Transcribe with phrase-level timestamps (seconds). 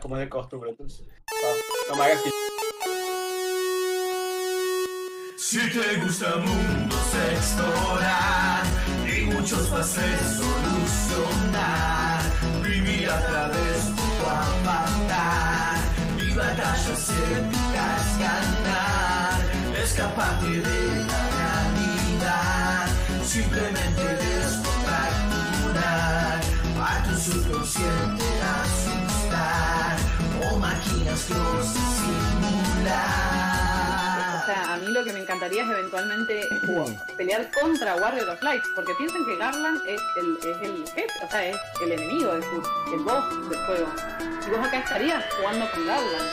[0.00, 0.70] como es de costumbre.
[0.70, 1.04] Entonces,
[1.88, 2.20] no, me hagas
[5.38, 8.62] Si te gusta mundos explorar
[9.06, 12.20] y muchos fases solucionar,
[12.62, 15.78] vivir a través de tu avatar
[16.18, 19.40] y batallas épicas ganar,
[19.82, 22.86] escaparte de la realidad,
[23.24, 26.40] simplemente descontracturar
[26.80, 28.23] a tu subconsciente
[31.14, 31.16] O
[34.46, 38.62] sea, a mí lo que me encantaría es eventualmente jugar- pelear contra Warrior of Light,
[38.74, 42.44] porque piensan que Garland es el, es el jefe, o sea, es el enemigo, es
[42.44, 42.60] el,
[42.94, 43.86] el boss del juego.
[44.46, 46.28] Y vos acá estarías jugando con Garland.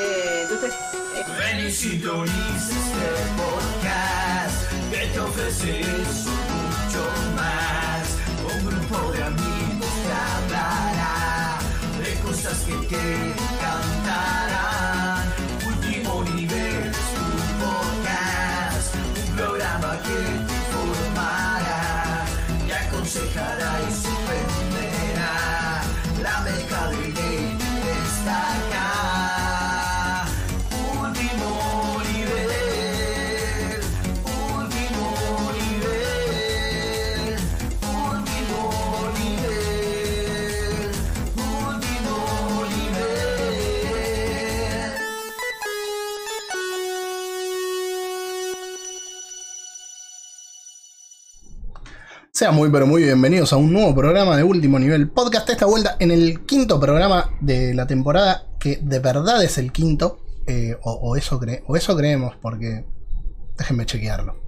[0.00, 0.72] Eh, entonces,
[1.14, 3.06] eh, Ven y sintoniza este
[3.36, 6.32] podcast que te ofrece eso y
[6.86, 7.02] mucho
[7.36, 8.08] más.
[8.54, 11.58] Un grupo de amigos te hablará
[12.02, 14.01] de cosas que te encantarán.
[52.42, 55.48] Sean muy pero muy bienvenidos a un nuevo programa de Último Nivel Podcast.
[55.48, 60.18] Esta vuelta en el quinto programa de la temporada, que de verdad es el quinto.
[60.48, 62.84] eh, o, eso cre- o eso creemos, porque
[63.56, 64.42] déjenme chequearlo.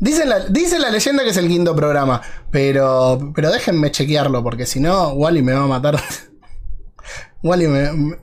[0.00, 4.66] Dice la, dice la leyenda que es el quinto programa, pero, pero déjenme chequearlo, porque
[4.66, 6.00] si no, Wally me va a matar.
[7.44, 8.16] Wally me,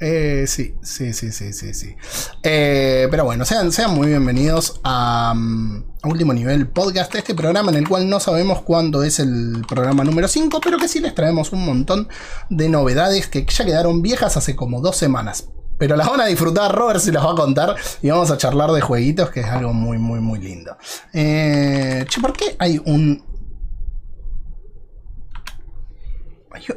[0.00, 1.94] eh, sí, sí, sí, sí, sí, sí.
[2.42, 7.78] Eh, pero bueno, sean, sean muy bienvenidos a, mm, Último Nivel Podcast, este programa en
[7.78, 11.52] el cual no sabemos cuándo es el programa número 5, pero que sí les traemos
[11.52, 12.08] un montón
[12.50, 15.48] de novedades que ya quedaron viejas hace como dos semanas.
[15.76, 18.70] Pero las van a disfrutar, Robert se las va a contar y vamos a charlar
[18.70, 20.76] de jueguitos, que es algo muy, muy, muy lindo.
[21.12, 23.26] Eh, che, ¿por qué hay un...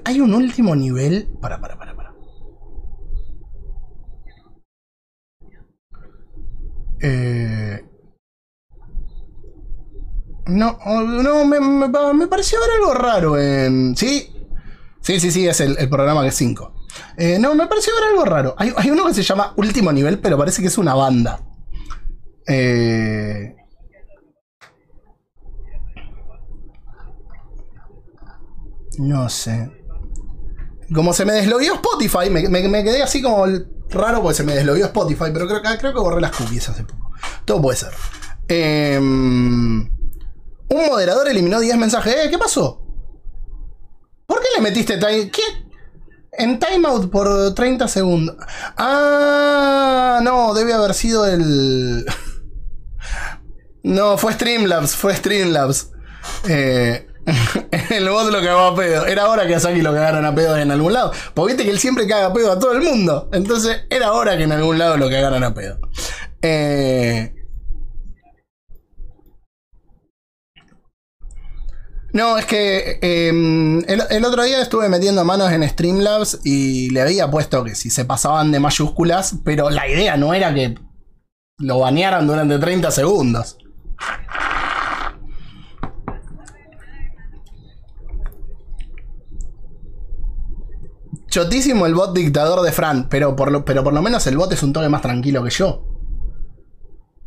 [0.03, 1.27] Hay, un último nivel...
[1.41, 2.13] Para, para, para, para.
[7.01, 7.90] Eh,
[10.51, 13.95] no, oh, no, me, me, pareció ver algo raro en...
[13.95, 14.33] ¿Sí?
[15.01, 16.73] Sí, sí, sí, es el, el programa que es 5.
[17.39, 18.55] no, me pareció ver algo raro.
[18.57, 21.39] Hay, hay uno que se llama Último Nivel, pero parece que es una banda.
[22.47, 23.55] Eh,
[28.97, 29.71] no sé.
[30.93, 33.45] Como se me deslogueó Spotify, me, me- quedé así como
[33.89, 36.83] raro porque se me deslogueó Spotify, pero creo, que- creo que borré las cookies hace
[36.83, 37.11] poco.
[37.45, 37.91] Todo puede ser.
[38.47, 39.89] Em,
[40.71, 42.15] un moderador eliminó 10 mensajes.
[42.15, 42.81] Eh, ¿Qué pasó?
[44.25, 45.29] ¿Por qué le metiste time?
[45.29, 45.41] ¿Qué?
[46.33, 48.37] En timeout por 30 segundos.
[48.77, 52.05] Ah, no, debe haber sido el.
[53.83, 55.89] No, fue Streamlabs, fue Streamlabs.
[56.47, 57.07] Eh,
[57.89, 59.07] el bot lo cagó a pedo.
[59.07, 61.11] Era hora que a Saki lo cagaran a pedo en algún lado.
[61.33, 63.27] Porque viste que él siempre caga a pedo a todo el mundo.
[63.33, 65.79] Entonces era hora que en algún lado lo cagaran a pedo.
[66.43, 67.40] Eh,
[72.13, 77.31] No, es que el, el otro día estuve metiendo manos en Streamlabs y le había
[77.31, 80.75] puesto que si se pasaban de mayúsculas, pero la idea no era que
[81.59, 83.57] lo banearan durante 30 segundos.
[91.29, 94.51] Chotísimo el bot dictador de Fran, pero por, lo, pero por lo menos el bot
[94.51, 95.87] es un toque más tranquilo que yo.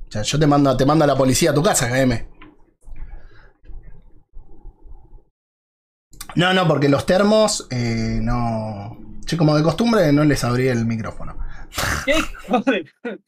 [0.08, 2.33] O sea, yo te mando, te mando a la policía a tu casa, KM.
[6.36, 8.96] No, no, porque los termos, eh, no.
[9.24, 11.36] Che, como de costumbre, no les abrí el micrófono.
[12.04, 12.84] ¿Qué hijo de-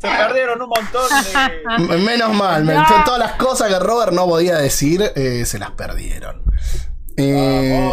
[0.00, 1.98] Se perdieron un montón de.
[1.98, 6.42] Menos mal, me- todas las cosas que Robert no podía decir, eh, se las perdieron.
[7.16, 7.90] Eh,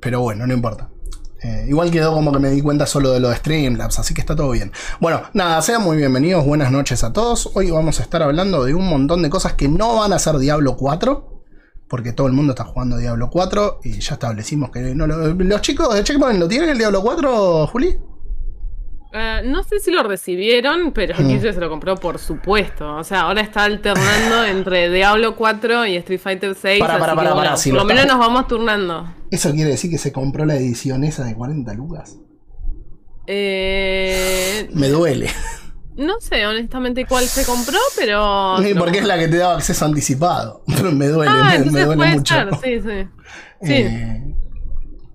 [0.00, 0.90] pero bueno, no importa.
[1.42, 4.20] Eh, igual quedó como que me di cuenta solo de lo de Streamlabs, así que
[4.20, 4.70] está todo bien.
[5.00, 7.50] Bueno, nada, sean muy bienvenidos, buenas noches a todos.
[7.54, 10.36] Hoy vamos a estar hablando de un montón de cosas que no van a ser
[10.36, 11.39] Diablo 4,
[11.90, 15.60] porque todo el mundo está jugando Diablo 4 y ya establecimos que no lo- los
[15.60, 17.98] chicos de Checkpoint lo tienen el Diablo 4, Juli.
[19.12, 21.26] Eh, no sé si lo recibieron, pero Mm.
[21.26, 22.94] Guille se lo compró por supuesto.
[22.94, 26.78] O sea, ahora está alternando entre Diablo 4 y Street Fighter 6.
[26.78, 29.12] Pará, así pará, que, pará, bueno, pará, si por lo menos nos vamos turnando.
[29.32, 32.18] ¿Eso quiere decir que se compró la edición esa de 40 lucas?
[33.26, 35.28] Eh, Me duele.
[35.96, 38.56] No sé honestamente cuál se compró, pero.
[38.62, 40.62] Sí, Porque es la que te daba acceso anticipado.
[40.76, 42.34] Pero me duele, Ah, me, me duele puede mucho.
[42.34, 43.08] ser, sí, sí.
[43.62, 43.72] Sí.
[43.74, 44.34] Eh,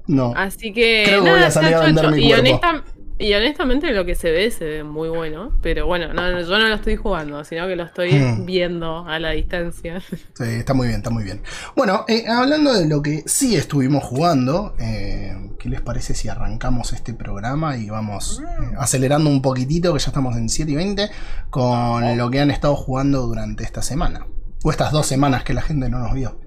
[0.08, 0.34] no.
[0.36, 1.04] Así que.
[1.08, 2.42] Creo que voy a salir a vender mi y, cuerpo.
[2.50, 2.84] honesta-
[3.18, 5.52] y honestamente lo que se ve se ve muy bueno.
[5.62, 8.46] Pero bueno, no, yo no lo estoy jugando, sino que lo estoy Hmm.
[8.46, 10.00] viendo a la distancia.
[10.02, 11.42] Sí, está muy bien, está muy bien.
[11.76, 16.94] Bueno, eh, hablando de lo que sí estuvimos jugando, eh, ¿qué les parece si arrancamos
[16.94, 21.10] este programa y vamos eh, acelerando un poquitito, que ya estamos en 7 y 20,
[21.50, 24.28] con lo que han estado jugando durante esta semana?
[24.64, 26.40] O estas dos semanas que la gente no nos vio.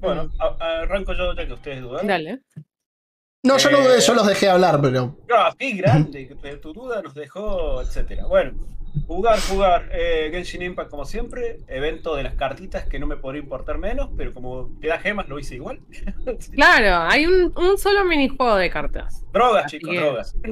[0.00, 2.06] Bueno, a- a- arranco yo ya que ustedes dudan.
[2.06, 2.42] Dale.
[3.46, 5.16] No, yo, no Eh, yo los dejé hablar, pero.
[5.34, 8.26] Ah, qué grande, que tu duda nos dejó, etcétera.
[8.26, 8.52] Bueno,
[9.06, 9.88] jugar, jugar.
[9.92, 14.10] Eh, Genshin Impact como siempre, evento de las cartitas que no me podría importar menos,
[14.16, 15.80] pero como te da gemas lo hice igual.
[16.52, 19.24] Claro, hay un, un solo minijuego de cartas.
[19.32, 20.34] drogas, Así chicos, que- drogas.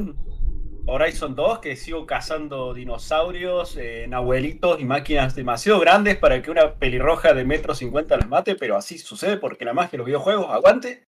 [0.87, 6.75] Horizon 2, que sigo cazando dinosaurios, eh, abuelitos y máquinas demasiado grandes para que una
[6.75, 10.46] pelirroja de metro cincuenta las mate, pero así sucede porque la magia de los videojuegos
[10.50, 11.06] aguante.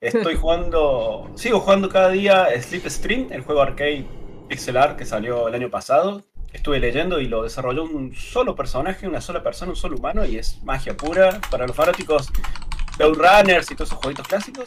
[0.00, 4.06] Estoy jugando, sigo jugando cada día Slipstream, el juego arcade
[4.48, 6.22] pixel art que salió el año pasado.
[6.52, 10.38] Estuve leyendo y lo desarrolló un solo personaje, una sola persona, un solo humano, y
[10.38, 12.30] es magia pura para los fanáticos
[12.96, 14.66] de Outrunners y todos esos jueguitos clásicos.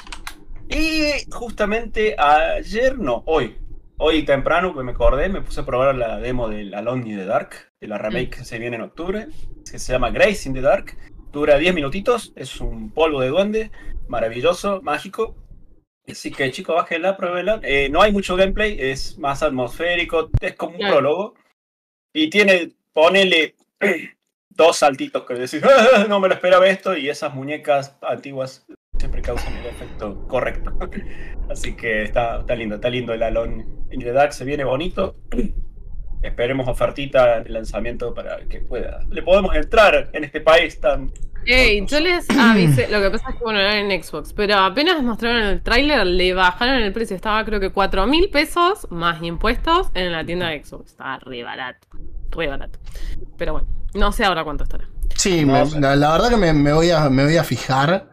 [0.68, 3.56] Y justamente ayer, no, hoy,
[4.00, 7.26] hoy temprano que me acordé, me puse a probar la demo del Alone in the
[7.26, 9.30] Dark, de la remake que se viene en octubre,
[9.70, 10.98] que se llama Grace in the Dark.
[11.32, 13.72] Dura 10 minutitos, es un polvo de duende,
[14.08, 15.36] maravilloso, mágico.
[16.08, 17.60] Así que chicos, bájenla, pruébenla.
[17.64, 20.94] Eh, no hay mucho gameplay, es más atmosférico, es como un Claro.
[20.96, 21.34] prólogo.
[22.14, 23.56] Y tiene, ponele
[24.50, 28.66] dos saltitos que decís, "Ah, no me lo esperaba esto, y esas muñecas antiguas
[28.98, 30.72] siempre causan el efecto correcto.
[31.50, 35.16] Así que está, está lindo, está lindo el Alone in the Dark, se viene bonito.
[36.22, 39.00] Esperemos ofertita en el lanzamiento para que pueda.
[39.10, 41.12] Le podemos entrar en este país tan.
[41.46, 45.02] Ey, yo les avisé, lo que pasa es que bueno, era en Xbox, pero apenas
[45.02, 49.88] mostraron el tráiler, le bajaron el precio, estaba creo que 4 mil pesos más impuestos
[49.94, 50.92] en la tienda de Xbox.
[50.92, 51.88] Estaba re barato,
[52.32, 52.80] re barato.
[53.38, 54.86] Pero bueno, no sé ahora cuánto estará.
[55.16, 55.80] Sí, No, me- sí.
[55.80, 58.10] la, la verdad que me, me voy a, me voy a fijar.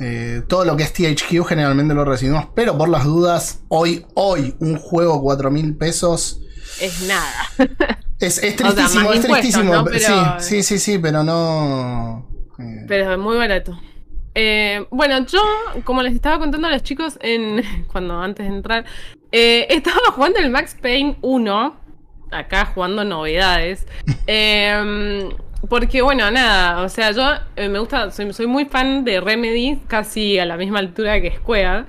[0.00, 4.56] Eh, todo lo que es THQ generalmente lo recibimos, pero por las dudas, hoy, hoy,
[4.58, 6.40] un juego 4 mil pesos.
[6.80, 7.30] Es nada.
[8.18, 9.72] Es, es tristísimo, es tristísimo.
[9.74, 9.84] ¿no?
[9.84, 12.28] pe- Pero- Sí, sí, sí, sí, pero no.
[12.58, 13.78] Eh, Pero es muy barato.
[14.34, 15.40] Eh, bueno, yo,
[15.84, 17.62] como les estaba contando a los chicos en
[17.92, 18.84] cuando antes de entrar,
[19.30, 21.76] eh, estaba jugando el Max Payne 1,
[22.30, 23.86] acá jugando novedades.
[24.26, 25.28] Eh,
[25.68, 27.22] porque bueno, nada, o sea, yo
[27.68, 31.84] me gusta, soy, soy muy fan de Remedy, casi a la misma altura que Square.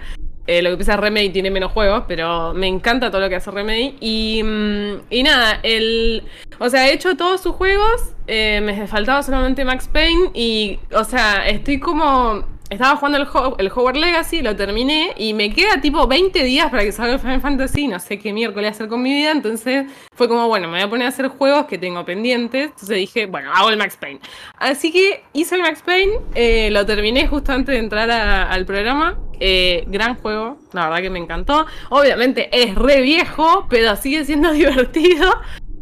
[0.45, 3.36] Eh, lo que pasa es Remedy tiene menos juegos, pero me encanta todo lo que
[3.36, 3.95] hace Remedy.
[4.00, 6.24] Y, mm, y nada, el,
[6.60, 11.04] o sea, he hecho todos sus juegos, eh, me faltaba solamente Max Payne y, o
[11.04, 12.53] sea, estoy como...
[12.74, 16.70] Estaba jugando el, Ho- el Hogwarts Legacy, lo terminé y me queda tipo 20 días
[16.72, 19.86] para que salga el Final Fantasy, no sé qué miércoles hacer con mi vida, entonces
[20.16, 23.28] fue como, bueno, me voy a poner a hacer juegos que tengo pendientes, entonces dije,
[23.28, 24.20] bueno, hago el Max Payne.
[24.58, 29.18] Así que hice el Max Payne, eh, lo terminé justo antes de entrar al programa,
[29.40, 34.52] eh, gran juego, la verdad que me encantó, obviamente es re viejo, pero sigue siendo
[34.54, 35.31] divertido.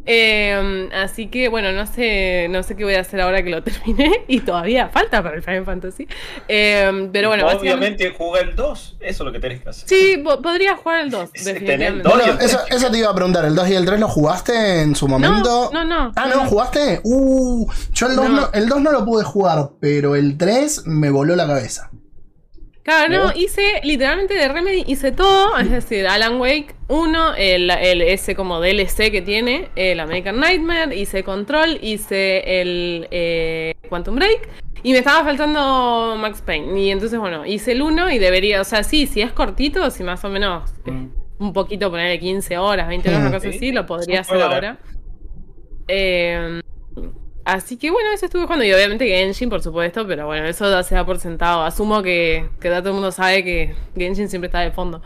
[0.06, 3.62] Eh, así que bueno, no sé, no sé qué voy a hacer ahora que lo
[3.64, 6.08] terminé y todavía falta para el Final Fantasy.
[6.48, 9.88] Eh, pero bueno, básicamente- Obviamente juega el 2, eso es lo que tenés que hacer.
[9.90, 12.04] Sí, po- podría jugar el 2, Sí, tener definitivamente.
[12.04, 12.14] dos.
[12.16, 14.08] bueno, y el eso, eso te iba a preguntar, ¿el 2 y el 3 lo
[14.08, 15.70] jugaste en su momento?
[15.74, 16.12] No, no, no.
[16.16, 16.46] Ah, ¿no?
[16.46, 17.02] ¿Jugaste?
[17.04, 18.42] Uh, yo el 2 No.
[18.42, 18.50] no.
[18.54, 21.90] el 2 no lo pude jugar, pero el 3 me voló la cabeza.
[22.92, 28.02] Claro, no, hice literalmente de Remedy, hice todo, es decir, Alan Wake 1, el, el
[28.02, 34.50] ese como DLC que tiene, el American Nightmare, hice Control, hice el eh, Quantum Break
[34.84, 36.80] y me estaba faltando Max Payne.
[36.82, 40.04] Y entonces, bueno, hice el 1 y debería, o sea, sí, si es cortito, si
[40.04, 41.08] más o menos eh,
[41.40, 43.34] un poquito ponerle 15 horas, 20 horas, una Mm.
[43.34, 44.80] cosa Sí, así, lo podría hacer ahora.
[45.88, 46.62] Eh,
[47.54, 48.66] así que bueno, eso estuve jugando.
[48.66, 51.64] Y obviamente Genshin, por supuesto, pero bueno, eso ya se da por sentado.
[51.64, 55.02] Asumo que, que ya todo el mundo sabe que Genshin siempre está de fondo.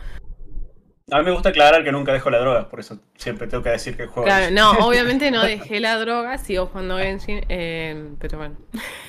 [1.11, 3.69] A mí me gusta aclarar que nunca dejo la droga, por eso siempre tengo que
[3.69, 4.23] decir que juego.
[4.23, 8.55] Claro, no, obviamente no dejé la droga, sigo jugando Genshin, eh, pero bueno.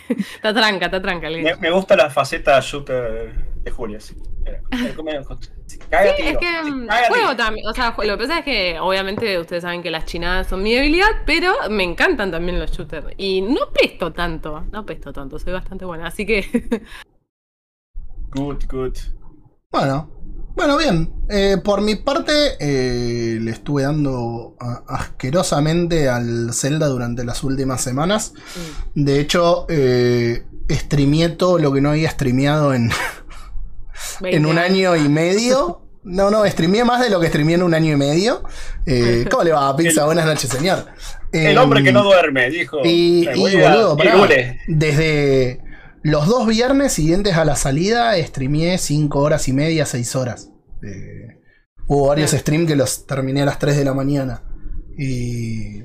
[0.08, 3.32] está tranca, está tranca el Me, me gusta la faceta shooter,
[3.66, 4.14] de Julia, sí.
[4.44, 4.60] Tiro,
[5.90, 7.36] es que mm, juego tiro.
[7.36, 10.62] también, o sea, lo que pasa es que obviamente ustedes saben que las chinadas son
[10.62, 13.08] mi debilidad, pero me encantan también los shooters.
[13.16, 16.46] Y no pesto tanto, no pesto tanto, soy bastante buena, así que
[18.30, 18.96] Good, good.
[19.70, 20.10] Bueno,
[20.54, 21.12] bueno, bien.
[21.28, 24.56] Eh, por mi parte, eh, le estuve dando
[24.86, 28.34] asquerosamente al Zelda durante las últimas semanas.
[28.94, 32.90] De hecho, eh, streameé todo lo que no había streameado en,
[34.22, 35.82] en un año y medio.
[36.04, 38.44] No, no, streameé más de lo que streameé en un año y medio.
[38.86, 40.02] Eh, ¿Cómo le va, Pizza?
[40.02, 40.86] El- Buenas noches, señor.
[41.32, 42.78] El hombre que Em, no duerme, dijo.
[42.84, 44.60] Y, "Me y, voy a boludo, pará, Pirule".
[44.68, 45.60] desde
[46.02, 50.50] los dos viernes siguientes a la salida, streameé 5 horas y media, 6 horas.
[50.84, 51.40] Eh,
[51.88, 54.44] hubo varios streams que los terminé a las 3 de la mañana.
[54.96, 55.82] Y.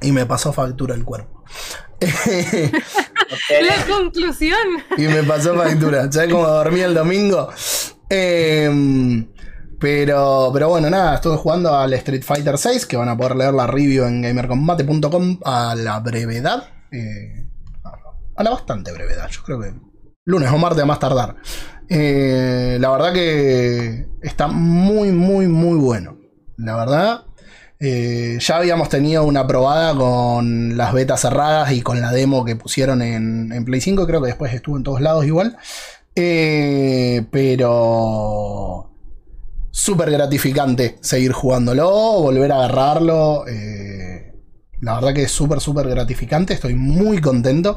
[0.00, 1.42] Y me pasó factura el cuerpo.
[3.62, 4.58] La conclusión.
[4.96, 6.10] y me pasó factura.
[6.10, 7.48] ¿Sabes cómo dormí el domingo?
[8.08, 9.26] Em,
[9.80, 13.54] pero, pero bueno, nada, estuve jugando al Street Fighter 6, que van a poder leer
[13.54, 16.68] la review en gamercombate.com a la brevedad.
[16.92, 17.46] eh,
[18.36, 19.72] a la bastante brevedad, yo creo que
[20.24, 21.36] lunes o martes a más tardar.
[21.88, 26.18] Eh, la verdad que está muy, muy, muy bueno.
[26.56, 27.24] La verdad.
[27.86, 32.56] Eh, ya habíamos tenido una probada con las betas cerradas y con la demo que
[32.56, 34.06] pusieron en, en Play 5.
[34.06, 35.56] Creo que después estuvo en todos lados igual.
[36.16, 38.90] Eh, pero
[39.70, 41.90] súper gratificante seguir jugándolo,
[42.22, 43.46] volver a agarrarlo.
[43.48, 44.32] eh,
[44.80, 46.54] la verdad que es súper, súper gratificante.
[46.54, 47.76] Estoy muy contento.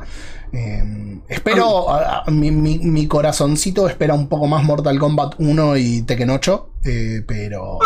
[0.52, 5.78] Eh, espero, a- a- mi, mi- mi corazoncito espera un poco más Mortal Kombat 1
[5.78, 6.70] y Tekken 8.
[6.86, 7.80] eh, pero,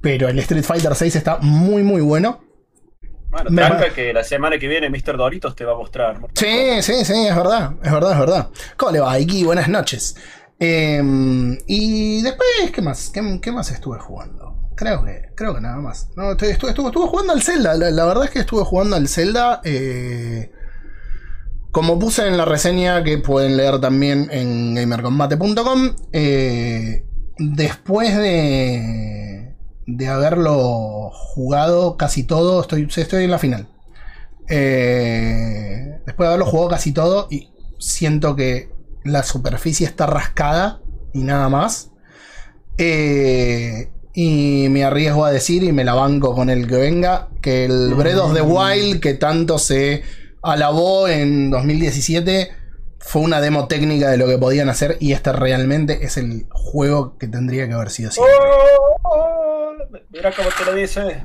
[0.00, 2.40] pero el Street Fighter 6 está muy, muy bueno.
[3.30, 5.16] Bueno, Me tranca que la semana que viene Mr.
[5.18, 6.18] Doritos te va a mostrar.
[6.18, 8.50] Mortal Sí, sí, sí, es verdad, es verdad, es verdad.
[8.76, 9.44] ¿Cómo le va, Iki?
[9.44, 10.16] Buenas noches.
[10.58, 11.00] Eh,
[11.66, 13.10] y después, ¿qué más?
[13.12, 14.56] ¿Qué, qué más estuve jugando?
[14.74, 16.08] Creo que, creo que nada más.
[16.16, 17.74] No, estuve, estuve, estuve- estuve jugando al Zelda.
[17.74, 19.60] La, la verdad es que estuve jugando al Zelda.
[19.64, 20.50] eh,
[21.70, 27.04] como puse en la reseña que pueden leer también en gamercombate.com, eh,
[27.38, 29.37] después de,
[29.88, 33.68] de haberlo jugado casi todo, estoy, estoy en la final.
[34.50, 38.70] Eh, después de haberlo jugado casi todo y siento que
[39.04, 40.80] la superficie está rascada
[41.14, 41.90] y nada más.
[42.76, 47.64] Eh, y me arriesgo a decir y me la banco con el que venga que
[47.64, 50.02] el Breath of the Wild que tanto se
[50.42, 52.50] alabó en 2017
[52.98, 57.16] fue una demo técnica de lo que podían hacer y este realmente es el juego
[57.16, 58.34] que tendría que haber sido siempre.
[60.10, 61.22] Mira cómo te lo dice.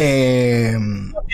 [0.00, 0.76] Eh,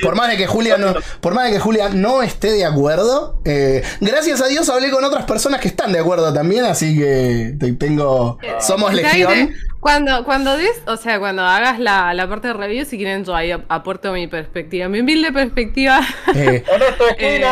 [0.03, 3.43] por más de que Julia no, por más de que Julia no esté de acuerdo,
[3.45, 7.55] eh, gracias a Dios hablé con otras personas que están de acuerdo también, así que
[7.61, 9.55] te- tengo, somos ¿Sabes legión.
[9.81, 13.37] Cuando, cuando des, o sea, cuando hagas la, la parte de review, si quieren, yo
[13.37, 16.01] ahí ap- aporto mi perspectiva, mi humilde perspectiva.
[16.35, 16.65] Eh.
[17.19, 17.45] ¿qué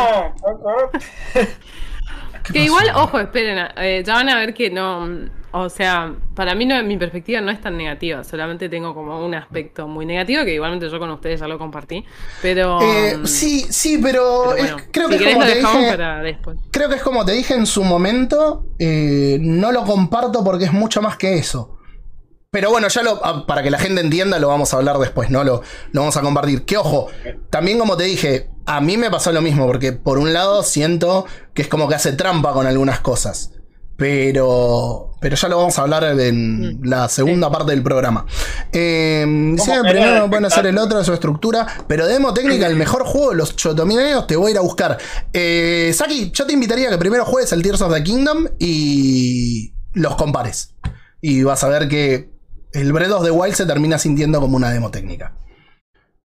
[2.53, 5.07] Que igual, ojo, esperen, eh, ya van a ver que no,
[5.53, 9.33] o sea, para mí no, mi perspectiva no es tan negativa, solamente tengo como un
[9.35, 12.03] aspecto muy negativo que igualmente yo con ustedes ya lo compartí,
[12.41, 12.81] pero...
[12.81, 16.21] Eh, sí, sí, pero, pero es- bueno, creo, si que es como te dije, para
[16.21, 16.57] después.
[16.71, 20.73] creo que es como te dije en su momento, eh, no lo comparto porque es
[20.73, 21.77] mucho más que eso.
[22.51, 25.31] Pero bueno, ya lo, ah, para que la gente entienda, lo vamos a hablar después,
[25.31, 25.43] ¿no?
[25.43, 26.65] Lo, lo vamos a compartir.
[26.65, 27.07] Que ojo,
[27.49, 31.25] también como te dije, a mí me pasó lo mismo, porque por un lado siento
[31.55, 33.53] que es como que hace trampa con algunas cosas.
[33.95, 36.83] Pero, pero ya lo vamos a hablar en Mm.
[36.85, 38.25] la segunda parte del programa.
[38.71, 39.23] Eh,
[39.59, 43.03] sí, ¿Cómo primero pueden hacer el otro de su estructura, pero demo técnica, el mejor
[43.05, 44.97] juego de los chotomineos, te voy a ir a buscar.
[45.31, 49.73] Eh, Saki, yo te invitaría a que primero juegues el Tears of the Kingdom y
[49.93, 50.73] los compares.
[51.21, 52.31] Y vas a ver que
[52.73, 55.37] el Breath of the Wild se termina sintiendo como una demo técnica.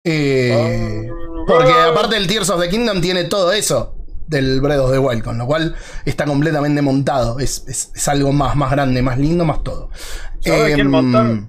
[0.04, 1.08] Eh,
[1.46, 3.94] porque aparte el Tears of the Kingdom tiene todo eso
[4.32, 7.38] del Breath of the Wild, con lo cual está completamente montado.
[7.38, 9.90] Es, es- es algo más, más grande, más lindo, más todo.
[10.40, 11.48] ¿Sabes quién Em?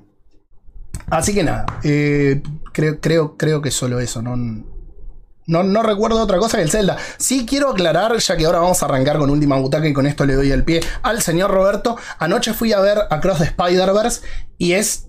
[1.09, 4.21] Así que nada, eh, creo, creo, creo que solo eso.
[4.21, 6.97] No, no, no recuerdo otra cosa que el Zelda.
[7.17, 10.25] Sí quiero aclarar, ya que ahora vamos a arrancar con última butaca y con esto
[10.25, 11.97] le doy el pie al señor Roberto.
[12.19, 14.21] Anoche fui a ver Across the Spider-Verse
[14.57, 15.07] y es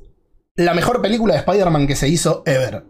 [0.57, 2.85] la mejor película de Spider-Man que se hizo ever.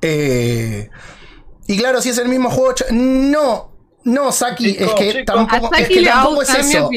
[0.00, 0.90] Eh,
[1.66, 2.74] y claro, si es el mismo juego.
[2.90, 3.72] No,
[4.04, 5.32] no, Saki, Chico, es que chico.
[5.32, 6.90] tampoco, es que tampoco eso.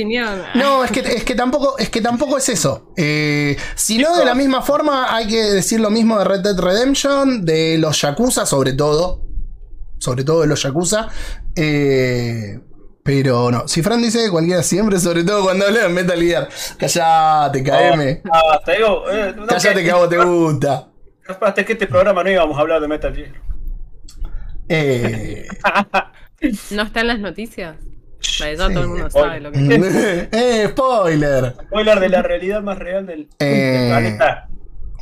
[0.55, 2.93] No, es que, es que tampoco, es que tampoco es eso.
[2.97, 6.59] Eh, si no, de la misma forma, hay que decir lo mismo de Red Dead
[6.59, 9.21] Redemption, de los Yakuza, sobre todo.
[9.99, 11.09] Sobre todo de los Yakuza.
[11.55, 12.59] Eh,
[13.03, 16.49] Pero no, si Fran dice que cualquiera siempre, sobre todo cuando habla de Metal Gear.
[16.77, 18.21] Callate, KM.
[18.33, 20.87] Ah, te digo, eh, no, Callate que a vos te gusta.
[21.41, 23.44] Hasta que este programa no íbamos a hablar de Metal Gear.
[24.69, 25.47] Eh,
[26.71, 27.77] ¿No está en las noticias?
[28.39, 28.73] Vale, ya Sí.
[28.73, 29.59] todo el mundo sabe lo que
[30.31, 31.53] eh, spoiler.
[31.67, 33.87] Spoiler de la realidad más real del, Eh.
[33.89, 34.47] planeta.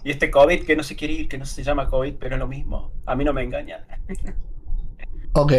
[0.04, 2.40] Y este COVID que no se quiere ir, que no se llama COVID, pero es
[2.40, 2.92] lo mismo.
[3.06, 3.86] A mí no me engaña.
[5.34, 5.54] Ok.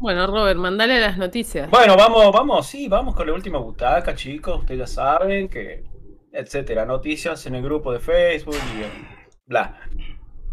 [0.00, 1.70] Bueno, Robert, mandale las noticias.
[1.70, 4.60] Bueno, vamos, vamos, sí, vamos con la última butaca, chicos.
[4.60, 5.84] Ustedes ya saben que,
[6.32, 9.78] etcétera, noticias en el grupo de Facebook y bla.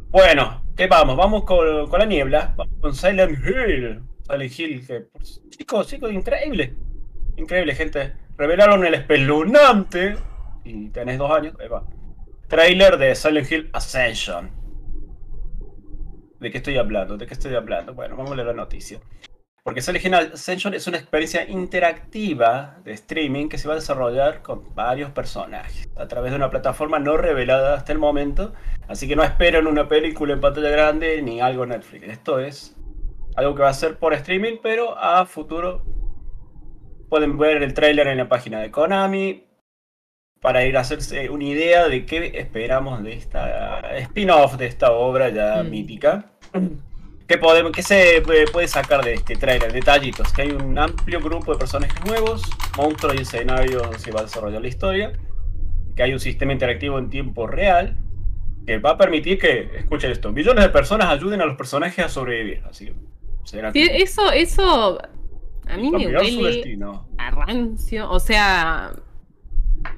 [0.09, 1.17] Bueno, ¿qué vamos?
[1.17, 4.01] Vamos con, la niebla, vamos con Silent Hill.
[4.29, 5.07] Silent Hill, que,
[5.49, 6.75] chicos, chicos, increíble.
[7.35, 8.13] Increíble, gente.
[8.37, 10.15] Revelaron el espeluznante,
[10.63, 11.55] y tenés dos años.
[12.47, 14.51] Trailer de Silent Hill Ascension.
[16.39, 17.17] ¿De qué estoy hablando?
[17.17, 17.95] ¿De qué estoy hablando?
[17.95, 18.99] Bueno, vamos a leer la noticia.
[19.67, 24.41] Porque Silent Hill Ascension es una experiencia interactiva de streaming que se va a desarrollar
[24.41, 28.53] con varios personajes a través de una plataforma no revelada hasta el momento.
[28.87, 32.03] Así que no esperen una película en pantalla grande ni algo en Netflix.
[32.07, 32.77] Esto es
[33.35, 35.83] algo que va a ser por streaming, pero a futuro
[37.09, 39.43] pueden ver el tráiler en la página de Konami
[40.39, 45.27] para ir a hacerse una idea de qué esperamos de esta spin-off de esta obra
[45.27, 45.69] ya Mm.
[45.69, 46.31] mítica.
[47.27, 49.73] ¿Qué, podemos, ¿Qué se puede puede sacar de este tráiler?
[49.73, 52.43] Detallitos, que hay un amplio grupo de personajes nuevos,
[52.77, 55.13] monstruos y escenarios se va a desarrollar la historia,
[55.95, 57.97] que hay un sistema interactivo en tiempo real,
[58.65, 62.09] que va a permitir que, escuchen esto, millones de personas ayuden a los personajes a
[62.09, 62.63] sobrevivir.
[62.69, 62.95] Así que
[63.43, 64.97] será Sí, eso, eso
[65.67, 66.79] a mí me huele
[67.17, 68.09] a rancio.
[68.09, 68.93] O sea,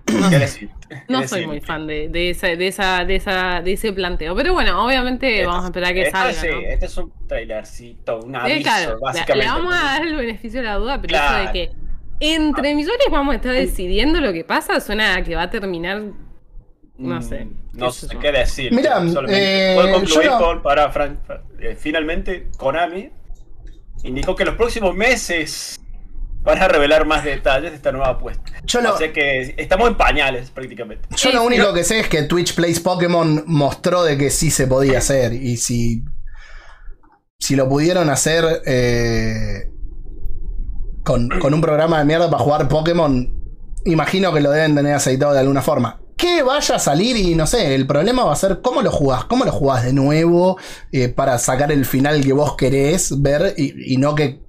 [0.06, 0.70] ¿Qué decir?
[1.08, 4.36] No ¿Qué soy muy fan de, de, esa, de, esa, de, esa, de ese planteo.
[4.36, 6.34] Pero bueno, obviamente vamos a esperar a que Esto salga.
[6.42, 6.60] sí, ¿no?
[6.60, 9.46] Este es un trailercito, un Sí, aviso, claro, básicamente.
[9.48, 11.72] le vamos a dar el beneficio de la duda, pero eso de que
[12.22, 16.02] entre millones vamos a estar decidiendo lo que pasa, suena a que va a terminar.
[16.98, 17.48] No Mm, sé.
[17.74, 18.74] No sé qué decir.
[18.74, 23.10] Mira, solamente eh, puedo concluir yo no- con, para Fran- Fran- eh, finalmente Konami
[24.04, 25.80] indicó que los próximos meses
[26.42, 28.44] van a revelar más detalles de esta nueva apuesta.
[28.64, 31.08] Yo lo, O sea que estamos en pañales prácticamente.
[31.16, 34.68] yo lo único que sé es que Twitch Plays Pokémon mostró de que sí se
[34.68, 35.34] podía hacer.
[35.34, 36.04] Y si.
[37.38, 38.62] Si lo pudieron hacer.
[38.66, 39.70] eh,
[41.04, 43.34] con, con un programa de mierda para jugar Pokémon.
[43.86, 46.02] Imagino que lo deben tener aceitado de alguna forma.
[46.18, 49.24] Que vaya a salir y no sé, el problema va a ser cómo lo jugás,
[49.24, 50.58] cómo lo jugás de nuevo
[50.92, 54.42] eh, para sacar el final que vos querés ver y, y no que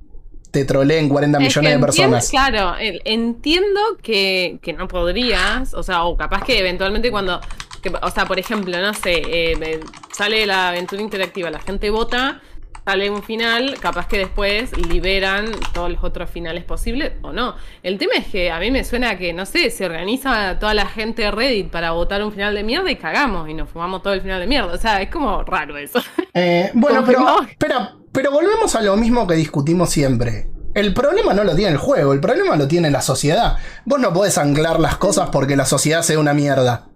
[0.50, 2.30] te troleen 40 Es millones de entiendo- personas.
[2.30, 7.40] Claro, entiendo que, que no podrías, o sea, o capaz que eventualmente cuando,
[7.82, 9.80] que- o sea, por ejemplo, no sé, eh,
[10.12, 12.40] sale la aventura interactiva, la gente vota,
[12.84, 17.54] sale un final, capaz que después liberan todos los otros finales posibles o no.
[17.82, 20.86] El tema es que a mí me suena que, no sé, se organiza toda la
[20.86, 24.14] gente de Reddit para votar un final de mierda y cagamos y nos fumamos todo
[24.14, 24.72] el final de mierda.
[24.72, 26.02] O sea, es como raro eso.
[26.34, 30.50] Eh, bueno, pero, espera, pero volvemos a lo mismo que discutimos siempre.
[30.74, 33.56] El problema no lo tiene el juego, el problema lo tiene la sociedad.
[33.84, 36.88] Vos no podés anclar las cosas porque la sociedad sea una mierda.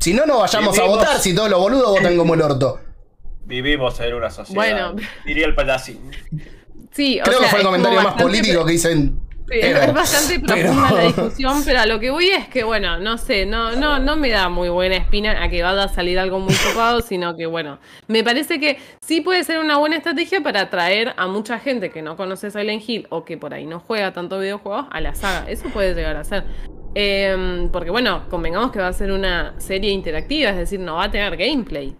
[0.00, 2.80] Si no, no vayamos a votar si todos los boludos votan como el orto.
[3.44, 4.54] Vivimos en una sociedad.
[4.54, 4.96] Bueno.
[5.26, 6.10] Diría el payasín.
[6.92, 9.20] Sí, o Creo que sea, fue el comentario más político que hice en.
[9.52, 9.82] Sí, ever.
[9.88, 13.18] es bastante Pero- profunda la discusión, pero a lo que voy es que, bueno, no
[13.18, 16.38] sé, no, no, no me da muy buena espina a que vaya a salir algo
[16.38, 20.62] muy copado, sino que, bueno, me parece que sí puede ser una buena estrategia para
[20.62, 24.12] atraer a mucha gente que no conoce Silent Hill o que por ahí no juega
[24.12, 25.48] tanto videojuegos a la saga.
[25.50, 26.44] Eso puede llegar a ser.
[26.94, 31.04] Em, porque, bueno, convengamos que va a ser una serie interactiva, es decir, no va
[31.04, 31.96] a tener gameplay,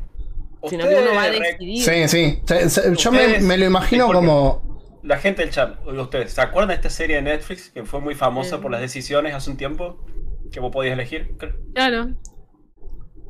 [0.69, 1.83] sino que uno va a decidir.
[1.83, 2.41] Sí, sí.
[2.45, 4.82] Se- se- Yo me, lo imagino como.
[5.03, 8.15] La gente del chat, ustedes, ¿se acuerdan de esta serie de Netflix que fue muy
[8.15, 10.05] famosa por las decisiones hace un tiempo?
[10.53, 11.35] Que vos podías elegir.
[11.39, 12.09] Creo- Claro.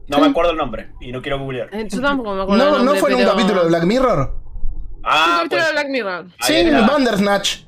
[0.09, 1.69] No me acuerdo el nombre y no quiero googlear.
[1.73, 2.63] Eh, Yo tampoco me acuerdo.
[2.65, 4.19] ¿No, el ¿No nombre, fue en un capítulo de Black Mirror?
[4.19, 6.27] Un Ah, capítulo pues, de Black Mirror.
[6.41, 6.71] Sí.
[6.89, 7.59] Bandersnatch.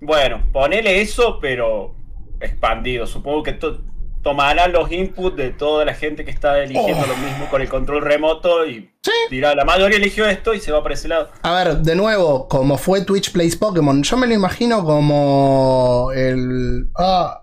[0.00, 1.94] Bueno, ponele eso, pero
[2.40, 3.06] expandido.
[3.06, 3.82] Supongo que to-
[4.22, 7.06] tomará los inputs de toda la gente que está eligiendo Oh.
[7.06, 9.10] lo mismo con el control remoto y Sí.
[9.30, 11.28] dirá, la mayoría eligió esto y se va para ese lado.
[11.42, 16.88] A ver, de nuevo, como fue Twitch Plays Pokémon, yo me lo imagino como el.
[16.96, 17.40] Ah.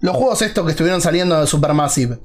[0.00, 2.18] Los juegos estos que estuvieron saliendo de Supermassive.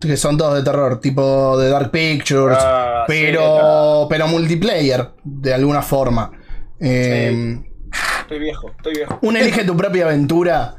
[0.00, 2.58] Que son todos de terror, tipo de Dark Pictures.
[2.60, 4.06] Ah, pero.
[4.10, 6.30] Pero multiplayer, de alguna forma.
[6.80, 7.62] Eh,
[8.22, 9.18] Estoy viejo, estoy viejo.
[9.22, 10.74] Un elige tu propia aventura.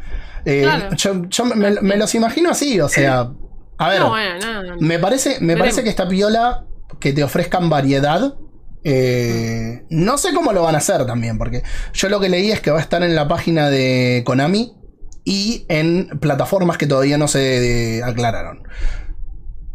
[0.46, 0.96] Eh, Claro.
[0.96, 3.32] Yo, yo me, me los imagino así, o sea.
[3.78, 4.00] A ver.
[4.00, 4.76] No, bueno, no, no.
[4.80, 5.60] Me parece, me Veremos.
[5.64, 6.66] parece que está piola
[7.00, 8.36] que te ofrezcan variedad
[8.88, 12.62] Eh, no sé cómo lo van a hacer también, porque yo lo que leí es
[12.62, 14.74] que va a estar en la página de Konami
[15.26, 18.62] y en plataformas que todavía no se eh, aclararon.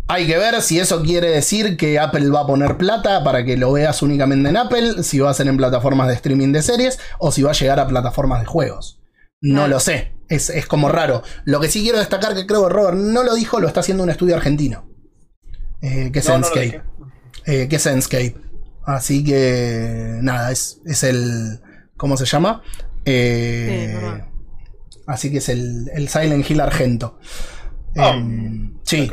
[0.07, 3.57] Hay que ver si eso quiere decir que Apple va a poner plata para que
[3.57, 6.99] lo veas únicamente en Apple, si va a ser en plataformas de streaming de series
[7.19, 9.00] o si va a llegar a plataformas de juegos.
[9.43, 11.23] No lo sé, es, es como raro.
[11.45, 14.03] Lo que sí quiero destacar, que creo que Robert no lo dijo, lo está haciendo
[14.05, 14.89] un estudio argentino.
[15.81, 16.83] Eh, que es No, Enscape.
[17.47, 18.37] Eh, que es Enscape.
[18.85, 21.61] Así que nada, es, es el.
[21.97, 22.63] ¿Cómo se llama?
[23.05, 27.19] Eh, Sí, así que es el, el Silent Hill Argento.
[27.97, 29.11] Ah, Em, sí,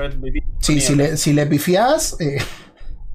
[0.60, 2.16] sí, si le, si le pifiás.
[2.20, 2.38] eh,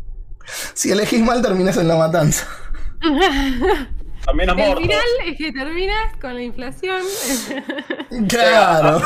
[0.75, 2.47] si elegís mal, terminás en la matanza.
[4.25, 7.03] También a El final es que terminas con la inflación.
[8.29, 9.01] Claro.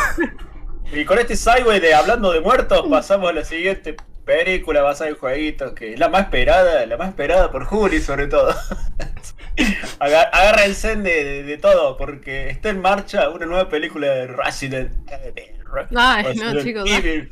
[0.92, 5.16] Y con este sideways de hablando de muertos, pasamos a la siguiente película basada en
[5.16, 8.54] jueguitos, que es la más esperada, la más esperada por Juli sobre todo.
[10.00, 14.08] Aga- Agarra el zen de, de- de todo, porque está en marcha una nueva película
[14.08, 15.52] de Resident Evil.
[15.94, 17.30] Ay, no, chicos, Evil.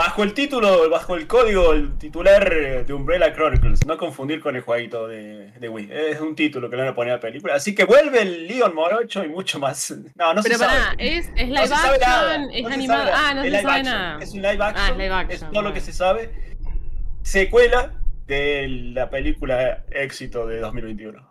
[0.00, 4.56] Bajo el título, bajo el código, el titular eh, de Umbrella Chronicles, no confundir con
[4.56, 5.90] el jueguito de, de Wii.
[5.92, 7.54] Es un título que le van a poner a la película.
[7.54, 9.90] Así que vuelve el Leon Morocho y mucho más.
[10.16, 10.78] No, no Pero se sabe.
[10.80, 13.04] pará, es, es No live sabe nada, action, es no animado.
[13.04, 13.12] sabe.
[13.14, 14.18] Ah, no Es se sabe action, nada.
[14.22, 14.74] Es un live action.
[14.86, 15.74] Ah, es live action, es todo lo bueno.
[15.74, 16.30] que se sabe.
[17.22, 17.92] Secuela
[18.26, 21.29] de la película éxito de 2021.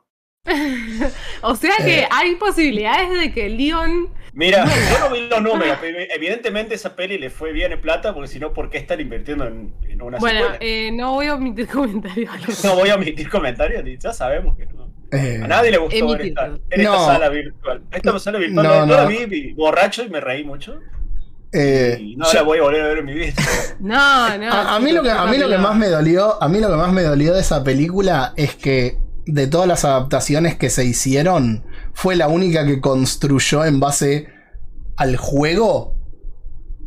[1.42, 2.08] O sea que Eh.
[2.12, 4.10] hay posibilidades de que Leon.
[4.34, 5.78] Mira, yo no vi los números.
[5.82, 9.00] pero Evidentemente esa peli le fue bien en plata, porque si no, ¿por qué están
[9.02, 12.32] invirtiendo en, en una Bueno, eh, no voy a omitir comentarios.
[12.64, 14.88] No voy a omitir comentarios, ya sabemos que no.
[15.12, 17.82] Eh, A nadie le gustó Emitir, esta, en esta sala virtual.
[17.92, 18.94] Esta sala virtual No, yo no.
[18.96, 20.80] la vi, vi borracho y me reí mucho.
[21.52, 23.34] eh, Y no yo- la voy a volver a ver en mi vida.
[23.80, 24.52] No, no.
[24.54, 26.70] A, a mí lo que, a mí lo que más me dolió, a mí lo
[26.70, 29.00] que más me dolió de esa película es que
[29.32, 34.28] de todas las adaptaciones que se hicieron, fue la única que construyó en base
[34.98, 35.96] al juego,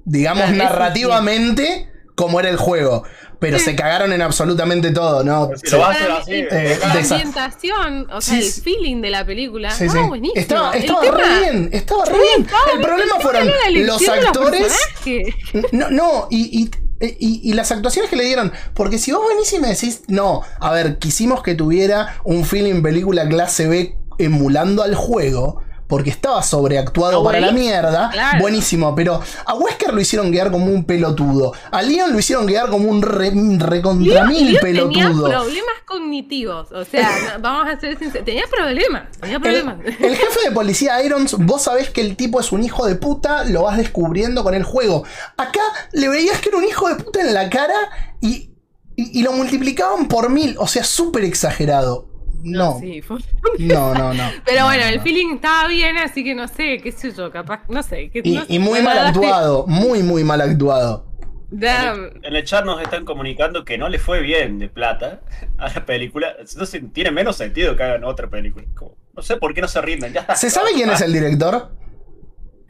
[0.04, 0.58] digamos Ah, eso sí.
[0.58, 3.04] narrativamente, como era el juego.
[3.38, 5.50] Pero se cagaron en absolutamente todo, ¿no?
[5.56, 8.52] Si Se- lo vas a hacer así, mí, eh, la ambientación, o sea, Sí, el
[8.52, 8.60] sí.
[8.60, 9.70] feeling de la película.
[9.72, 9.98] Sí, no, sí.
[10.06, 10.40] buenísimo.
[10.40, 12.40] Estaba, estaba tema- re bien, estaba re Sí, bien.
[12.46, 14.60] estaba El bien, problema fueron tema los actores.
[15.02, 15.34] personajes.
[15.72, 16.70] No, no, y, y-
[17.02, 18.52] y- y las actuaciones que le dieron.
[18.74, 22.82] Porque si vos venís y me decís, no, a ver, quisimos que tuviera un feeling
[22.82, 25.62] película clase B emulando al juego.
[25.92, 28.08] Porque estaba sobreactuado para la mierda.
[28.10, 28.38] claro.
[28.40, 31.52] Buenísimo, pero a Wesker lo hicieron quedar como un pelotudo.
[31.70, 35.28] A Leon lo hicieron quedar como un re, recontra mil Leon tenía pelotudo.
[35.28, 36.72] problemas cognitivos.
[36.72, 38.24] O sea, vamos a ser sinceros.
[38.24, 39.10] Tenía problemas.
[39.20, 39.76] Tenía El, problemas.
[39.84, 43.44] el jefe de policía Irons, vos sabés que el tipo es un hijo de puta,
[43.44, 45.04] lo vas descubriendo con el juego.
[45.36, 45.60] Acá
[45.92, 47.74] le veías que era un hijo de puta en la cara
[48.22, 48.50] y,
[48.96, 52.11] y, y lo multiplicaban por mil, o sea, súper exagerado.
[52.42, 53.18] No, Sí, fue-
[53.58, 54.24] no, no, no.
[54.44, 55.02] Pero No, bueno, no, el no.
[55.02, 58.10] feeling estaba bien, así que no sé, qué sé yo, capaz, no sé.
[58.10, 61.06] Que, Y, no sé, y muy mal que- actuado, muy, muy mal actuado.
[61.54, 62.10] Damn.
[62.22, 65.20] En el chat nos están comunicando que no le fue bien de plata
[65.58, 66.34] a la película.
[66.38, 68.64] Entonces tiene menos sentido que hagan otra película.
[68.74, 70.14] Como, no sé por qué no se rinden.
[70.14, 70.34] Ya está.
[70.34, 71.76] ¿Se sabe quién es el director?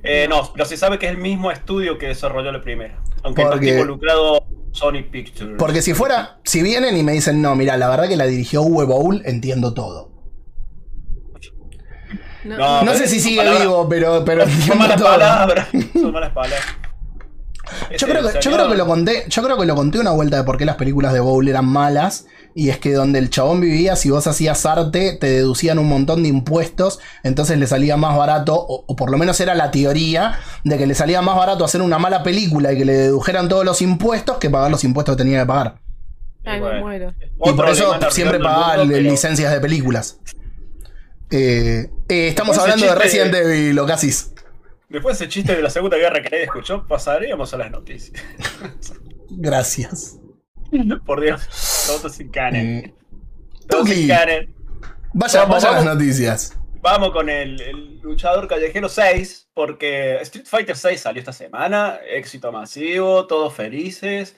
[0.02, 3.00] Eh, no, pero se sabe que es el mismo estudio que desarrolló la primera.
[3.22, 5.54] Aunque no Porque- esté involucrado Sony Pictures.
[5.58, 8.62] Porque si fuera, si vienen y me dicen, no, mira, la verdad que la dirigió
[8.62, 10.10] Uwe Boll, entiendo todo.
[12.44, 15.08] No, No, No sé si sigue vivo, pero, pero Son entiendo malas todo.
[15.08, 15.68] palabras.
[15.92, 16.62] Son malas palabras.
[17.90, 20.10] Yo Ese creo, que, yo creo que lo conté, yo creo que lo conté una
[20.10, 22.26] vuelta de por qué las películas de Bowl eran malas.
[22.54, 26.22] Y es que donde el chabón vivía, si vos hacías arte, te deducían un montón
[26.22, 27.00] de impuestos.
[27.22, 30.86] Entonces le salía más barato, o, o por lo menos era la teoría, de que
[30.86, 34.36] le salía más barato hacer una mala película y que le dedujeran todos los impuestos
[34.38, 35.80] que pagar los impuestos que tenía que pagar.
[36.44, 37.14] Ay, me muero.
[37.44, 40.18] Y por eso siempre pagaba mundo, pero- licencias de películas.
[41.30, 44.10] Eh, eh, estamos hablando de Resident Evil, o casi.
[44.90, 48.22] Después de ese chiste de la Segunda Guerra que nadie escuchó, pasaríamos a las noticias.
[49.30, 50.18] Gracias.
[51.06, 51.40] Por Dios,
[51.86, 52.66] todos sin canen.
[52.84, 52.94] Eh,
[53.68, 53.94] Todos Tuki.
[53.94, 54.54] sin canen.
[55.12, 55.94] vaya, Vamos, vaya las vamos.
[55.98, 56.58] noticias.
[56.80, 62.50] Vamos con el, el luchador callejero 6, porque Street Fighter 6 salió esta semana, éxito
[62.50, 64.36] masivo, todos felices.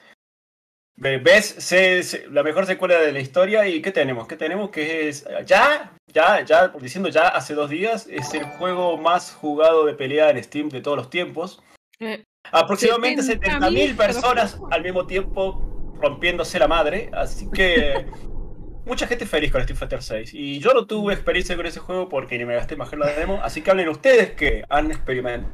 [0.96, 1.46] Ve- ¿Ves?
[1.58, 4.28] Se- se- la mejor secuela de la historia y ¿qué tenemos?
[4.28, 4.70] ¿Qué tenemos?
[4.70, 9.86] Que es ya, ya, ya, diciendo ya hace dos días, es el juego más jugado
[9.86, 11.62] de pelea en Steam de todos los tiempos.
[11.98, 14.72] Eh, Aproximadamente 70.000 70.000 personas personas.
[14.72, 15.73] al mismo tiempo
[16.08, 18.06] rompiéndose la madre, así que
[18.86, 20.30] mucha gente feliz con Street Fighter 6.
[20.34, 23.06] Y yo no tuve experiencia con ese juego porque ni me gasté más en la
[23.06, 25.52] demo, así que hablen ustedes que han experimentado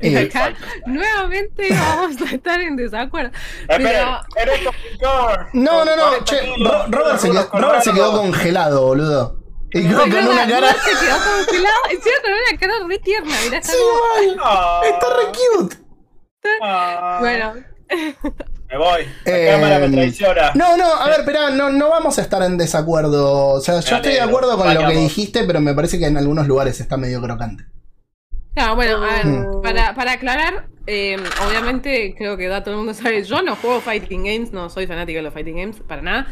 [0.00, 0.54] Y Eh, acá
[0.86, 3.30] nuevamente vamos a estar en desacuerdo.
[3.68, 4.52] Espera, Pero.
[5.52, 6.02] No, no, no.
[6.02, 6.40] 40 Che,
[6.88, 8.22] Robert, se quedó, con Robert se quedó raro.
[8.22, 9.42] congelado, boludo.
[9.72, 10.72] Y con, una cara.
[10.72, 14.42] se quedó congelado, encima con una cara re tierna, mirá, está Sí, como-.
[14.42, 15.76] Ah, Está re cute.
[16.62, 17.16] ah.
[17.20, 17.54] Bueno,
[18.68, 19.04] Me voy.
[19.24, 20.50] La Eh, cámara me traiciona.
[20.54, 23.48] No, no, a ver, espera, no, no vamos a estar en desacuerdo.
[23.48, 26.16] O sea, yo estoy de acuerdo con lo que dijiste, pero me parece que en
[26.16, 27.64] algunos lugares está medio crocante.
[28.54, 29.62] Claro, bueno, a ver, Mm.
[29.62, 33.80] para, para aclarar, eh, obviamente creo que da todo el mundo sabe, yo no juego
[33.80, 36.26] fighting games, no soy fanático de los fighting games, para nada,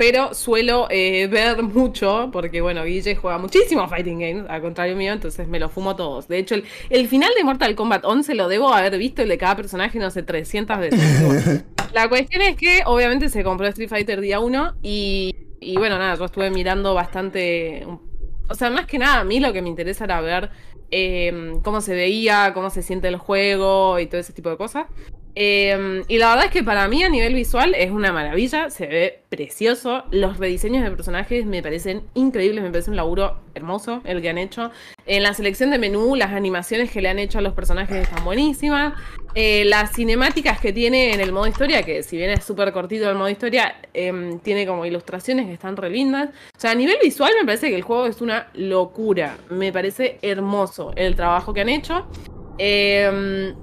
[0.00, 5.12] pero suelo eh, ver mucho, porque bueno, Guille juega muchísimos fighting games, al contrario mío,
[5.12, 6.26] entonces me los fumo todos.
[6.26, 9.36] De hecho, el, el final de Mortal Kombat 11 lo debo haber visto, el de
[9.36, 11.64] cada personaje, no sé, 300 veces.
[11.92, 16.14] La cuestión es que obviamente se compró Street Fighter día 1 y, y bueno, nada,
[16.14, 17.86] yo estuve mirando bastante...
[18.48, 20.48] O sea, más que nada, a mí lo que me interesa era ver
[20.90, 24.86] eh, cómo se veía, cómo se siente el juego y todo ese tipo de cosas.
[25.34, 28.86] Eh, y la verdad es que para mí a nivel visual es una maravilla, se
[28.86, 30.04] ve precioso.
[30.10, 34.38] Los rediseños de personajes me parecen increíbles, me parece un laburo hermoso el que han
[34.38, 34.70] hecho.
[35.06, 38.24] En la selección de menú, las animaciones que le han hecho a los personajes están
[38.24, 38.94] buenísimas.
[39.34, 43.08] Eh, las cinemáticas que tiene en el modo historia, que si bien es súper cortito
[43.08, 46.30] el modo historia, em, tiene como ilustraciones que están re lindas.
[46.56, 49.36] O sea, a nivel visual me parece que el juego es una locura.
[49.48, 52.06] Me parece hermoso el trabajo que han hecho.
[52.58, 53.54] Em,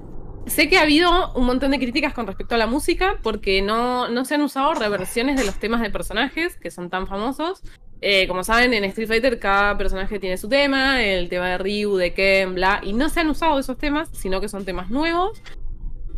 [0.48, 4.08] sé que ha habido un montón de críticas con respecto a la música porque no,
[4.10, 7.62] no se han usado reversiones de los temas de personajes que son tan famosos.
[8.02, 11.96] Eh, como saben, en Street Fighter cada personaje tiene su tema, el tema de Ryu,
[11.98, 15.42] de Ken, bla, y no se han usado esos temas, sino que son temas nuevos.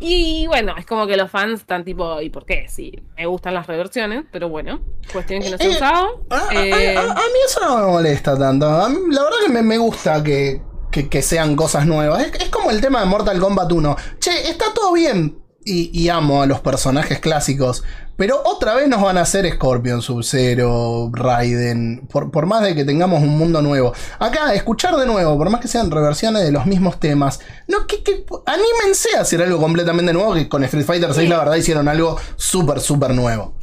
[0.02, 2.66] Y bueno, es como que los fans están tipo, ¿y por qué?
[2.68, 4.80] Sí, me gustan las reversiones, pero bueno,
[5.12, 6.24] cuestión que no se ha Eh, usado.
[6.30, 8.66] A, a- Eh, a- a mí eso no me molesta tanto.
[8.66, 8.88] La
[9.24, 12.26] verdad que me, me gusta que, que- sean cosas nuevas.
[12.40, 13.96] Es, como el tema de Mortal Kombat 1.
[14.18, 15.38] Che, está todo bien.
[15.64, 17.84] Y, y amo a los personajes clásicos.
[18.16, 22.06] Pero otra vez nos van a hacer Scorpion, Sub-Zero, Raiden.
[22.10, 23.92] Por, por más de que tengamos un mundo nuevo.
[24.18, 27.40] Acá, escuchar de nuevo, por más que sean reversiones de los mismos temas.
[27.68, 30.34] No, que, que anímense a hacer algo completamente nuevo.
[30.34, 33.54] Que con Street Fighter 6, la verdad, hicieron algo súper, súper nuevo.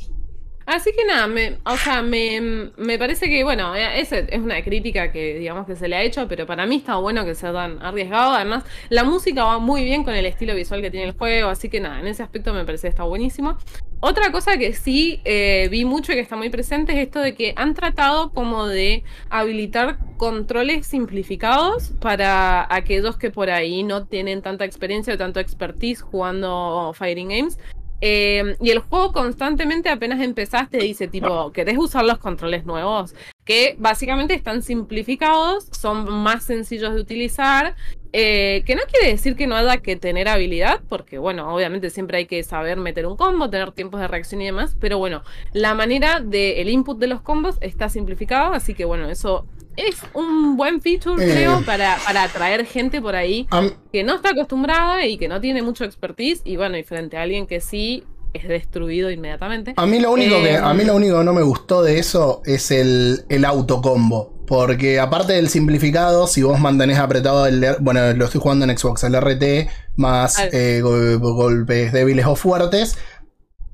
[0.67, 4.61] Así que nada, me, o sea, me, me parece que, bueno, eh, esa es una
[4.61, 7.53] crítica que digamos que se le ha hecho, pero para mí está bueno que sea
[7.53, 8.33] tan arriesgado.
[8.33, 11.69] Además, la música va muy bien con el estilo visual que tiene el juego, así
[11.69, 13.57] que nada, en ese aspecto me parece que está buenísimo.
[14.01, 17.33] Otra cosa que sí eh, vi mucho y que está muy presente es esto de
[17.33, 24.41] que han tratado como de habilitar controles simplificados para aquellos que por ahí no tienen
[24.41, 27.57] tanta experiencia o tanto expertise jugando fighting games.
[28.01, 33.15] Eh, y el juego constantemente apenas empezaste dice tipo, ¿querés usar los controles nuevos?
[33.43, 37.75] Que básicamente están simplificados, son más sencillos de utilizar,
[38.13, 42.19] eh, que no quiere decir que no haya que tener habilidad, porque bueno, obviamente siempre
[42.19, 45.73] hay que saber meter un combo, tener tiempos de reacción y demás, pero bueno, la
[45.73, 49.45] manera del input de los combos está simplificado, así que bueno, eso
[49.77, 51.31] es un buen feature, Eh.
[51.31, 53.47] creo, para, para atraer gente por ahí
[53.93, 57.21] que no está acostumbrada y que no tiene mucho expertise y bueno, y frente a
[57.21, 59.73] alguien que sí es destruido inmediatamente.
[59.77, 61.97] A mí lo único que Eh, a mí lo único que no me gustó de
[61.99, 64.33] eso es el, el autocombo.
[64.47, 69.03] Porque aparte del simplificado, si vos mantenés apretado el bueno, lo estoy jugando en Xbox,
[69.03, 70.45] el RT, más Ah.
[70.53, 72.97] eh, go- golpes débiles o fuertes,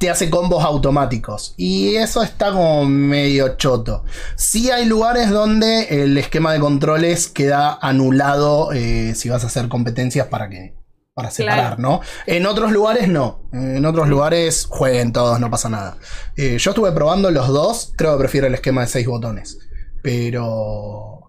[0.03, 1.53] te hace combos automáticos.
[1.55, 4.03] Y eso está como medio choto.
[4.35, 9.69] Sí hay lugares donde el esquema de controles queda anulado eh, si vas a hacer
[9.69, 10.75] competencias para que.
[11.13, 11.81] Para separar, Claro.
[11.81, 12.01] ¿no?
[12.27, 13.47] En otros lugares no.
[13.53, 15.95] En otros lugares jueguen todos, no pasa nada.
[16.35, 17.93] Eh, yo estuve probando los dos.
[17.95, 19.57] Creo que prefiero el esquema de seis botones.
[20.01, 21.22] Pero.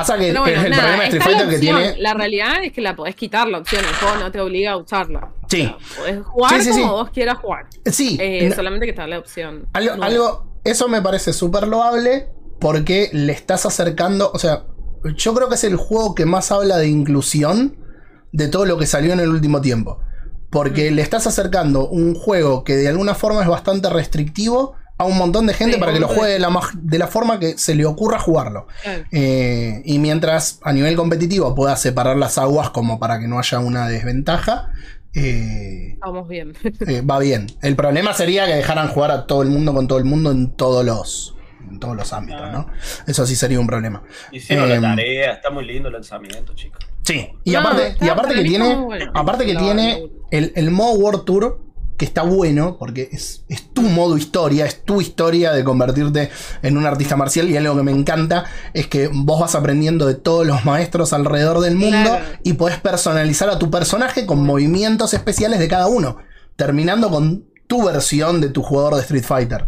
[0.00, 1.96] Pasa que bueno, es el nada, problema de Street Fighter que tiene.
[1.98, 4.76] La realidad es que la podés quitar la opción, el juego no te obliga a
[4.76, 5.32] usarla.
[5.48, 5.74] Sí.
[5.96, 6.80] Podés jugar Sí, sí, sí.
[6.80, 7.66] como vos quieras jugar.
[7.86, 8.18] Sí.
[8.20, 9.66] Eh, no- Solamente que está la opción.
[9.72, 10.06] Algo, nueva.
[10.06, 12.28] algo- eso me parece súper loable
[12.60, 14.64] porque le estás acercando, o sea,
[15.16, 17.76] yo creo que es el juego que más habla de inclusión
[18.32, 20.00] de todo lo que salió en el último tiempo.
[20.50, 25.18] Porque le estás acercando un juego que de alguna forma es bastante restrictivo a un
[25.18, 27.74] montón de gente Sí, para que lo juegue de la, de la forma que se
[27.74, 28.66] le ocurra jugarlo.
[28.82, 29.04] Claro.
[29.12, 33.58] Eh, y mientras a nivel competitivo pueda separar las aguas como para que no haya
[33.58, 34.70] una desventaja,
[35.14, 36.54] eh, Vamos bien.
[36.86, 37.46] eh, va bien.
[37.62, 40.50] El problema sería que dejaran jugar a todo el mundo con todo el mundo en
[40.56, 41.34] todos los,
[41.70, 42.66] en todos los ámbitos, ¿no?
[43.06, 44.02] Eso sí sería un problema.
[44.32, 46.80] Hicieron Em, la tarea, está muy lindo el lanzamiento, chicos.
[47.02, 47.28] Sí.
[47.44, 49.10] Y No, aparte, y aparte que tiene, bueno.
[49.14, 51.65] aparte que tiene el, el modo World Tour
[51.96, 56.30] que está bueno, porque es, es tu modo historia, es tu historia de convertirte
[56.62, 57.48] en un artista marcial.
[57.50, 61.60] Y algo que me encanta es que vos vas aprendiendo de todos los maestros alrededor
[61.60, 62.24] del mundo Claro.
[62.42, 66.18] y podés personalizar a tu personaje con movimientos especiales de cada uno,
[66.56, 69.66] terminando con tu versión de tu jugador de Street Fighter.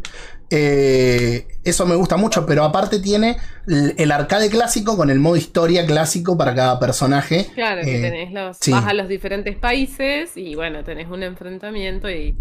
[0.50, 5.86] Eh, eso me gusta mucho, pero aparte tiene el arcade clásico con el modo historia
[5.86, 7.46] clásico para cada personaje.
[7.54, 8.70] Claro, que Eh, tenés los, sí.
[8.72, 12.34] vas a los diferentes países y bueno, tenés un enfrentamiento y.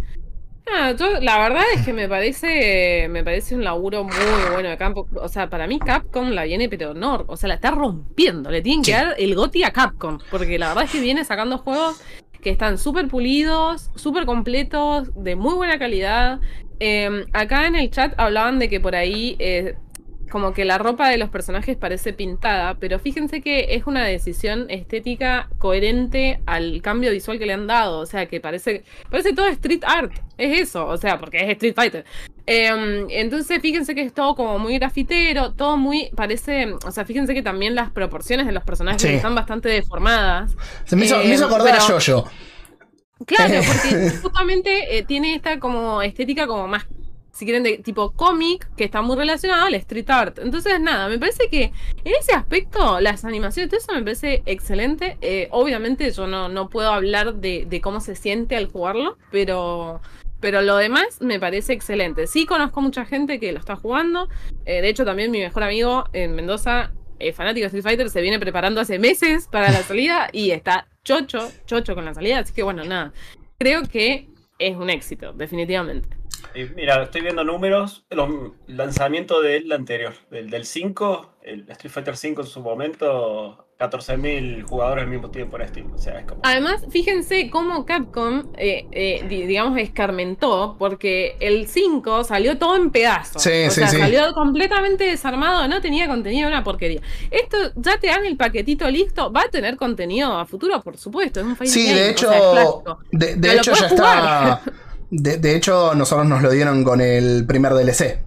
[0.70, 4.13] Ah, yo, la verdad es que me parece, me parece un laburo muy
[4.52, 5.08] bueno de campo.
[5.16, 8.52] O sea, para mí Capcom la viene pero no, o sea, la está rompiendo.
[8.52, 8.98] Le tienen que Sí.
[8.98, 12.02] dar el GOTY a Capcom, porque la verdad es que viene sacando juegos
[12.48, 16.40] que están súper pulidos, súper completos, de muy buena calidad.
[16.80, 19.76] Eh, acá en el chat hablaban de que por ahí eh,
[20.32, 24.68] como que la ropa de los personajes parece pintada, pero fíjense que es una decisión
[24.70, 29.48] estética coherente al cambio visual que le han dado, o sea, que parece parece todo
[29.48, 32.06] street art, es eso, o sea, porque es Street Fighter.
[32.50, 37.34] Eh, entonces fíjense que es todo como muy grafitero, todo muy parece, o sea, fíjense
[37.34, 39.10] que también las proporciones de los personajes Sí.
[39.10, 40.56] están bastante deformadas.
[40.86, 42.30] Se me hizo, Eh, me hizo acordar a Jojo.
[43.26, 46.86] Claro, porque justamente eh, tiene esta como estética como más,
[47.34, 50.40] si quieren, de tipo cómic, que está muy relacionado al street art.
[50.40, 51.64] Entonces, nada, me parece que
[52.04, 55.18] en ese aspecto, las animaciones, todo eso me parece excelente.
[55.22, 60.00] Eh, obviamente yo no, no puedo hablar de, de cómo se siente al jugarlo, pero...
[60.39, 62.28] Pero lo demás me parece excelente.
[62.28, 64.30] Sí conozco mucha gente que lo está jugando.
[64.65, 68.21] Eh, de hecho, también mi mejor amigo en Mendoza, eh, fanático de Street Fighter, se
[68.21, 72.39] viene preparando hace meses para la salida y está chocho, chocho con la salida.
[72.39, 73.13] Así que bueno, nada.
[73.58, 76.17] Creo que es un éxito, definitivamente.
[76.76, 78.30] Mira, estoy viendo números, los
[78.67, 85.04] lanzamientos del anterior, del, del 5, el Street Fighter 5 en su momento, 14.000 jugadores
[85.04, 85.94] al mismo tiempo en Steam.
[85.94, 86.42] O sea, es como...
[86.44, 92.90] Además, fíjense cómo Capcom, eh, eh, di- digamos, escarmentó, porque el 5 salió todo en
[92.90, 93.42] pedazos.
[93.44, 93.98] Sí, o sí, sea, sí.
[93.98, 97.02] salió completamente desarmado, no tenía contenido, una porquería.
[97.30, 101.40] Esto ya te dan el paquetito listo, va a tener contenido a futuro, por supuesto.
[101.42, 103.00] Es un fighting Sí, game, de o hecho, sea, es clásico.
[103.12, 104.62] de, hecho ya está.
[105.12, 108.27] de hecho, nosotros nos lo dieron con el primer DLC.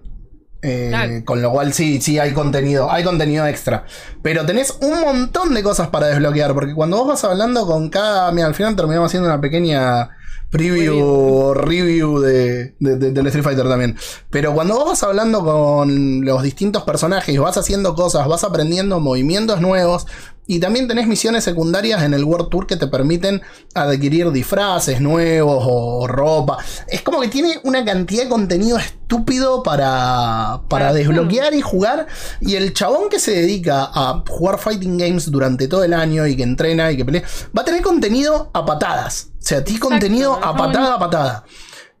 [0.61, 1.23] Eh.
[1.25, 3.85] Con lo cual sí, sí hay contenido, hay contenido extra.
[4.21, 8.31] Pero tenés un montón de cosas para desbloquear, porque cuando vos vas hablando con cada...
[8.31, 10.09] Mira, al final terminamos haciendo una pequeña
[10.49, 13.97] preview o review de, de- de- del Street Fighter también.
[14.29, 19.61] Pero cuando vos vas hablando con los distintos personajes, vas haciendo cosas, vas aprendiendo movimientos
[19.61, 20.07] nuevos.
[20.47, 23.41] Y también tenés misiones secundarias en el World Tour que te permiten
[23.73, 26.57] adquirir disfraces nuevos o ropa.
[26.89, 32.07] Es como que tiene una cantidad de contenido estúpido para Para- desbloquear y jugar.
[32.41, 36.35] Y el chabón que se dedica a jugar fighting games durante todo el año y
[36.35, 37.23] que entrena y que pelea,
[37.57, 39.27] va a tener contenido a patadas.
[39.51, 41.43] O sea, ti contenido a patada a patada.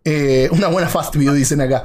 [0.05, 1.83] Eh, una buena fast view, dicen acá.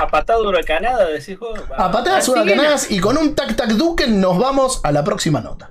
[0.00, 1.56] A patada huracanada, decís vos.
[1.70, 5.04] A patadas Así que huracanadas y con un tac tac duken nos vamos a la
[5.04, 5.70] próxima nota.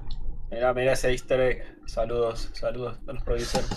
[0.49, 1.77] Mirá, mirá ese easter egg.
[1.85, 3.67] Saludos, saludos a los producers.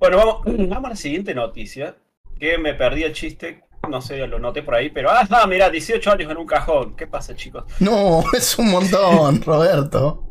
[0.00, 1.94] Bueno, vamos, vamos a la siguiente noticia.
[2.40, 3.62] Que me perdí el chiste.
[3.88, 5.08] No sé, lo noté por ahí, pero.
[5.12, 6.96] Ah, no, mirá, 18 años en un cajón.
[6.96, 7.62] ¿Qué pasa, chicos?
[7.78, 10.24] No, es un montón, Roberto.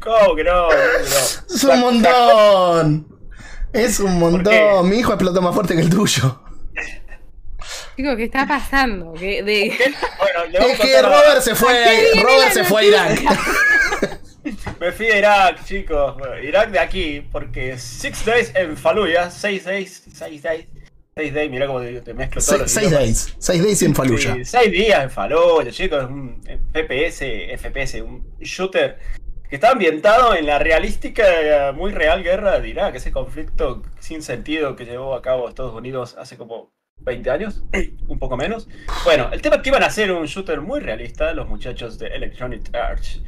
[0.00, 0.68] ¿Cómo que no?
[0.68, 1.56] ¿Cómo que no?
[1.56, 3.17] Es un montón.
[3.72, 4.88] Es un montón.
[4.88, 6.40] Mi hijo explotó más fuerte que el tuyo.
[7.96, 9.12] Chicos, ¿qué está pasando?
[9.14, 9.72] ¿Qué- de...
[10.18, 12.84] Bueno, le vamos Es que Robert se fue, ¿A qué viene Robert se fue a
[12.84, 13.20] Irak.
[14.80, 16.16] Me fui a Irak, chicos.
[16.16, 20.66] Bueno, Irak de aquí, porque Six Days en Fallujah, 6 days, 6 days,
[21.16, 22.92] 6 days, mirá cómo te, te mezclo Seis idiomas.
[22.92, 23.34] days.
[23.38, 23.94] Seis days en.
[23.96, 26.40] Sí, seis días en Fallujah, chicos, un
[26.72, 27.24] FPS,
[27.60, 28.98] FPS, un shooter
[29.48, 34.22] que está ambientado en la realística, eh, muy real guerra de Irak, ese conflicto sin
[34.22, 37.62] sentido que llevó a cabo Estados Unidos hace como 20 años,
[38.08, 38.68] un poco menos.
[39.04, 42.08] Bueno, el tema es que iban a hacer un shooter muy realista los muchachos de
[42.08, 43.22] Electronic Arts.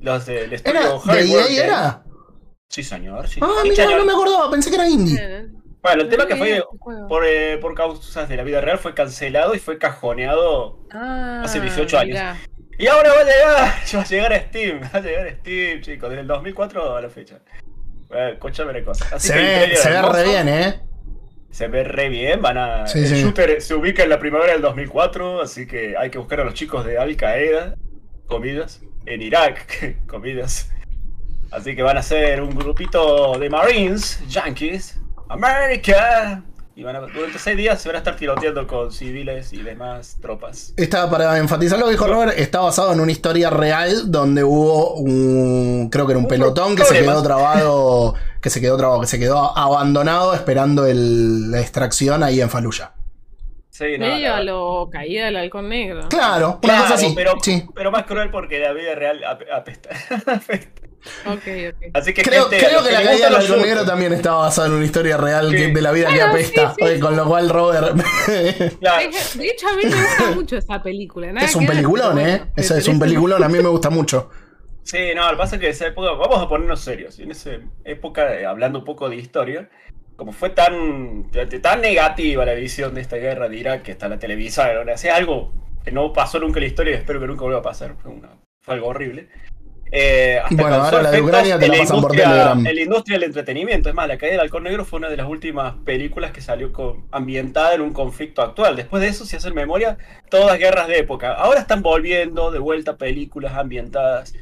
[0.00, 2.04] Los del estudio ¿Era de EA era?
[2.68, 3.40] Sí, señor, sí.
[3.42, 3.98] Ah, mira, señor.
[4.00, 5.48] no me acordaba, pensé que era indie.
[5.80, 6.64] Bueno, el tema que fue
[7.08, 11.60] por, eh, por causas de la vida real fue cancelado y fue cajoneado Ah, hace
[11.60, 12.18] 18 años.
[12.78, 15.80] Y ahora va a llegar, va a llegar a Steam, va a llegar a Steam,
[15.80, 17.38] chicos, desde el 2004 a la fecha.
[18.08, 19.06] Bueno, escúchame una cosa.
[19.12, 20.80] Así Se que ve, se ve re bien, ¿eh?
[21.50, 22.86] Se ve re bien, van a...
[22.86, 23.22] Sí, el sí.
[23.22, 26.54] shooter se ubica en la primavera del 2004, así que hay que buscar a los
[26.54, 27.76] chicos de Al Qaeda,
[28.26, 30.70] comidas, en Irak, comidas.
[31.52, 36.42] Así que van a ser un grupito de Marines, Yankees, America.
[36.76, 40.16] Y van a, durante seis días se van a estar tiroteando con civiles y demás
[40.20, 40.74] tropas.
[40.76, 44.94] Esta, para enfatizar lo que dijo Robert, está basado en una historia real donde hubo
[44.94, 45.88] un.
[45.90, 48.14] Creo que era un Un pelotón que se quedó trabado.
[48.40, 52.92] que se quedó trabado, que se quedó abandonado esperando el- la extracción ahí en Fallujah.
[53.70, 56.08] Sí, no, Medio a lo caída del halcón negro.
[56.08, 57.12] Claro, una Claro, cosa así.
[57.16, 57.64] pero, sí.
[57.74, 59.90] pero más cruel porque la vida real ap- apesta.
[60.26, 60.82] apesta.
[61.26, 61.90] Ok, ok.
[61.94, 64.68] Así que Creo, gente, creo los que la caída del negro shooters, también está basada
[64.68, 65.56] en una historia real Sí.
[65.56, 66.68] que- de la vida que Bueno, apesta.
[66.70, 67.00] sí, sí, Oye, sí.
[67.00, 67.94] Con lo cual, Robert.
[68.80, 69.10] claro.
[69.34, 71.32] De hecho, a mí me gusta mucho esa película.
[71.32, 72.22] nada es un que peliculón, ¿eh?
[72.38, 74.30] bueno, me es un peliculón, a mí me gusta mucho.
[74.82, 77.30] Sí, no, lo que pasa es que en esa época, vamos a ponernos serios, en
[77.30, 77.50] esa
[77.84, 79.70] época, eh, hablando un poco de historia,
[80.16, 81.30] como fue tan,
[81.62, 85.16] tan negativa la visión de esta guerra de Irak que hasta la televisaron, o sea,
[85.16, 85.52] algo
[85.84, 88.10] que no pasó nunca en la historia y espero que nunca vuelva a pasar, fue,
[88.10, 89.28] una- fue algo horrible.
[89.90, 92.66] Eh, hasta Bueno, ahora la de Ucrania te la pasan por industria- Telegram.
[92.66, 95.16] En la industria del entretenimiento, es más, La caída del halcón negro fue una de
[95.16, 98.74] las últimas películas que salió con- ambientada en un conflicto actual.
[98.76, 99.96] Después de eso, si hacen memoria,
[100.30, 101.32] todas guerras de época.
[101.34, 104.34] Ahora están volviendo de vuelta películas ambientadas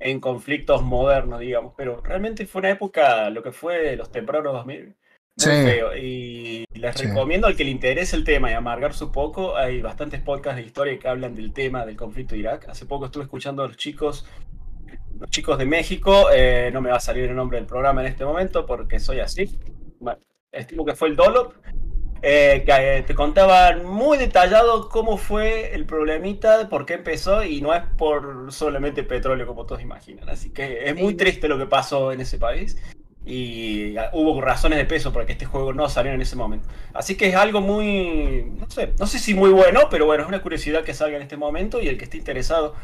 [0.00, 4.84] en conflictos modernos, digamos, pero realmente fue una época, lo que fue los tempranos 2000,
[4.84, 4.94] muy
[5.36, 5.50] Sí.
[5.64, 5.96] feo.
[5.96, 7.06] Y les Sí.
[7.06, 10.66] recomiendo al que le interese el tema y amargarse un poco, hay bastantes podcasts de
[10.66, 12.68] historia que hablan del tema del conflicto de Irak.
[12.68, 14.24] Hace poco estuve escuchando a los chicos,
[15.18, 18.08] los chicos de México, eh, no me va a salir el nombre del programa en
[18.08, 19.58] este momento porque soy así.
[20.00, 20.20] Bueno,
[20.52, 21.54] estimo que fue el Dolop.
[22.22, 27.60] eh, que eh, te contaban muy detallado cómo fue el problemita, por qué empezó, y
[27.60, 30.28] no es por solamente petróleo como todos imaginan.
[30.28, 32.76] Así que es muy triste lo que pasó en ese país.
[33.24, 36.68] Y ah, hubo razones de peso para que este juego no saliera en ese momento.
[36.94, 40.28] Así que es algo muy, no sé, no sé si muy bueno, pero bueno, es
[40.28, 42.74] una curiosidad que salga en este momento y el que esté interesado,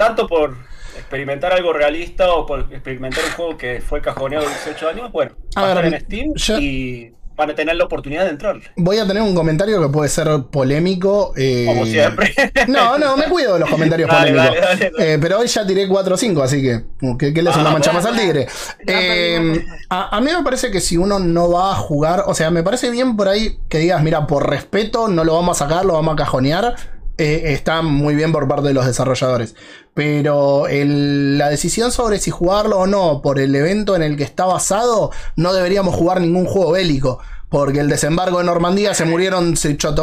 [0.00, 0.56] tanto por
[0.96, 5.32] experimentar algo realista o por experimentar un juego que fue cajoneado de 18 años, bueno,
[5.54, 8.30] A va a ver, estar en Steam yo- y van a tener la oportunidad de
[8.30, 11.32] entrar, Voy a tener un comentario que puede ser polémico.
[11.36, 12.34] eh, como siempre.
[12.68, 14.56] No, no, me cuido de los comentarios Dale, polémicos.
[14.60, 15.12] dale, dale, dale.
[15.14, 16.84] Eh, pero hoy ya tiré 4 o 5, así que,
[17.18, 18.46] que, que le hace Ah, una mancha bueno, más al tigre.
[18.86, 22.62] Eh, a mí me parece que si uno no va a jugar, o sea, me
[22.62, 25.94] parece bien por ahí que digas, mira, por respeto no lo vamos a sacar, lo
[25.94, 26.74] vamos a cajonear.
[27.20, 29.54] Eh, está muy bien por parte de los desarrolladores.
[29.94, 34.24] Pero el- la decisión sobre si jugarlo o no por el evento en el que
[34.24, 37.18] está basado, no deberíamos jugar ningún juego bélico.
[37.50, 39.54] Porque el desembarco de Normandía se murieron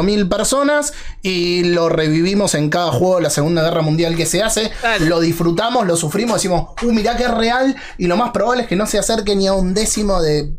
[0.04, 0.92] mil personas
[1.22, 4.70] y lo revivimos en cada juego de la Segunda Guerra Mundial que se hace.
[5.00, 7.74] Lo disfrutamos, lo sufrimos, decimos, uh, mirá que es real.
[7.96, 10.52] Y lo más probable es que no se acerque ni a un décimo de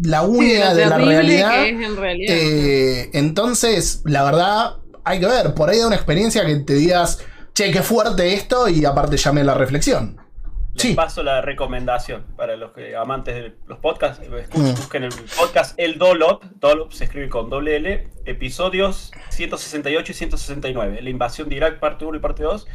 [0.00, 1.50] la Sí, lo de la realidad.
[1.64, 2.34] que es en realidad.
[2.38, 4.76] Eh, entonces, la verdad,
[5.08, 5.54] hay que ver.
[5.54, 9.42] Por ahí da una experiencia que te digas, che, qué fuerte esto, y aparte llame
[9.44, 10.16] la reflexión.
[10.74, 10.94] Les Sí.
[10.94, 14.22] paso la recomendación para los que, amantes de los podcasts.
[14.24, 14.74] eh, Escuchen, Mm.
[14.76, 16.44] Busquen el podcast El Dolop.
[16.60, 18.08] Dolop se escribe con doble L.
[18.26, 21.02] Episodios 168 y 169.
[21.02, 22.68] La invasión de Irak, parte 1 y parte 2.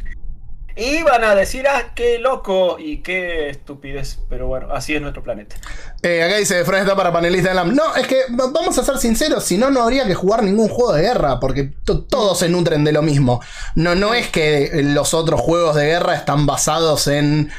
[0.76, 4.18] Y van a decir, ah, qué loco y qué estupidez.
[4.28, 5.56] Pero bueno, así es nuestro planeta.
[6.02, 7.74] Eh, acá dice, Fran está para panelista de LAM.
[7.74, 10.68] No, es que va- vamos a ser sinceros, si no, no habría que jugar ningún
[10.68, 13.40] juego de guerra, porque to- todos se nutren de lo mismo.
[13.76, 17.50] No, no es que los otros juegos de guerra están basados en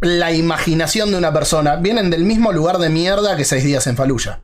[0.00, 1.76] la imaginación de una persona.
[1.76, 4.40] Vienen del mismo lugar de mierda que seis días en Fallujah.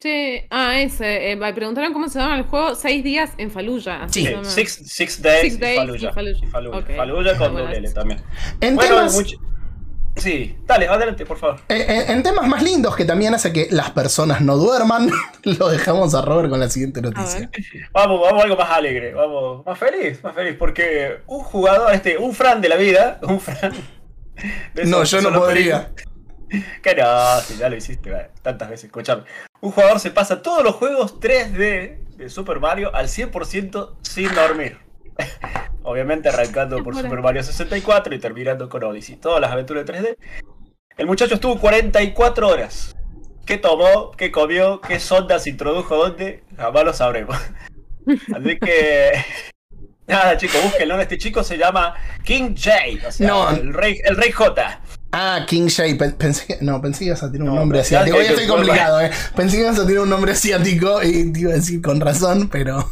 [0.00, 1.32] Che, ah, ese.
[1.32, 2.74] eh, me preguntaron cómo se llama el juego.
[2.76, 4.06] Seis días en Fallujah.
[4.08, 4.28] Sí.
[4.44, 6.10] Six, six Days, Six Days Fallujah.
[6.10, 6.44] y Fallujah.
[6.44, 6.78] Y Fallujah.
[6.78, 6.90] Ok.
[6.96, 8.20] Fallujah con Bueno, doble también.
[8.60, 9.14] En Bueno, temas...
[9.14, 9.36] mucho-
[10.16, 11.60] Sí, dale, adelante, por favor.
[11.68, 15.08] Eh, En, en temas más lindos que también hace que las personas no duerman,
[15.44, 17.48] lo dejamos a Robert con la siguiente noticia.
[17.92, 22.18] Vamos, vamos a algo más alegre, vamos, más feliz, más feliz, porque un jugador, este,
[22.18, 23.72] un Fran de la vida, un Fran.
[24.86, 25.90] No, yo no podría.
[26.82, 29.24] Que no, si ya lo hiciste tantas veces, escuchame.
[29.60, 34.78] Un jugador se pasa todos los juegos 3D de Super Mario al 100% sin dormir.
[35.82, 39.16] Obviamente arrancando por Super Mario 64 y terminando con Odyssey.
[39.16, 40.16] Todas las aventuras de 3D.
[40.96, 42.94] El muchacho estuvo 44 horas.
[43.46, 44.10] ¿Qué tomó?
[44.12, 44.80] ¿Qué comió?
[44.80, 45.96] ¿Qué sondas introdujo?
[45.96, 46.44] ¿Dónde?
[46.56, 47.36] Jamás lo sabremos.
[48.34, 49.12] Así que.
[50.06, 51.00] Nada, chicos, búsquenlo.
[51.00, 51.94] Este chico se llama
[52.24, 53.06] King J.
[53.06, 53.50] O sea, No.
[53.50, 54.80] el, rey, el rey J.
[55.12, 55.94] Ah, King Shay.
[55.94, 56.58] Pe- Pensé que.
[56.64, 58.16] No, pensé que ibas a tener un No, nombre asiático.
[58.16, 59.10] Hoy estoy complicado, eh.
[59.34, 62.48] Pensé que ibas a tener un nombre asiático y te iba a decir con razón,
[62.48, 62.88] pero.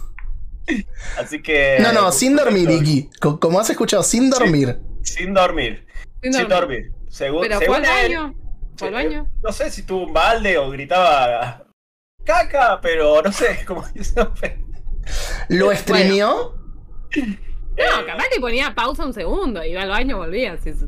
[1.18, 1.78] Así que.
[1.80, 2.90] No, no, sin dormir, perfecto.
[2.90, 3.10] Iki.
[3.20, 4.78] Co- Como has escuchado, sin dormir.
[5.02, 5.86] Sin dormir.
[6.22, 6.48] Sin Sin dormir.
[6.88, 6.92] dormir.
[7.10, 8.34] Según, Pero fue según al él, baño.
[8.76, 9.30] Fue al eh, baño.
[9.42, 11.62] No sé si tuvo un balde o gritaba
[12.24, 14.32] caca, pero no sé cómo eso.
[15.48, 16.54] ¿Lo streameó?
[17.16, 20.54] No, capaz que ponía pausa un segundo, iba al baño, volvía.
[20.54, 20.84] así es-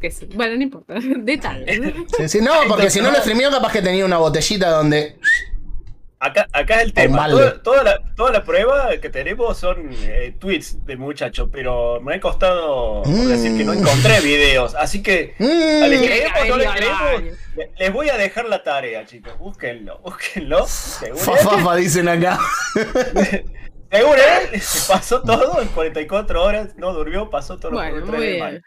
[0.00, 0.94] que es- bueno, no importa.
[1.18, 1.80] Detalles.
[2.16, 5.16] Sí, sí, no, porque si no lo streameó, capaz que tenía una botellita donde.
[6.20, 7.28] Acá, acá es el tema.
[7.28, 12.16] Toda, toda la, toda la prueba que tenemos son eh, tweets del muchacho, pero me
[12.16, 13.78] ha costado por decir que no Mm.
[13.78, 14.74] encontré videos.
[14.74, 15.84] Así que Mm.
[15.88, 17.38] ¿Le creemos o no le creemos?
[17.78, 19.38] Les voy a dejar la tarea, chicos.
[19.38, 20.66] Búsquenlo, búsquenlo.
[20.66, 22.36] Según Fa, él, fa, fa, dicen acá.
[23.92, 24.16] según
[24.52, 26.74] él, se pasó todo en 44 horas.
[26.76, 28.58] No durmió, pasó todo Bueno, los de mayo.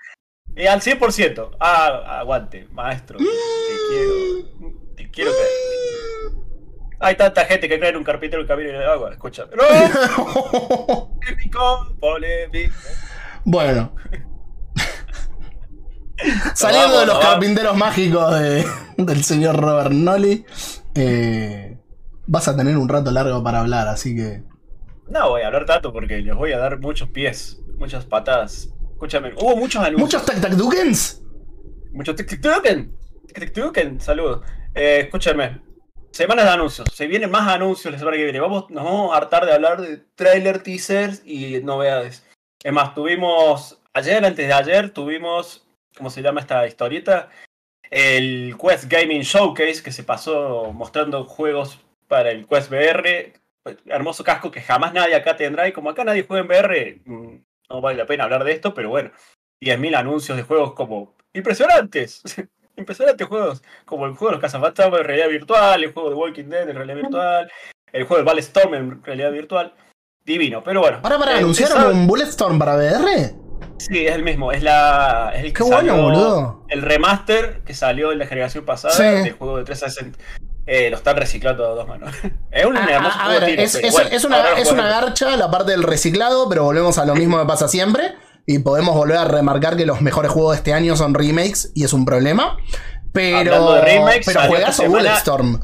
[0.55, 1.51] Eh, al 100%.
[1.59, 3.17] Ah, aguante, maestro.
[3.17, 3.25] Te
[3.89, 4.13] quiero.
[4.95, 5.49] Te quiero creer.
[6.99, 9.11] Hay tanta gente que cree en un carpintero que camina en el agua.
[9.11, 9.51] Escúchame.
[9.55, 9.63] ¡No!
[11.19, 12.73] Polémico, polémico.
[13.43, 13.95] Bueno.
[16.53, 18.65] Saliendo de los carpinteros mágicos de-
[18.97, 20.45] del señor Robert Nolly,
[20.93, 21.77] eh,
[22.27, 24.43] vas a tener un rato largo para hablar, así que.
[25.09, 28.69] No voy a hablar tanto porque les voy a dar muchos pies, muchas patadas.
[29.01, 29.99] Escúchame, hubo muchos anuncios.
[29.99, 31.23] ¿Muchos tac tac dukens?
[31.91, 32.95] Muchos tic-tic-tuken.
[33.25, 34.45] Tic-tic-tuken, saludos.
[34.75, 35.59] Eh, escúchame.
[36.11, 36.87] Semanas de anuncios.
[36.93, 38.39] Se vienen más anuncios la semana que viene.
[38.39, 42.23] Vamos, nos vamos a hartar de hablar de trailer, teasers y novedades.
[42.63, 43.81] Es más, tuvimos.
[43.91, 45.67] Ayer, antes de ayer, tuvimos.
[45.97, 47.29] ¿Cómo se llama esta historieta?
[47.89, 53.33] El Quest Gaming Showcase que se pasó mostrando juegos para el Quest VR.
[53.87, 55.67] Hermoso casco que jamás nadie acá tendrá.
[55.67, 58.73] Y como acá nadie juega en VR, mm, no vale la pena hablar de esto,
[58.73, 59.11] pero bueno.
[59.63, 62.21] 10.000 anuncios de juegos como impresionantes.
[62.77, 63.61] impresionantes juegos.
[63.85, 66.75] Como el juego de los cazafantasmas en realidad virtual, el juego de Walking Dead en
[66.75, 67.51] realidad virtual,
[67.93, 69.73] el juego de Ballstorm en realidad virtual.
[70.23, 70.99] Divino, pero bueno.
[71.03, 73.33] Ahora para Eh, anunciaron un Bulletstorm para VR.
[73.77, 74.51] Sí, es el mismo.
[74.51, 76.65] Es, la, es el que Qué bueno, salió- boludo.
[76.69, 79.03] El remaster que salió en la generación pasada Sí.
[79.03, 80.19] del juego de 360.
[80.67, 82.13] Eh, lo están reciclando a dos manos.
[82.51, 84.49] es un hermoso a- a juego de ver, tiro, es, pero es- bueno, es una,
[84.57, 88.13] es una garcha la parte del reciclado, pero volvemos a lo mismo que pasa siempre.
[88.45, 91.83] Y podemos volver a remarcar que los mejores juegos de este año son remakes y
[91.83, 92.57] es un problema.
[93.13, 95.59] Pero, Hablando de remakes, pero juegazo Bulletstorm.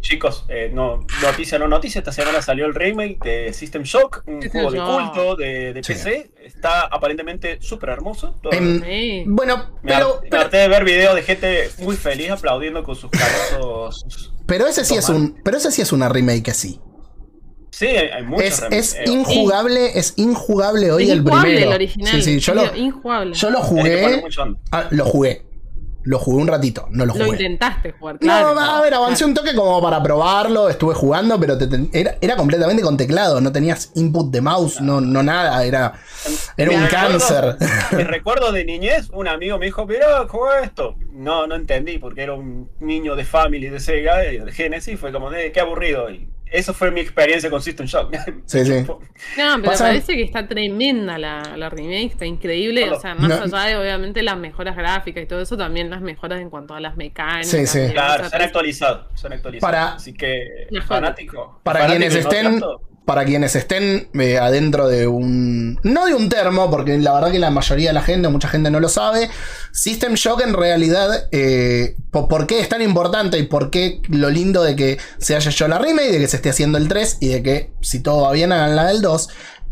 [0.00, 4.42] Chicos, eh, no, noticia no noticia, esta semana salió el remake de System Shock, un
[4.50, 5.92] juego de culto de, de Sí.
[5.92, 6.30] PC.
[6.44, 8.34] Está aparentemente súper hermoso.
[8.42, 9.22] Todo- Sí.
[9.28, 12.82] Bueno, me, pero, har- me pero, harté de ver videos de gente muy feliz aplaudiendo
[12.82, 14.04] con sus carros.
[14.58, 15.18] pero ese sí es Toma.
[15.18, 16.78] un, pero ese sí es una remake que sí.
[17.70, 21.70] Sí, hay, hay muchos Es, es Eh, injugable, es injugable hoy Es el injugable primero.
[21.70, 22.12] el original.
[22.12, 23.34] Sí, sí, yo lo, Es injugable.
[23.34, 24.24] yo lo jugué.
[24.72, 25.46] ah, lo jugué.
[26.04, 27.36] Lo jugué un ratito, no lo Lo jugué.
[27.36, 28.54] intentaste jugar, claro.
[28.54, 32.34] No, a ver, avancé un toque como para probarlo, estuve jugando, pero te- era, era
[32.36, 35.92] completamente con teclado, no tenías input de mouse, no, no nada, era,
[36.56, 37.56] era Me un recuerdo- cáncer.
[37.92, 40.96] Me recuerdo de niñez, un amigo me dijo, mira, juega esto.
[41.12, 45.30] No, no entendí, porque era un niño de Family, de Sega, de Genesis, fue como,
[45.30, 46.10] de qué aburrido.
[46.10, 48.14] Y eso fue mi experiencia con System Shock.
[48.46, 48.84] Sí, sí.
[48.86, 48.96] No,
[49.56, 52.90] pero Pasa- parece que está tremenda la, la remake, está increíble.
[52.90, 53.56] O sea, más No.
[53.56, 56.80] allá de obviamente las mejoras gráficas y todo eso, también las mejoras en cuanto a
[56.80, 57.48] las mecánicas.
[57.48, 57.80] Sí, sí.
[57.92, 59.70] Claro, se han actualizado, se han actualizado.
[59.70, 61.60] Para- Así que, fanático.
[61.62, 66.14] Para fanático quienes no estén, tanto, para quienes estén eh, adentro de un, no de
[66.14, 68.88] un termo, porque la verdad que la mayoría de la gente, mucha gente no lo
[68.88, 69.28] sabe,
[69.72, 74.30] System Shock en realidad, eh, po- ¿por qué es tan importante y por qué lo
[74.30, 77.18] lindo de que se haya hecho la remake, de que se esté haciendo el 3
[77.20, 79.28] y de que si todo va bien hagan la del 2?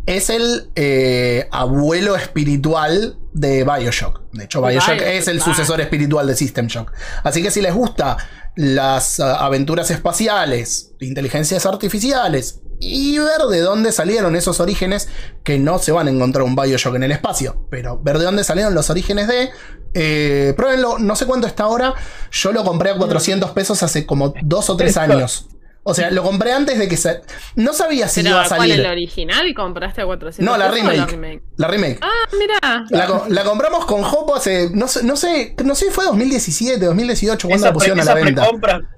[0.07, 4.23] Es el eh, abuelo espiritual de Bioshock.
[4.33, 6.91] De hecho, Bioshock Bioshock, es el sucesor espiritual de System Shock.
[7.23, 8.17] Así que si les gusta
[8.61, 15.09] las ah, aventuras espaciales, inteligencias artificiales y ver de dónde salieron esos orígenes,
[15.45, 18.45] que no se van a encontrar un Bioshock en el espacio, pero ver de dónde
[18.45, 19.51] salieron los orígenes de...
[19.93, 21.95] Eh, pruébenlo, no sé cuánto está ahora,
[22.31, 25.49] yo lo compré a 400 pesos hace como dos o tres años.
[25.83, 27.23] O sea, lo compré antes de que se...
[27.57, 28.81] No sabía si Pero, iba a ¿cuál salir.
[28.81, 29.55] el original?
[29.55, 31.43] ¿Compraste a 400 No, la pesos o remake.
[31.57, 31.99] La remake.
[32.03, 32.85] Ah, mira.
[32.91, 36.85] La, co- la compramos con Jopo hace, no sé, no sé, no sé, fue 2017,
[36.85, 38.47] 2018, cuando la pre- pusieron a la venta.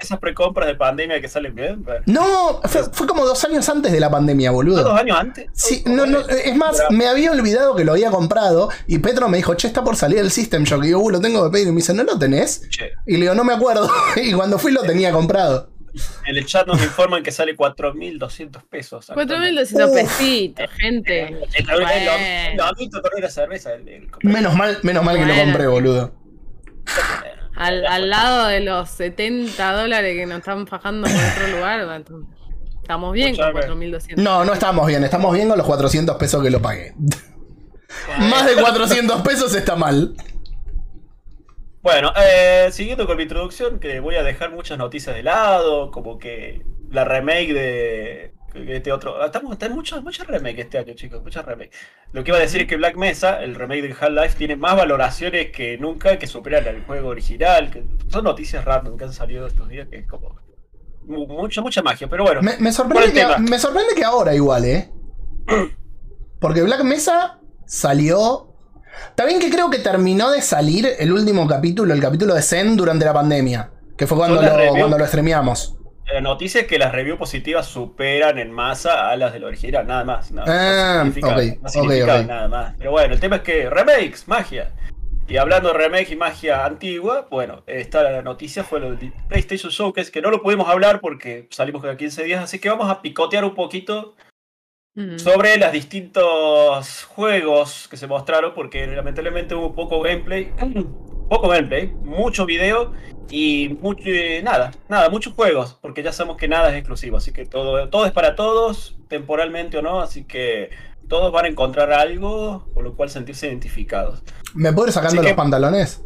[0.00, 1.84] esas precompras de pandemia que salen bien.
[1.84, 2.00] bueno.
[2.06, 4.82] No, fue, fue como dos años antes de la pandemia, ¿No boludo.
[4.82, 5.46] dos años antes?
[5.54, 9.36] Sí, no, no, es más, me había olvidado que lo había comprado y Petro me
[9.36, 10.84] dijo, che, está por salir el System Shock.
[10.84, 11.68] Y yo, uh, lo tengo que pedir.
[11.68, 12.68] Y me dice, ¿no lo tenés?
[12.70, 13.88] Che, Y le digo, no me acuerdo.
[14.16, 15.70] y cuando fui lo tenía comprado.
[16.26, 19.08] En el chat nos informan que sale 4.200 pesos.
[19.10, 19.94] 4.200 Uf.
[19.94, 21.22] pesitos, gente.
[21.28, 21.88] El- Bueno.
[21.90, 23.74] el- el- la cerveza.
[23.74, 26.14] el- el- Menos mal, menos mal que lo compré, boludo.
[27.56, 32.02] Al, al lado de los 70 dólares que nos están fajando en otro lugar,
[32.80, 33.74] estamos bien con Escuchame.
[33.90, 34.16] 4.200.
[34.22, 36.94] No, no estamos bien, estamos bien con los 400 pesos que lo pagué.
[38.18, 40.14] Más de 400 pesos está mal.
[41.82, 46.18] Bueno, eh, siguiendo con mi introducción, que voy a dejar muchas noticias de lado, como
[46.18, 49.24] que la remake de este otro.
[49.24, 51.76] Estamos, están muchos, muchos remakes este año, chicos, muchos remakes.
[52.12, 54.76] Lo que iba a decir es que Black Mesa, el remake de Half-Life, tiene más
[54.76, 57.70] valoraciones que nunca, que superan al juego original.
[57.70, 60.36] Que son noticias random que han salido estos días, que es como.
[61.04, 62.42] Mu- Mucha, mucha magia, pero bueno.
[62.42, 64.88] Me, me ¿Cuál sorprende que, me sorprende que ahora igual, ¿eh?
[66.38, 68.51] Porque Black Mesa salió.
[69.26, 73.04] Bien que creo que terminó de salir el último capítulo, el capítulo de Zen durante
[73.04, 73.70] la pandemia.
[73.96, 75.76] Que fue cuando lo, cuando lo streameamos.
[76.12, 80.04] La noticia es que las reviews positivas superan en masa a las del original, nada
[80.04, 80.30] más.
[80.32, 82.26] No, Ah, no significa, ok, no significa ok, ok.
[82.26, 82.74] nada más.
[82.76, 84.72] Pero bueno, el tema es que remakes, magia.
[85.28, 89.70] Y hablando de remake y magia antigua, bueno, esta la noticia fue lo del PlayStation
[89.70, 93.00] Showcase, que no lo pudimos hablar porque salimos cada 15 días, así que vamos a
[93.00, 94.14] picotear un poquito
[94.94, 95.18] Mm.
[95.18, 100.52] sobre los distintos juegos que se mostraron, porque lamentablemente hubo poco gameplay,
[101.30, 102.92] poco gameplay, mucho video
[103.30, 107.32] y mucho, eh, nada, nada, muchos juegos, porque ya sabemos que nada es exclusivo, así
[107.32, 110.68] que todo, todo es para todos, temporalmente o no, así que
[111.08, 114.22] todos van a encontrar algo con lo cual sentirse identificados.
[114.54, 116.02] ¿Me puedo ir sacando Así los que- pantalones?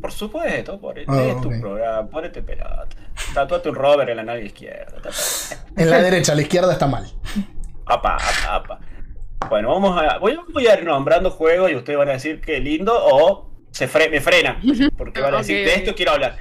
[0.00, 1.60] Por supuesto, por Ah, es tu ok.
[1.60, 2.88] programa, ponete pelota.
[3.34, 5.10] Tatuate un rover en la nalga izquierda.
[5.76, 7.06] En la derecha, la izquierda está mal.
[7.90, 8.80] Apa, apa, apa.
[9.48, 10.18] Bueno, vamos a.
[10.18, 13.88] Voy, voy a ir nombrando juegos y ustedes van a decir que lindo o se
[13.88, 14.58] fre- me frenan.
[14.96, 16.36] Porque van a decir, Ok, de esto quiero hablar.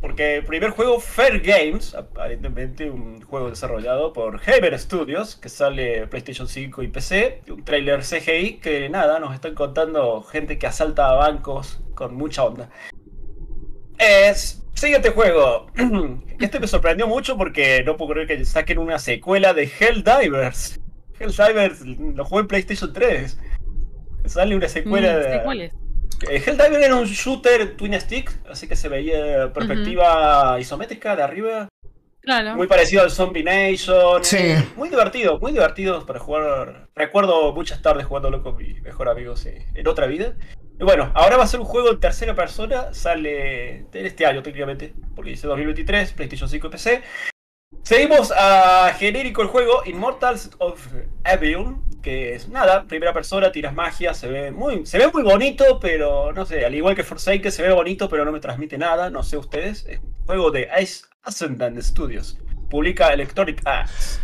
[0.00, 6.06] Porque el primer juego, Fair Games, aparentemente un juego desarrollado por Haber Studios, que sale
[6.06, 11.10] PlayStation 5 y PC, un trailer CGI que nada, nos están contando gente que asalta
[11.10, 12.70] a bancos con mucha onda.
[13.98, 14.56] Es.
[14.74, 15.66] Siguiente juego.
[16.40, 20.80] Este me sorprendió mucho porque no puedo creer que saquen una secuela de Helldivers.
[21.20, 23.38] Helldivers lo jugué en PlayStation 3.
[24.26, 25.22] Sale una secuela Mm, de.
[25.32, 25.74] sé cuál es.
[26.28, 31.68] Eh, Helldiver era un shooter twin stick, así que se veía perspectiva isométrica de arriba.
[32.22, 32.54] Claro.
[32.54, 34.22] Muy parecido al Zombie Nation.
[34.22, 34.54] Sí.
[34.76, 36.88] Muy divertido, muy divertido para jugar.
[36.94, 40.34] Recuerdo muchas tardes jugándolo con mi mejor amigo sí, en otra vida.
[40.78, 42.92] Y bueno, ahora va a ser un juego en tercera persona.
[42.92, 47.02] Sale en este año técnicamente, porque dice 2023, PlayStation 5 y PC.
[47.82, 50.86] Seguimos a genérico el juego Immortals of
[51.24, 55.78] Avion, que es nada, primera persona, tiras magia, se ve muy, se ve muy bonito,
[55.80, 59.10] pero no sé, al igual que Forsaken se ve bonito, pero no me transmite nada,
[59.10, 59.84] no sé ustedes.
[59.88, 62.38] Es un juego de Ice Ascendant Studios.
[62.68, 64.20] Publica Electronic Arts.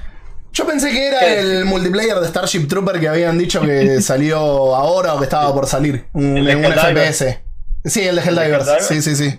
[0.52, 4.38] Yo pensé que era el multiplayer de Starship Trooper que habían dicho que salió
[4.74, 6.06] ahora o que estaba por salir.
[6.12, 6.64] Un, ¿El de un?
[6.64, 7.40] FPS.
[7.84, 8.22] Sí, el de.
[8.22, 8.86] Helldivers?
[8.86, 9.38] Sí, sí, sí.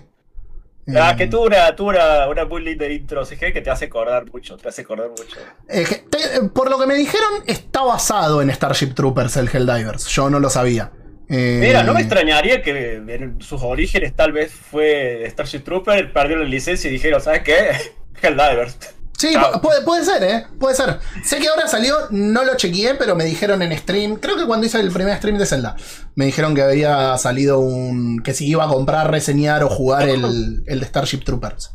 [0.96, 3.86] Ah, Eh, que tuvo una, tuvo una, una muy linda intro CG que te hace
[3.86, 5.36] acordar mucho, te hace acordar mucho.
[5.68, 10.06] eh, que te- por lo que me dijeron, está basado en Starship Troopers el Helldivers.
[10.08, 10.90] Yo no lo sabía.
[11.28, 16.36] Eh, Mira, no me extrañaría que en sus orígenes tal vez fue Starship Trooper, perdió
[16.38, 17.70] la licencia y dijeron, ¿sabes qué?
[18.22, 18.78] Helldivers.
[19.18, 20.46] Sí, puede, puede ser, ¿eh?
[20.60, 21.00] Puede ser.
[21.24, 24.66] Sé que ahora salió, no lo chequeé, pero me dijeron en stream, creo que cuando
[24.66, 25.74] hice el primer stream de Zelda,
[26.14, 28.22] me dijeron que había salido un...
[28.22, 31.72] que si iba a comprar, reseñar o jugar el, el de Starship Troopers.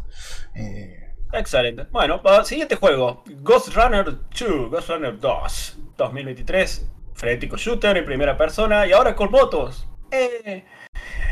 [0.56, 1.88] Eh, Excelente.
[1.92, 3.24] Bueno, siguiente juego.
[3.42, 6.86] Ghost Runner 2, Ghost Runner 2, 2023.
[7.14, 9.86] Frenético shooter en primera persona y ahora con motos.
[10.12, 10.64] Eh.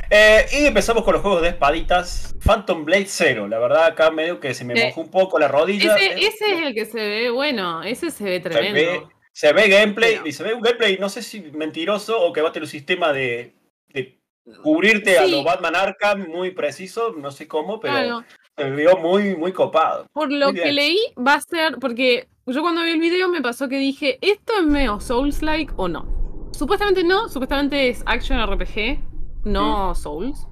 [0.10, 2.36] Eh, y empezamos con los juegos de espaditas.
[2.44, 3.48] Phantom Blade 0.
[3.48, 5.96] La verdad, acá medio que se me Eh, mojó un poco la rodilla.
[5.96, 9.10] Ese, Eh, ese es el que se ve bueno, ese se ve se ve, tremendo.
[9.32, 12.42] se ve gameplay, Pero- y se ve un gameplay, no sé si mentiroso o que
[12.42, 13.56] va a tener un sistema de,
[13.90, 14.20] de
[14.64, 15.32] cubrirte a Sí.
[15.32, 18.24] lo Batman Arkham muy preciso, no sé cómo, pero Claro.
[18.58, 20.08] se vio muy, muy copado.
[20.12, 21.78] Por lo que leí, va a ser.
[21.80, 25.88] Porque yo cuando vi el video me pasó que dije: ¿esto es medio Souls-like o
[25.88, 26.06] no?
[26.52, 29.00] Supuestamente no, supuestamente es Action RPG,
[29.44, 30.48] no Souls.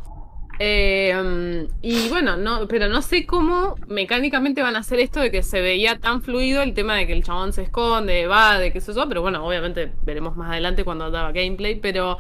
[0.61, 5.41] Eh, y bueno, no, pero no sé cómo mecánicamente van a hacer esto de que
[5.41, 8.79] se veía tan fluido el tema de que el chabón se esconde, va, de que
[8.79, 12.17] eso, pero bueno, obviamente veremos más adelante cuando daba gameplay, pero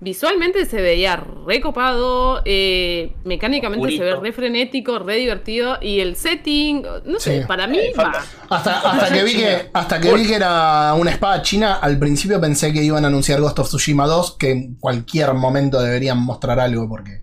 [0.00, 1.16] visualmente se veía
[1.46, 7.46] recopado, eh, mecánicamente se ve re frenético, re divertido y el setting, no sé, Sí.
[7.46, 8.12] para mí Eh, va.
[8.50, 12.40] hasta, hasta que vi que, hasta que vi que era una espada china, al principio
[12.40, 16.60] pensé que iban a anunciar Ghost of Tsushima 2, que en cualquier momento deberían mostrar
[16.60, 17.22] algo porque,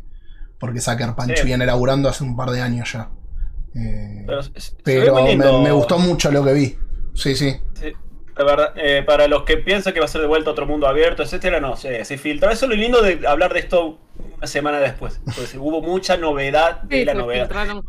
[0.60, 1.46] porque Sucker Punch Sí.
[1.46, 3.10] viene laburando hace un par de años ya.
[3.76, 4.26] Eh,
[4.84, 5.16] Pero,
[5.62, 6.76] me, gustó mucho lo que vi.
[7.14, 7.56] Sí, sí.
[7.74, 7.92] Sí,
[8.38, 10.88] la verdad, eh, para los que piensan que va a ser de vuelta otro mundo
[10.88, 12.52] abierto, etcétera, no, se, se filtra.
[12.52, 13.98] Eso es lo lindo de hablar de esto
[14.38, 15.20] una semana después.
[15.36, 17.46] Pues hubo mucha novedad de Sí, la se novedad.
[17.48, 17.84] filtraron.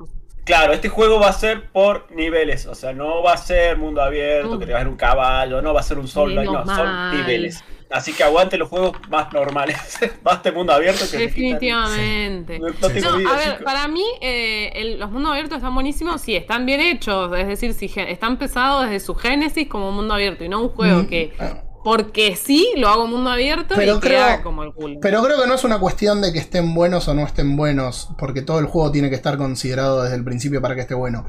[0.44, 4.02] Claro, este juego va a ser por niveles, o sea, no va a ser mundo
[4.02, 4.58] abierto, Mm.
[4.58, 7.10] que te vas a ver un caballo, no va a ser un sol, no, son
[7.16, 7.62] niveles.
[7.90, 9.76] Así que aguante los juegos más normales.
[10.22, 12.58] Basta el mundo abierto que Definitivamente.
[12.58, 13.62] No, no tengo No, vida, a ver, chicos.
[13.64, 17.74] para mí eh, el- los mundos abiertos están buenísimos si están bien hechos, es decir,
[17.74, 21.06] si están pensados desde su génesis como un mundo abierto y no un juego Mm,
[21.06, 21.32] que
[21.84, 24.98] porque sí lo hago mundo abierto Pero y creo- queda como el culo.
[25.00, 28.08] Pero creo que no es una cuestión de que estén buenos o no estén buenos,
[28.18, 31.26] porque todo el juego tiene que estar considerado desde el principio para que esté bueno.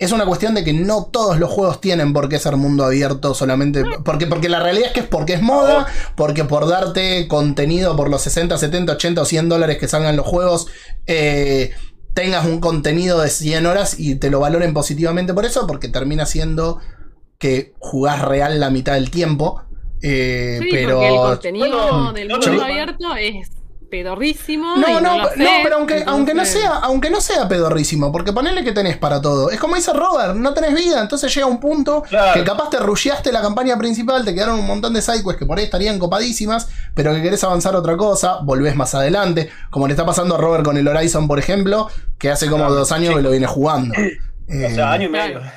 [0.00, 3.32] es una cuestión de que no todos los juegos tienen por qué ser mundo abierto
[3.32, 3.84] solamente.
[4.04, 5.86] Porque, porque la realidad es que es porque es moda,
[6.16, 10.26] porque por darte contenido por los 60, 70, 80 o 100 dólares que salgan los
[10.26, 10.66] juegos,
[11.06, 11.72] eh,
[12.12, 16.26] tengas un contenido de 100 horas y te lo valoren positivamente por eso, porque termina
[16.26, 16.80] siendo
[17.38, 19.62] que jugás real la mitad del tiempo.
[20.06, 20.96] Eh, Sí, pero.
[20.96, 23.50] porque el contenido Bueno, del mundo yo- abierto es
[23.90, 24.76] pedorrísimo.
[24.76, 28.32] No, y no, no, sé, pero aunque, aunque no sea, aunque no sea pedorrísimo, porque
[28.32, 29.50] ponele que tenés para todo.
[29.50, 32.34] Es como dice Robert, no tenés vida, entonces llega un punto Claro.
[32.34, 35.58] que capaz te rusheaste la campaña principal, te quedaron un montón de sidequests que por
[35.58, 40.04] ahí estarían copadísimas, pero que querés avanzar otra cosa, volvés más adelante, como le está
[40.04, 41.88] pasando a Robert con el Horizon, por ejemplo,
[42.18, 43.14] que hace como Claro, dos años sí.
[43.16, 43.94] que lo viene jugando.
[43.96, 45.34] O sea, año y claro.
[45.40, 45.52] medio.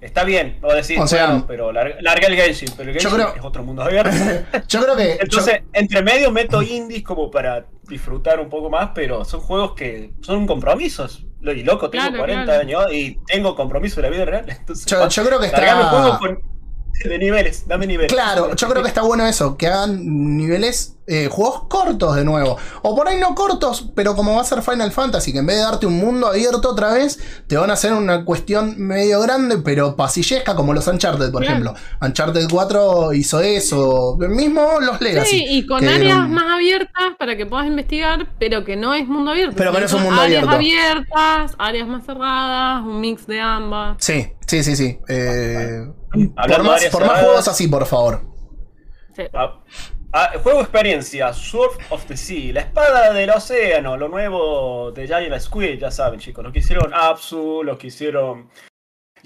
[0.00, 3.14] Está bien, o decir, O sea- bueno, pero larga, larga el Genshin, pero el Genshin
[3.16, 4.10] creo- es otro mundo abierto.
[4.68, 5.06] yo creo que.
[5.16, 9.72] yo- Entonces, entre medio meto indies como para disfrutar un poco más, pero son juegos
[9.74, 11.24] que son compromisos.
[11.40, 12.60] Lo- Y loco, tengo Claro, 40 claro.
[12.60, 14.44] años y tengo compromiso en la vida real.
[14.58, 16.40] Entonces, Yo- yo creo que está- con-
[17.04, 18.12] de niveles, dame niveles.
[18.12, 22.56] Claro, yo creo que está bueno eso, que hagan niveles, eh, juegos cortos de nuevo.
[22.82, 25.56] O por ahí no cortos, pero como va a ser Final Fantasy, que en vez
[25.56, 29.58] de darte un mundo abierto otra vez, te van a hacer una cuestión medio grande,
[29.58, 31.60] pero pasillesca, como los Uncharted, por Claro.
[31.60, 31.74] ejemplo.
[32.00, 35.30] Uncharted 4 hizo eso, mismo los Legacy.
[35.38, 39.06] Sí, y con áreas eran- más abiertas para que puedas investigar, pero que no es
[39.06, 39.54] mundo abierto.
[39.56, 40.56] Pero que no es un mundo áreas abierto.
[40.56, 43.96] abiertas, áreas más cerradas, un mix de ambas.
[44.00, 44.98] Sí, sí, sí, sí.
[45.08, 48.22] Eh, por más, áreas por más juegos así, por favor.
[49.14, 49.22] Sí.
[49.32, 49.60] Ah,
[50.12, 55.38] ah, juego experiencia, Sword of the Sea, la espada del océano, lo nuevo de Giant
[55.40, 58.48] Squid, ya saben chicos, lo que hicieron Apsu, lo que hicieron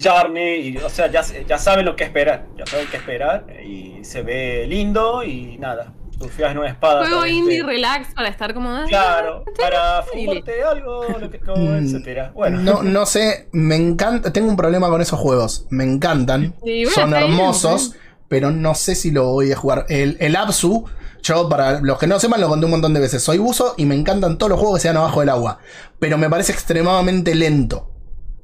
[0.01, 4.03] Journey, y, o sea, ya, ya saben lo que esperar, ya saben qué esperar, y
[4.03, 7.05] se ve lindo y nada, surfeas en una espada.
[7.07, 8.69] Juego indie relax para estar como.
[8.69, 12.31] ah, Claro, para fumarte algo, lo que, como, Mm, etcétera.
[12.33, 14.33] Bueno, No, no sé, me encanta.
[14.33, 15.67] Tengo un problema con esos juegos.
[15.69, 16.55] Me encantan.
[16.61, 17.95] Bueno, son bien, hermosos.
[18.31, 19.85] Pero no sé si lo voy a jugar.
[19.89, 20.85] El, el Apsu,
[21.21, 23.21] yo para los que no sepan, lo conté un montón de veces.
[23.21, 25.59] Soy buzo y me encantan todos los juegos que sean abajo del agua.
[25.99, 27.91] Pero me parece extremadamente lento.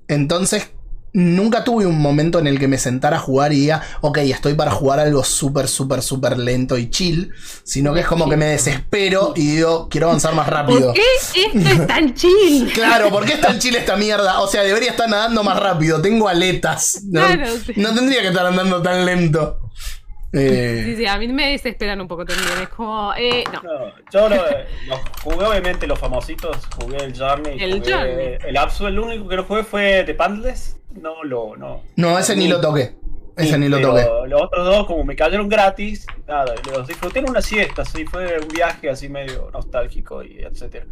[0.09, 0.71] Entonces,
[1.13, 4.53] nunca tuve un momento en el que me sentara a jugar y diga, ok, estoy
[4.53, 7.31] para jugar algo súper, súper, súper lento y chill.
[7.63, 10.87] Sino que es como que me desespero y digo, quiero avanzar más rápido.
[10.87, 11.01] ¿Por qué
[11.45, 12.71] esto es tan chill?
[12.73, 14.41] Claro, ¿por qué está en Chile esta mierda?
[14.41, 16.01] O sea, debería estar nadando más rápido.
[16.01, 17.01] Tengo aletas.
[17.05, 17.73] No, Claro, sí.
[17.77, 19.59] no tendría que estar andando tan lento.
[20.33, 22.49] Eh, Sí, sí, a mí me desesperan un poco también.
[22.61, 23.61] Es como, eh, no.
[23.63, 28.37] no, yo lo, lo jugué obviamente los famositos, jugué el Journey, El jugué Journey.
[28.47, 31.81] el Apsu, el único que no jugué fue The Pantless, no lo, no.
[31.95, 32.95] no, ese ni lo toqué.
[33.35, 34.05] Ese ni lo toqué.
[34.27, 38.39] Los otros dos, como me cayeron gratis, nada, los disfruté en una siesta, sí, fue
[38.39, 40.85] un viaje así medio nostálgico y etcétera.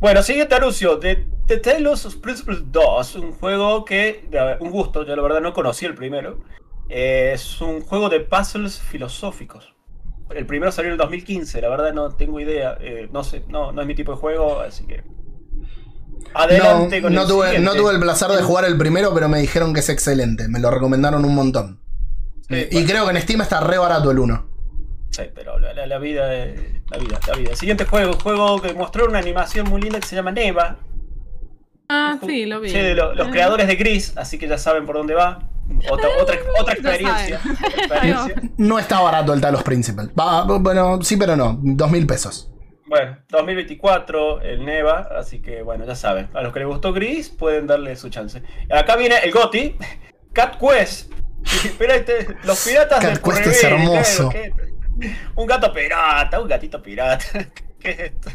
[0.00, 4.28] Bueno, siguiente anuncio de The Talos of Principles 2, un juego que,
[4.60, 6.38] un gusto, yo la verdad no conocí el primero.
[6.88, 9.74] Eh, es un juego de puzzles filosóficos.
[10.30, 13.72] El primero salió en el 2015, la verdad no tengo idea, eh, no sé, no,
[13.72, 15.02] no es mi tipo de juego, así que...
[16.34, 19.28] No, Adelante con no el tuve, no tuve el placer de jugar el primero, pero
[19.28, 20.48] me dijeron que es excelente.
[20.48, 21.80] Me lo recomendaron un montón.
[22.48, 22.88] Sí, Eh, y bueno.
[22.90, 24.46] creo que en Steam está re barato el 1.
[25.10, 26.60] Sí, pero la, la- la vida, es-
[26.90, 27.56] la vida, la vida.
[27.56, 30.78] Siguiente juego, juego que mostró una animación muy linda que se llama Neva.
[31.88, 32.68] Ah, sí, lo vi.
[32.70, 35.48] Sí, de lo- los Eh, creadores de Gris, así que ya saben por dónde va.
[35.90, 36.34] Otra, otra,
[36.72, 37.40] experiencia.
[37.40, 38.42] otra experiencia.
[38.58, 40.10] No está barato el Talos Principal.
[40.18, 41.58] Va, bueno, sí, pero no.
[41.62, 42.50] Dos mil pesos.
[42.88, 46.28] Bueno, 2024, el Neva, así que bueno, ya saben.
[46.32, 48.42] A los que les gustó Gris pueden darle su chance.
[48.70, 49.76] Acá viene el Goti,
[50.32, 51.12] Cat Quest.
[51.64, 54.28] Espérate, los piratas Cat del Quest es hermoso.
[54.30, 54.52] ¿qué?
[55.36, 57.24] Un gato pirata, un gatito pirata.
[57.78, 58.30] ¿Qué es esto?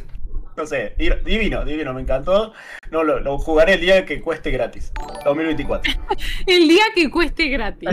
[0.55, 2.53] No sé, di- divino, divino, me encantó.
[2.91, 4.91] No, lo, lo jugaré el día que cueste gratis.
[5.25, 5.91] 2024.
[6.45, 7.89] El día que cueste gratis.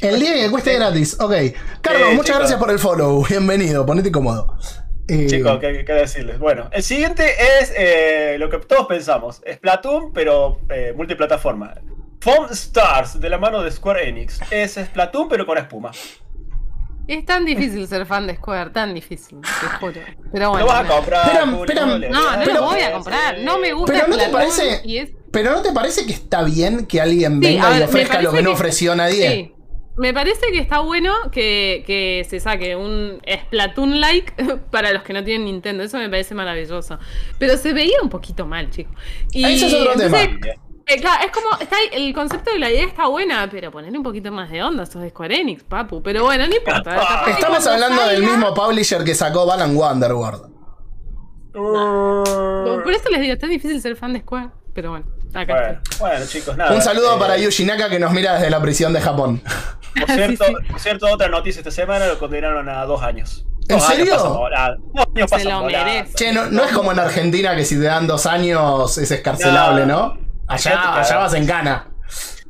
[0.00, 1.18] El día que cueste gratis.
[1.20, 1.34] Ok.
[1.82, 3.22] Carlos, Eh, muchas gracias por el follow.
[3.28, 3.84] Bienvenido.
[3.84, 4.56] Ponete cómodo.
[5.12, 6.38] Eh, Chicos, ¿qué, qué decirles?
[6.38, 7.24] Bueno, el siguiente
[7.60, 9.42] es eh, lo que todos pensamos.
[9.50, 11.74] Splatoon, pero eh, multiplataforma.
[12.20, 14.40] Foam Stars, de la mano de Square Enix.
[14.50, 15.90] Es Splatoon, pero con espuma.
[17.08, 20.00] Es tan difícil ser fan de Square, tan difícil, te juro.
[20.32, 20.66] Pero bueno.
[20.66, 21.48] Lo vas a comprar.
[21.98, 23.38] Le- No, no Pero- lo voy a comprar.
[23.40, 26.42] No me gusta Pero ¿no te parece- y es- Pero ¿no te parece que está
[26.44, 29.30] bien que alguien venga ver, y ofrezca lo parece que no que- ofreció nadie?
[29.30, 29.54] Sí.
[29.96, 34.32] Me parece que está bueno que, que se saque un Splatoon-like
[34.70, 35.82] para los que no tienen Nintendo.
[35.82, 36.98] Eso me parece maravilloso.
[37.38, 38.94] Pero se veía un poquito mal, chicos.
[39.32, 40.20] Y Ese es otro tema.
[40.22, 43.98] eh, claro, es como, está ahí- el concepto de la idea está buena, pero ponerle
[43.98, 46.02] un poquito más de onda, sos de Square Enix, papu.
[46.02, 47.24] Pero bueno, no importa.
[47.28, 50.50] Estamos hablando del mismo publisher que sacó Balan Wonderworld.
[51.52, 54.50] Por eso les digo, es tan difícil ser fan de Square.
[54.72, 55.06] Pero bueno.
[55.34, 56.72] Acá Bueno, chicos, nada.
[56.72, 59.42] Un saludo eh, para Yuji Naka que nos mira desde la prisión de Japón.
[59.98, 60.70] Por cierto, Sí, sí.
[60.70, 63.44] por cierto, otra noticia esta semana lo condenaron a dos años.
[63.68, 64.16] ¿En Dos años serio?
[64.18, 66.14] Dos años Se lo merece.
[66.14, 69.86] Che, no, no es como en Argentina que si te dan dos años es escarcelable,
[69.86, 70.16] ¿no?
[70.46, 71.86] Allá vas en cana.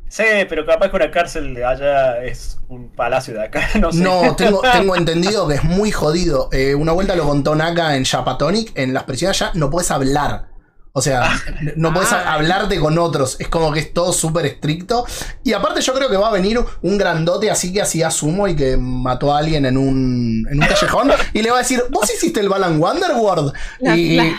[0.08, 4.00] Sí, pero capaz que una cárcel de allá es un palacio de acá, no sé.
[4.02, 6.48] No, tengo, tengo entendido que es muy jodido.
[6.52, 10.49] Eh, una vuelta lo contó Naka en Japatonic, en las prisiones allá no puedes hablar.
[10.92, 11.30] O sea,
[11.76, 12.34] no puedes Ah.
[12.34, 13.36] hablarte con otros.
[13.40, 15.06] Es como que es todo súper estricto.
[15.44, 18.56] Y aparte yo creo que va a venir un grandote así que hacía sumo y
[18.56, 21.10] que mató a alguien en un, en un callejón.
[21.32, 23.52] Y le va a decir, vos hiciste el Balan Wonderworld.
[23.80, 24.36] La- y la-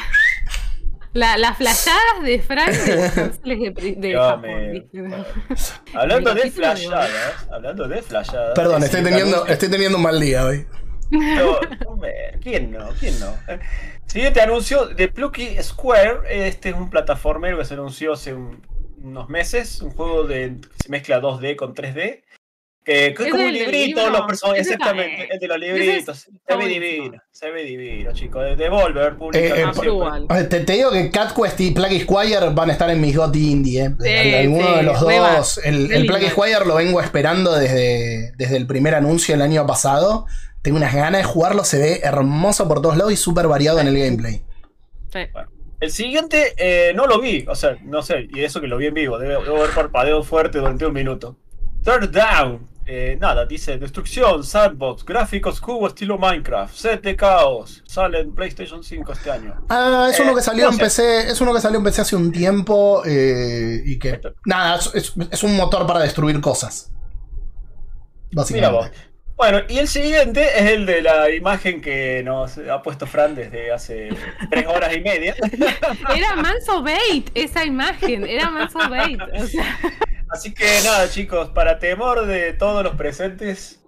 [1.14, 5.22] La- las flashadas de Frank de de, Japón.
[5.93, 7.10] Hablando de flashadas,
[7.52, 8.52] hablando de flashadas.
[8.56, 10.66] perdón, estoy teniendo, estoy teniendo un mal día hoy.
[11.10, 12.88] No, hombre, ¿Quién no?
[12.97, 13.36] ¿Quién no?
[14.12, 16.20] Eh, Siguiente anuncio de Plucky Square.
[16.30, 18.62] Este es un plataformero que se anunció hace un-
[19.03, 19.82] unos meses.
[19.82, 22.24] Un juego de que se mezcla 2D con 3D.
[22.84, 24.66] Que, que es ¿Es como un librito, los personajes.
[24.66, 26.18] Exactamente, el de los libritos.
[26.47, 28.43] Se ve divino, se ve divino, chicos.
[28.43, 30.39] De Devolver, publica Eh, eh.
[30.39, 33.16] Eh, Te, te digo que Cat Quest y Plague Squire van a estar en mis
[33.16, 33.91] GOTY Indie, eh.
[33.99, 35.36] Sí, Alguno sí, de los va.
[35.38, 35.59] dos.
[35.64, 36.07] El, el.
[36.07, 40.26] Plague Squire lo vengo esperando desde, desde el primer anuncio el año pasado.
[40.62, 43.88] Tengo unas ganas de jugarlo, se ve hermoso por todos lados y súper variado en
[43.88, 44.43] el gameplay.
[45.12, 45.20] Sí.
[45.80, 48.86] El siguiente eh, no lo vi, o sea, no sé, y eso que lo vi
[48.88, 51.38] en vivo, debo, debo haber parpadeado fuerte durante un minuto.
[51.84, 58.20] Third Down, eh, nada, dice destrucción, sandbox, gráficos cubo estilo Minecraft, set de caos, sale
[58.20, 59.55] en PlayStation 5 este año.
[59.70, 60.84] Ah, es Eh, uno que salió no en sé.
[60.84, 61.32] PC.
[61.32, 63.01] Es uno que salió en PC hace un tiempo.
[63.03, 64.22] eh, y que.
[64.45, 66.91] Nada, es, es- es un motor para destruir cosas.
[68.30, 68.78] Mira Básicamente.
[68.78, 69.11] vos.
[69.42, 73.72] Bueno, y el siguiente es el de la imagen que nos ha puesto Fran desde
[73.72, 74.10] hace
[74.52, 75.36] tres horas y media.
[76.16, 79.20] Era Manso Bait esa imagen, era Manso Bait.
[79.20, 79.80] O sea,
[80.30, 83.80] Así que nada, chicos, para temor de todos los presentes,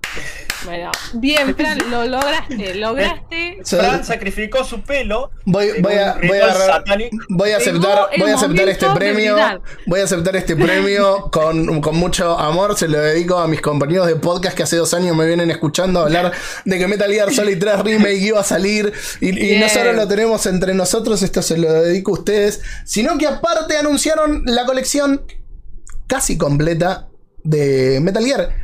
[0.65, 3.59] bueno, bien, Fran, lo lograste, lograste.
[3.63, 3.75] Sí.
[3.75, 5.31] Fran sacrificó su pelo.
[5.45, 6.83] Voy, voy, a, voy, a
[7.29, 9.35] voy aceptar, voy a aceptar este premio.
[9.85, 12.77] Voy a aceptar este premio con, con mucho amor.
[12.77, 16.01] Se lo dedico a mis compañeros de podcast que hace dos años me vienen escuchando
[16.01, 16.31] hablar
[16.65, 18.93] de que Metal Gear Solid 3 Remake iba a salir.
[19.19, 23.17] Y, y no solo lo tenemos entre nosotros, esto se lo dedico a ustedes, sino
[23.17, 25.25] que aparte anunciaron la colección
[26.07, 27.09] casi completa
[27.43, 28.55] de Metal Gear.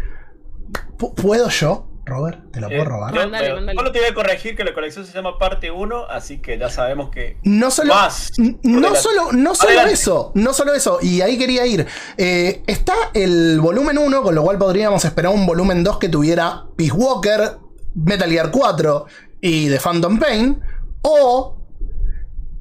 [0.98, 2.52] ¿Puedo yo, Robert?
[2.52, 3.14] ¿Te la puedo Eh, robar?
[3.14, 3.78] yo, Mándale, pero mándale.
[3.78, 6.70] solo te voy a corregir que la colección se llama parte 1, así que ya
[6.70, 7.38] sabemos que.
[7.44, 8.32] No solo, Más.
[8.38, 9.94] no solo, no solo Adelante.
[9.94, 11.88] eso, no solo eso, y ahí quería ir.
[12.18, 16.66] Eh, está el volumen 1, con lo cual podríamos esperar un volumen 2 que tuviera
[16.76, 17.58] Peace Walker,
[17.96, 19.06] Metal Gear 4
[19.42, 20.60] y The Phantom Pain,
[21.02, 21.56] o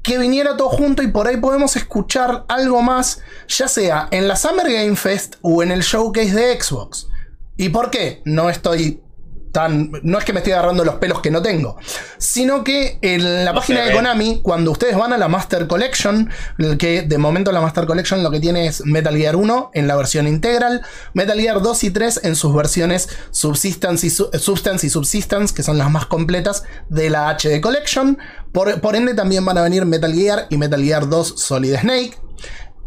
[0.01, 4.35] que viniera todo junto y por ahí podemos escuchar algo más, ya sea en la
[4.37, 7.07] Summer Game Fest o en el showcase de Xbox.
[7.57, 8.21] ¿Y por qué?
[8.23, 9.01] No estoy
[9.51, 9.91] tan.
[10.03, 11.77] No es que me estoy agarrando los pelos que no tengo,
[12.17, 13.93] sino que en la No página de.
[13.93, 16.29] Konami, cuando ustedes van a la Master Collection,
[16.77, 19.95] que de momento la Master Collection lo que tiene es Metal Gear 1 en la
[19.95, 20.81] versión integral,
[21.13, 25.63] Metal Gear 2 y 3 en sus versiones Subsistence y, Su- Substance y Subsistence, que
[25.63, 28.17] son las más completas de la HD Collection.
[28.51, 32.17] Por, por ende, también van a venir Metal Gear y Metal Gear 2 Solid Snake.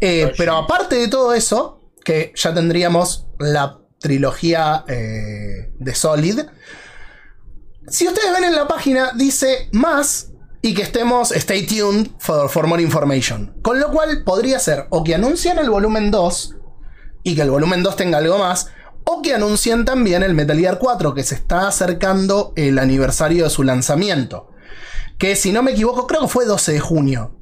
[0.01, 6.41] Eh, pero aparte de todo eso, que ya tendríamos la trilogía eh, de Solid.
[7.87, 10.29] Si ustedes ven en la página, dice más
[10.61, 13.55] y que estemos stay tuned for, for more information.
[13.61, 16.55] Con lo cual podría ser o que anuncien el volumen 2
[17.23, 18.67] y que el volumen 2 tenga algo más,
[19.05, 23.49] o que anuncien también el Metal Gear 4, que se está acercando el aniversario de
[23.49, 24.51] su lanzamiento.
[25.17, 27.39] Que si no me equivoco, creo que fue 12 de junio.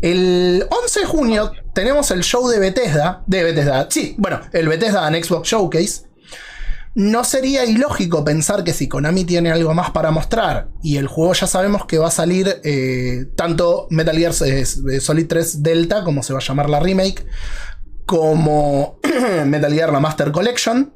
[0.00, 3.24] El 11 de junio tenemos el show de Bethesda.
[3.26, 6.08] De Bethesda, sí, bueno, el Bethesda en Xbox Showcase.
[6.94, 11.32] No sería ilógico pensar que si Konami tiene algo más para mostrar y el juego
[11.32, 16.22] ya sabemos que va a salir eh, tanto Metal Gear eh, Solid 3 Delta, como
[16.22, 17.24] se va a llamar la remake,
[18.04, 18.98] como
[19.46, 20.92] Metal Gear la Master Collection,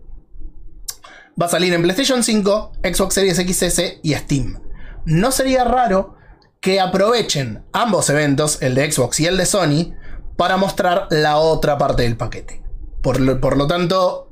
[1.40, 4.61] va a salir en PlayStation 5, Xbox Series XS y Steam.
[5.05, 6.16] No sería raro
[6.62, 9.94] que aprovechen ambos eventos, el de Xbox y el de Sony,
[10.36, 12.62] para mostrar la otra parte del paquete.
[13.02, 14.30] Por lo, por lo tanto,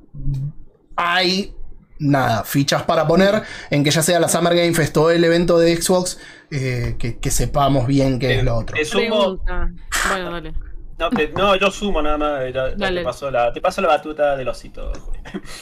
[0.94, 1.52] hay
[1.98, 5.58] nada, fichas para poner en que ya sea la Summer Game Fest o el evento
[5.58, 6.18] de Xbox,
[6.52, 8.76] eh, que, que sepamos bien qué es lo otro.
[8.76, 9.02] Te sumo.
[9.02, 9.72] Pregunta.
[10.08, 10.54] Bueno, dale.
[11.00, 12.40] No, te- no, yo sumo nada más.
[12.52, 14.92] ya- te, paso la, te paso la batuta del osito.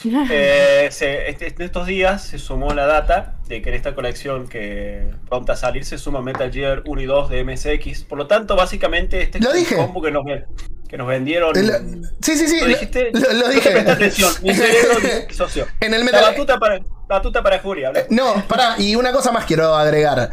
[0.03, 0.26] Julia.
[0.30, 4.49] Eh, se- este- en estos días se sumó la data de que en esta colección
[4.49, 8.05] que pronta a salir se suma Metal Gear 1 y 2 de MSX.
[8.05, 9.76] Por lo tanto, básicamente este Lo es dije.
[9.76, 10.24] un combo que nos
[10.89, 11.55] que nos vendieron.
[11.57, 12.61] El- sí, sí, sí.
[12.61, 13.11] ¿Lo dijiste?
[13.12, 13.70] Lo, lo No te dije.
[13.70, 14.32] presté atención.
[14.43, 14.95] Mi cerebro
[15.28, 15.66] disoció.
[15.80, 17.89] en el La Metal batuta para, batuta para Julia.
[17.89, 18.05] habla.
[18.11, 20.30] No, pará, y una cosa más quiero agregar.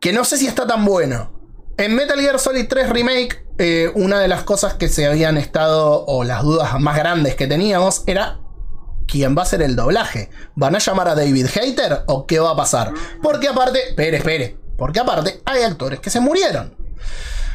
[0.00, 1.41] Que no sé si está tan bueno.
[1.78, 6.04] En Metal Gear Solid 3 Remake, eh, una de las cosas que se habían estado,
[6.06, 8.40] o las dudas más grandes que teníamos, era
[9.08, 10.30] quién va a ser el doblaje.
[10.54, 12.92] ¿Van a llamar a David Hater o qué va a pasar?
[13.22, 16.76] Porque aparte, espere, espere, porque aparte hay actores que se murieron.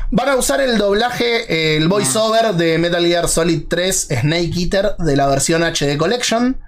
[0.10, 5.16] Van a usar el doblaje, el voiceover de Metal Gear Solid 3 Snake Eater de
[5.16, 6.60] la versión HD Collection.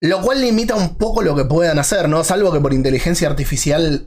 [0.00, 2.22] Lo cual limita un poco lo que puedan hacer, ¿no?
[2.22, 4.06] Salvo que por inteligencia artificial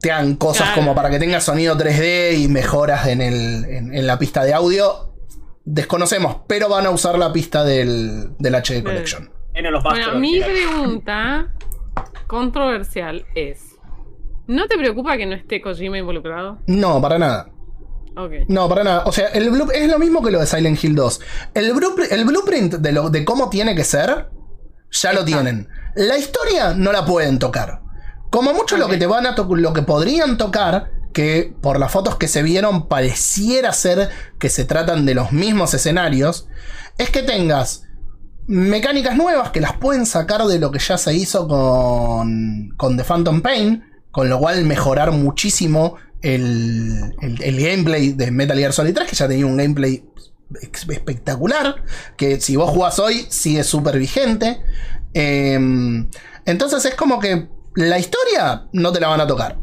[0.00, 0.80] Te hagan cosas Claro.
[0.82, 4.54] como para que tenga sonido 3D y mejoras en, el, en, en la pista de
[4.54, 5.12] audio.
[5.64, 9.30] Desconocemos, pero van a usar la pista del, del HD Collection.
[9.52, 11.48] Bueno, mi pregunta
[12.26, 13.76] controversial es:
[14.46, 16.58] ¿No te preocupa que no esté Kojima involucrado?
[16.66, 17.50] No, para nada.
[18.48, 19.02] No, para nada.
[19.06, 21.20] O sea, el blu- es lo mismo que lo de Silent Hill 2.
[21.54, 24.28] El, bluepr- el blueprint de, lo, de cómo tiene que ser,
[24.90, 25.68] ya lo tienen.
[25.94, 27.80] La historia no la pueden tocar.
[28.30, 28.92] Como mucho lo Ok.
[28.92, 32.86] que te van a lo que podrían tocar, que por las fotos que se vieron
[32.88, 34.08] pareciera ser
[34.38, 36.46] que se tratan de los mismos escenarios,
[36.98, 37.82] es que tengas
[38.46, 43.04] mecánicas nuevas que las pueden sacar de lo que ya se hizo con, con The
[43.04, 48.94] Phantom Pain, con lo cual mejorar muchísimo el, el- el gameplay de Metal Gear Solid
[48.94, 50.04] 3, que ya tenía un gameplay
[50.62, 51.76] espectacular,
[52.16, 54.60] que si vos jugás hoy sigue súper vigente.
[55.14, 56.08] Em,
[56.44, 59.56] entonces es como que la historia no te la van a tocar.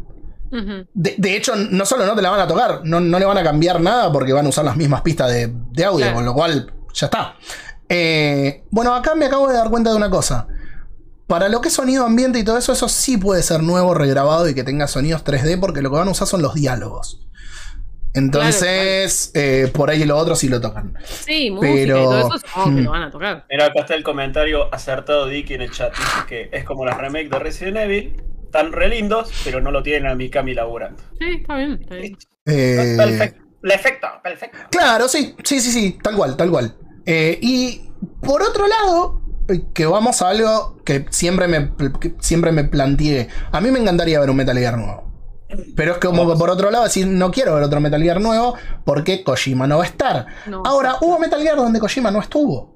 [0.94, 3.38] De, de hecho, no solo no te la van a tocar, no, no le van
[3.38, 6.16] a cambiar nada porque van a usar las mismas pistas de, de audio, Claro.
[6.16, 7.36] con lo cual ya está.
[7.90, 10.48] Eh, bueno, acá me acabo de dar cuenta de una cosa.
[11.28, 14.48] Para lo que es sonido ambiente y todo eso, eso sí puede ser nuevo, regrabado
[14.48, 17.27] y que tenga sonidos 3D porque lo que van a usar son los diálogos.
[18.14, 20.94] Entonces, eh, por ahí lo otro sí lo tocan.
[21.06, 22.86] Sí, música Pero- y todo eso supongo que Hmm.
[22.86, 23.46] lo van a tocar.
[23.50, 25.92] Mira, acá está el comentario acertado de Dicky en el chat.
[25.96, 28.22] Dice que es como las remakes de Resident Evil.
[28.46, 31.04] Están re lindos, pero no lo tienen a Mikami laburando.
[31.20, 31.78] Sí, está bien.
[31.82, 32.18] Está bien.
[32.46, 33.44] Eh, Perfecto.
[33.62, 34.58] Perfecto, perfecto.
[34.72, 36.76] Claro, sí, sí, sí, sí, tal cual, tal cual.
[37.06, 37.90] Eh, y
[38.22, 39.22] por otro lado,
[39.74, 43.28] que vamos a algo que siempre me, que siempre me planteé.
[43.52, 45.04] A mí me encantaría ver un Metal Gear nuevo.
[45.76, 48.56] Pero es como que por otro lado decir, no quiero ver otro Metal Gear nuevo
[48.84, 50.26] porque Kojima no va a estar.
[50.46, 50.62] No.
[50.66, 52.76] Ahora, hubo Metal Gear donde Kojima no estuvo.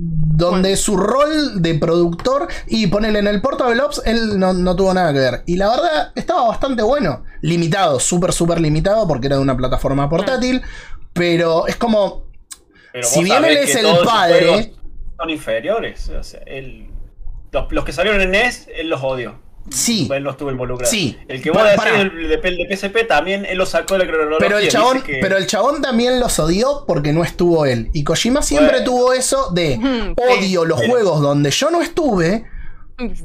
[0.00, 4.94] Donde su rol de productor y ponerle en el Portable Ops, él no, no tuvo
[4.94, 5.42] nada que ver.
[5.46, 7.24] Y la verdad, estaba bastante bueno.
[7.40, 10.62] Limitado, súper, súper limitado porque era de una plataforma portátil.
[11.12, 12.26] Pero es como.
[12.92, 14.72] Pero Si bien él es el padre-
[15.16, 16.08] Son inferiores.
[16.10, 16.90] O sea, él-
[17.50, 19.40] los, los que salieron en NES, él los odió.
[19.70, 20.08] Sí.
[20.12, 20.90] Él no estuvo involucrado.
[20.90, 21.18] Sí.
[21.28, 24.38] El que vos decís de, el de PSP también, él lo sacó de la cronología.
[24.48, 27.90] Pero el, chabón, que- pero el chabón también los odió porque no estuvo él.
[27.92, 28.84] Y Kojima siempre Bueno.
[28.84, 29.78] tuvo eso de
[30.16, 32.44] odio los Pero- juegos donde yo no estuve.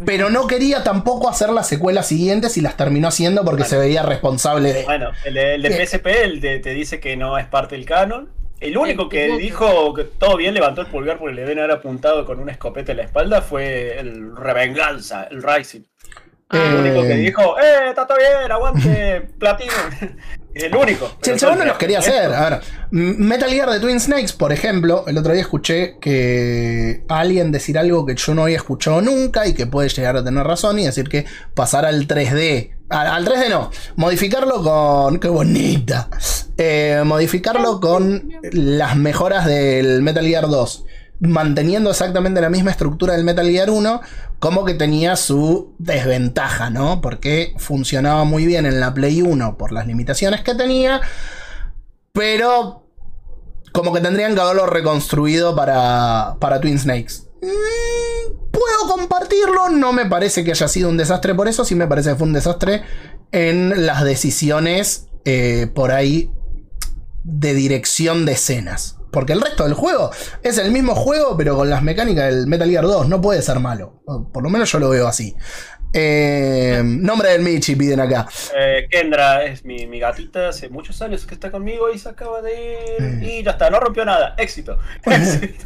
[0.05, 4.03] Pero no quería tampoco hacer las secuelas siguientes y las terminó haciendo porque se veía
[4.03, 4.83] responsable de.
[4.83, 5.75] Bueno, el de, el de ¿Qué?
[5.87, 8.29] PSP el de- te dice que no es parte del canon.
[8.59, 12.23] El único que dijo que todo bien levantó el pulgar porque le deben haber apuntado
[12.25, 15.81] con una escopeta en la espalda fue el Revenganza, el Rising.
[16.53, 19.71] El único que Eh, dijo, ¡eh, está todo bien, aguante, platino!
[20.53, 21.11] el único.
[21.21, 22.31] Si el chabón no los quería hacer.
[22.33, 22.59] A ver,
[22.91, 28.05] Metal Gear de Twin Snakes, por ejemplo, el otro día escuché que alguien decir algo
[28.05, 31.09] que yo no había escuchado nunca y que puede llegar a tener razón y decir
[31.09, 31.25] que
[31.55, 32.71] pasar al 3D.
[32.89, 35.19] a- Al 3D no, modificarlo con.
[35.19, 36.09] ¡Qué bonita!
[36.57, 40.85] Eh, modificarlo con las mejoras del Metal Gear 2.
[41.27, 44.01] Manteniendo exactamente la misma estructura del Metal Gear 1,
[44.39, 47.01] como que tenía su desventaja, ¿no?
[47.01, 51.01] Porque funcionaba muy bien en la Play 1 por las limitaciones que tenía,
[52.11, 52.87] pero
[53.71, 57.29] como que tendrían que haberlo reconstruido para, para Twin Snakes.
[57.41, 61.87] Mm, Puedo compartirlo, no me parece que haya sido un desastre por eso, sí me
[61.87, 62.83] parece que fue un desastre
[63.31, 66.29] en las decisiones eh, por ahí
[67.23, 68.97] de dirección de escenas.
[69.13, 70.09] Porque el resto del juego
[70.41, 73.07] es el mismo juego, pero con las mecánicas del Metal Gear 2.
[73.07, 74.01] No puede ser malo.
[74.33, 75.33] Por lo menos yo lo veo así.
[75.95, 78.27] Eh, nombre del Michi piden acá.
[78.57, 82.41] Eh, Kendra es mi, mi gatita, hace muchos años que está conmigo y se acaba
[82.41, 82.51] de
[82.99, 83.03] ir.
[83.03, 83.23] Mm.
[83.23, 84.33] Y ya está, no rompió nada.
[84.37, 84.77] Éxito.
[85.05, 85.65] Éxito.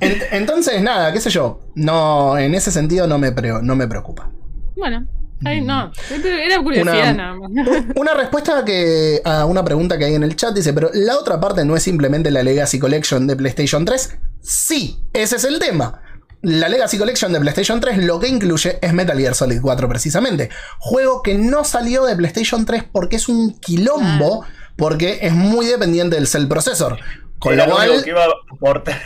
[0.00, 1.60] En- Entonces, nada, qué sé yo.
[1.74, 4.30] No, en ese sentido no me, pre- no me preocupa.
[4.74, 5.06] Bueno,
[5.44, 5.92] ahí no.
[6.24, 7.50] Era curiosidad Una- nada más.
[7.96, 11.40] Una respuesta que a una pregunta que hay en el chat dice, pero la otra
[11.40, 14.16] parte no es simplemente la Legacy Collection de PlayStation 3.
[14.40, 16.02] Sí, ese es el tema.
[16.42, 20.50] La Legacy Collection de PlayStation 3 lo que incluye es Metal Gear Solid 4 precisamente.
[20.78, 24.44] Juego que no salió de PlayStation 3 porque es un quilombo
[24.76, 26.98] porque es muy dependiente del cell processor.
[27.38, 29.00] Con Era lo lo único que iba a aportar.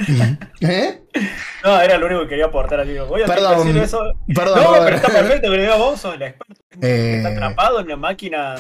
[0.60, 0.98] ¿Eh?
[1.62, 2.96] No, era lo único que quería aportar aquí.
[3.06, 4.00] Voy a Perdón, decir eso.
[4.34, 6.62] perdón, no, pero está perfecto, que le vos, sos el experto.
[6.80, 7.16] Eh.
[7.18, 8.54] Está atrapado en la máquina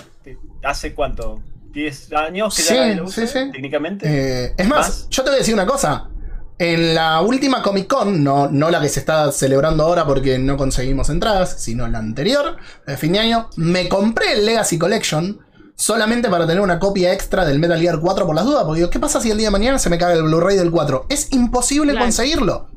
[0.62, 1.42] hace cuánto?
[1.72, 3.50] ¿10 años que Sí, ya sí, sí.
[3.50, 4.06] técnicamente?
[4.06, 5.08] Eh, es más, ¿Más?
[5.08, 6.10] yo te voy a decir una cosa.
[6.58, 10.56] En la última Comic Con, no, no la que se está celebrando ahora porque no
[10.58, 15.40] conseguimos entradas, sino la anterior, de fin de año, me compré el Legacy Collection
[15.82, 18.62] solamente para tener una copia extra del Metal Gear 4 por las dudas.
[18.64, 20.70] Porque digo, ¿qué pasa si el día de mañana se me caga el Blu-ray del
[20.70, 21.06] 4?
[21.08, 22.04] Es imposible Claro.
[22.06, 22.68] conseguirlo.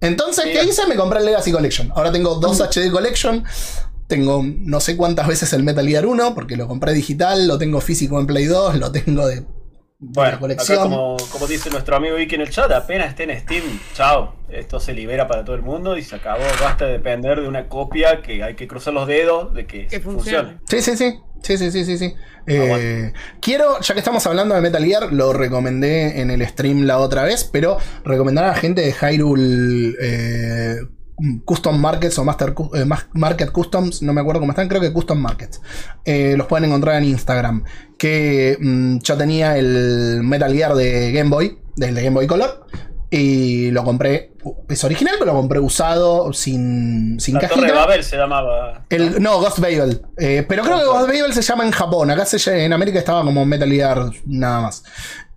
[0.00, 0.86] Entonces, ¿qué hice?
[0.86, 1.92] Me compré el Legacy Collection.
[1.94, 3.44] Ahora tengo dos HD Collection.
[4.06, 7.80] Tengo no sé cuántas veces el Metal Gear 1, porque lo compré digital, lo tengo
[7.82, 9.44] físico en Play 2, lo tengo de
[9.98, 13.64] Bueno, acá como, como dice nuestro amigo Vicky en el chat, apenas esté en Steam,
[13.94, 16.44] chao, esto se libera para todo el mundo y se acabó.
[16.62, 20.00] Basta de depender de una copia que hay que cruzar los dedos de que, Que
[20.00, 20.52] funcione.
[20.56, 20.60] funcione.
[20.70, 21.18] Sí, sí, sí.
[21.42, 22.14] Sí, sí, sí, sí, sí.
[22.46, 23.12] Eh, Aguante.
[23.40, 27.24] quiero, ya que estamos hablando de Metal Gear, lo recomendé en el stream la otra
[27.24, 30.76] vez, pero recomendar a la gente de Hyrule eh,
[31.44, 35.18] Custom Markets o Master eh, Market Customs, no me acuerdo cómo están, creo que Custom
[35.18, 35.60] Markets.
[36.04, 37.64] Eh, los pueden encontrar en Instagram.
[37.96, 42.66] Que mm, yo tenía el Metal Gear de Game Boy, del de Game Boy Color.
[43.10, 44.32] Y lo compré,
[44.68, 47.60] es original, pero lo compré usado, sin, sin La cajita.
[47.60, 48.84] Torre Babel se llamaba.
[48.90, 50.02] El, no, Ghost Babel.
[50.18, 52.10] Eh, pero creo que Ghost Babel se llama en Japón.
[52.10, 54.84] Acá se, en América estaba como Metal Gear nada más.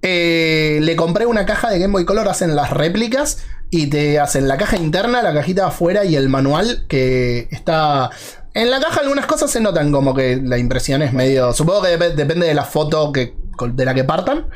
[0.02, 4.48] Eh, le compré una caja de Game Boy Color, hacen las réplicas y te hacen
[4.50, 8.10] la caja interna, la cajita afuera y el manual que está...
[8.54, 11.54] En la caja algunas cosas se notan como que la impresión es medio...
[11.54, 13.34] Supongo que dep- depende de la foto que,
[13.74, 14.48] de la que partan.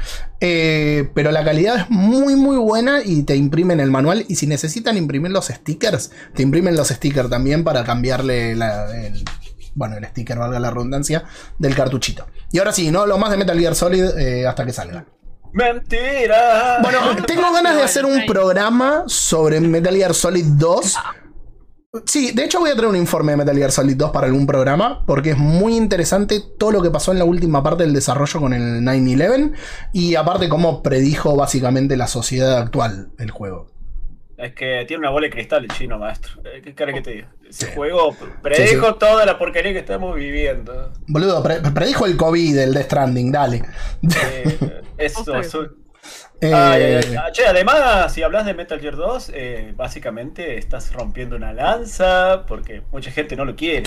[0.41, 4.25] Eh, pero la calidad es muy muy buena y te imprimen el manual.
[4.27, 9.23] Y si necesitan imprimir los stickers, te imprimen los stickers también para cambiarle la- el,
[9.75, 11.23] bueno, el sticker, valga la redundancia,
[11.57, 12.27] del cartuchito.
[12.51, 15.05] Y ahora sí, no lo más de Metal Gear Solid eh, hasta que salga.
[15.53, 16.79] Mentira.
[16.81, 20.95] Bueno, tengo ganas de hacer un programa sobre Metal Gear Solid 2.
[22.05, 24.45] Sí, de hecho voy a traer un informe de Metal Gear Solid 2 para algún
[24.45, 28.39] programa, porque es muy interesante todo lo que pasó en la última parte del desarrollo
[28.39, 29.53] con el 9-11
[29.93, 33.67] y aparte cómo predijo básicamente la sociedad actual el juego.
[34.37, 36.41] Es que tiene una bola de cristal el chino, maestro.
[36.43, 37.27] Eh, ¿Qué cara que te digo?
[37.47, 37.71] Ese Sí.
[37.73, 40.91] juego predijo toda la porquería que estamos viviendo.
[41.07, 43.63] Boludo, pre- predijo el COVID, el Death Stranding, dale.
[44.03, 45.33] Eh, eso-
[46.49, 47.31] Eh, Ay, ay, ay.
[47.33, 52.81] Che, además, si hablas de Metal Gear 2, eh, básicamente estás rompiendo una lanza porque
[52.91, 53.83] mucha gente no lo quiere.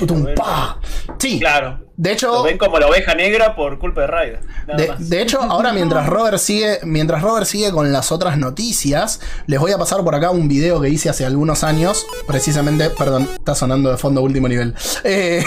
[1.19, 1.88] Sí, Claro.
[1.99, 2.29] De hecho...
[2.29, 4.39] Lo ven como la oveja negra por culpa de.
[4.69, 9.59] Nada De, hecho, ahora mientras Robert sigue, mientras Robert sigue con las otras noticias, les
[9.59, 13.57] voy a pasar por acá un video que hice hace algunos años, precisamente, perdón, está
[13.57, 14.75] sonando de fondo último nivel,
[15.05, 15.45] eh,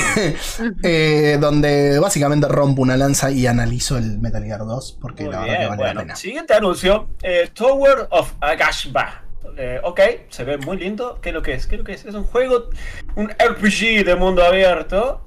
[0.83, 5.39] eh, donde básicamente rompo una lanza y analizo el Metal Gear 2 porque Muy la
[5.39, 5.99] verdad que vale la bueno.
[6.01, 6.15] pena.
[6.17, 7.07] Siguiente anuncio.
[7.23, 9.23] eh, Tower of Agashba.
[9.57, 9.99] Eh, ok,
[10.29, 11.19] se ve muy lindo.
[11.21, 11.67] ¿Qué es lo que es?
[11.67, 12.05] ¿Qué es lo que es?
[12.05, 12.69] Es un juego,
[13.15, 15.21] un RPG de mundo abierto.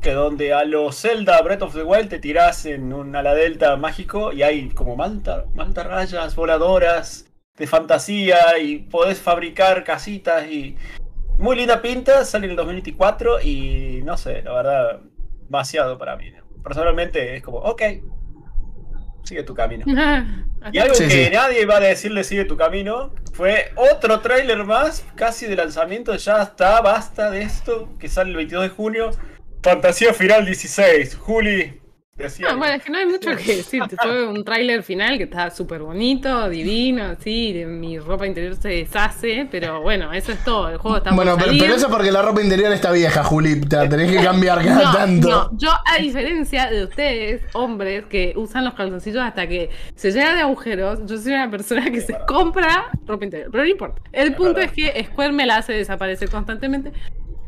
[0.00, 3.76] Que donde a los Zelda Breath of the Wild te tiras en un ala delta
[3.76, 7.26] mágico y hay como manta, mantarrayas voladoras
[7.56, 10.76] de fantasía y podés fabricar casitas y
[11.38, 15.00] muy linda pinta, sale en el 2024 y no sé, la verdad,
[15.42, 16.32] demasiado para mí.
[16.62, 17.82] Personalmente es como, ok,
[19.24, 19.84] sigue tu camino.
[20.72, 21.30] Y algo Sí, que sí.
[21.32, 26.42] nadie va a decirle sigue tu camino fue otro tráiler más, casi de lanzamiento, ya
[26.42, 29.10] está, basta de esto, que sale el 22 de junio.
[29.62, 31.74] Fantasía Final 16, Juli.
[32.16, 33.80] Decía, No, bueno, es que no hay mucho que decir.
[34.02, 38.70] Fue un tráiler final que está súper bonito, divino, así, de mi ropa interior se
[38.70, 40.68] deshace, pero bueno, eso es todo.
[40.68, 41.62] El juego está Bueno, por pero, salir.
[41.62, 43.60] pero eso es porque la ropa interior está vieja, Juli.
[43.60, 45.28] Te la tenés que cambiar cada no, tanto.
[45.28, 50.34] no, yo a diferencia de ustedes, hombres, que usan los calzoncillos hasta que se llenan
[50.34, 54.02] de agujeros, yo soy una persona que se compra ropa interior, pero no importa.
[54.10, 56.90] El punto es que Square me la hace desaparecer constantemente.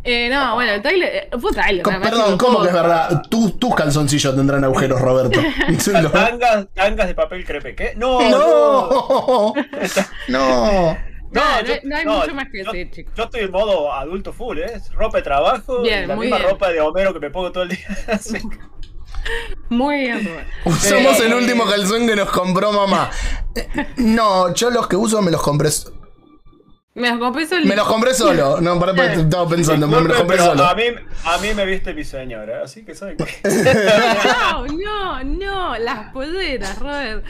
[0.02, 1.50] Eh, no, bueno, el trailer, eh, fue.
[1.82, 3.22] Co- más Perdón, ¿cómo que es verdad?
[3.28, 5.40] Tu- tus calzoncillos tendrán agujeros, Roberto.
[6.12, 7.92] Tangas, tangas de papel crepe, ¿qué?
[7.96, 9.52] No, no.
[9.52, 9.54] No,
[10.28, 10.96] no.
[11.32, 13.14] No, no yo- hay- no hay no, mucho más que yo- decir, chicos.
[13.16, 14.80] Yo estoy en modo adulto full, ¿eh?
[14.94, 16.50] Ropa de trabajo, Bien, y la muy misma bien.
[16.50, 17.86] ropa de Homero que me pongo todo el día.
[19.68, 20.46] Muy bien, Rubén.
[20.64, 23.10] Usamos Eh, el último calzón que nos compró mamá.
[23.54, 23.68] Eh,
[23.98, 25.68] No, yo los que uso me los compré.
[26.92, 27.68] Me los compré solito.
[27.68, 28.60] Me los compré solo.
[28.60, 30.64] No, para, para, estaba pensando, me los compré solo.
[30.64, 30.82] a mí,
[31.24, 33.24] a mí me viste mi señora, así que saben que.
[34.50, 37.24] No, no, no, las polleras, Robert.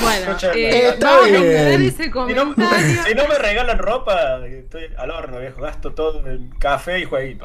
[0.00, 1.36] Bueno, eh, Está vamos bien.
[1.36, 3.02] a poner ese Si no, comentario.
[3.06, 5.60] si no me regalan ropa, estoy al horno, viejo.
[5.62, 7.44] Gasto todo en café y jueguito.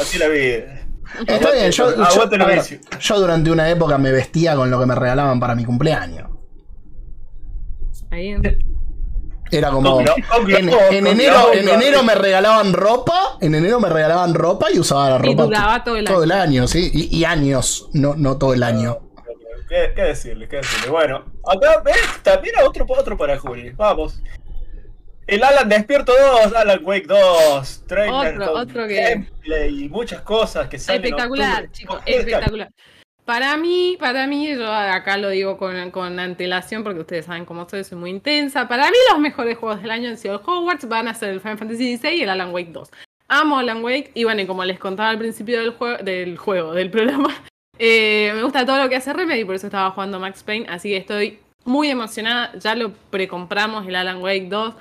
[0.00, 0.86] Así la vida.
[1.26, 1.70] Está bien,
[2.46, 6.30] ver, yo durante una época me vestía con lo que me regalaban para mi cumpleaños.
[8.10, 8.34] Ahí.
[9.50, 10.00] Era como.
[10.00, 13.38] En, enero, en enero me regalaban ropa.
[13.40, 15.44] En enero me regalaban ropa y usaba la Y ropa.
[15.44, 16.32] duraba todo el año.
[16.42, 16.90] año, sí.
[16.92, 18.98] Y, y años, no, no todo el año.
[19.68, 20.48] ¿Qué, qué decirle?
[20.48, 20.90] ¿Qué decirle?
[20.90, 23.70] Bueno, acá ves, también otro, otro para Juli.
[23.70, 24.20] Vamos.
[25.26, 26.12] El Alan Despierto
[26.44, 31.00] 2, Alan Wake 2, trailer, Otro, que- gameplay y muchas cosas que salen.
[31.00, 32.70] en Espectacular, chicos, espectacular.
[33.24, 37.66] Para mí, para mí, yo acá lo digo con, con antelación porque ustedes saben cómo
[37.66, 38.68] soy, soy muy intensa.
[38.68, 41.56] Para mí los mejores juegos del año han sido Hogwarts, van a ser el Final
[41.56, 42.90] Fantasy XVI y el Alan Wake 2.
[43.28, 46.74] Amo Alan Wake y bueno, y como les contaba al principio del, juego del juego,
[46.74, 47.34] del programa,
[47.78, 50.90] eh, me gusta todo lo que hace Remedy, por eso estaba jugando Max Payne, así
[50.90, 54.74] que estoy muy emocionada, ya lo precompramos el Alan Wake 2.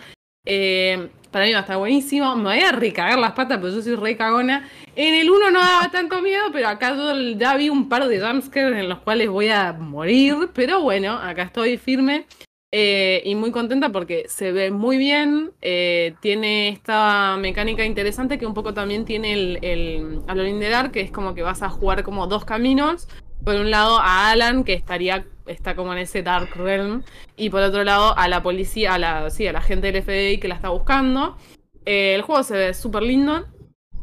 [0.46, 2.36] Eh, para mí va a estar buenísimo.
[2.36, 4.70] Me voy a recagar las patas, pero yo soy re cagona.
[4.96, 8.22] En el 1 no daba tanto miedo, pero acá yo ya vi un par de
[8.22, 10.50] jumpscares en los cuales voy a morir.
[10.54, 12.28] Pero bueno, acá estoy firme
[12.72, 15.52] eh, y muy contenta porque se ve muy bien.
[15.62, 21.12] eh, tiene esta mecánica interesante que un poco también tiene el, el Alone que es
[21.12, 23.08] como que vas a jugar como dos caminos.
[23.44, 27.04] Por un lado a Alan, que estaría está como en ese Dark Realm,
[27.36, 30.40] y por otro lado a la policía, a la, sí, a la gente del FBI
[30.40, 31.38] que la está buscando.
[31.86, 33.46] Eh, el juego se ve súper lindo.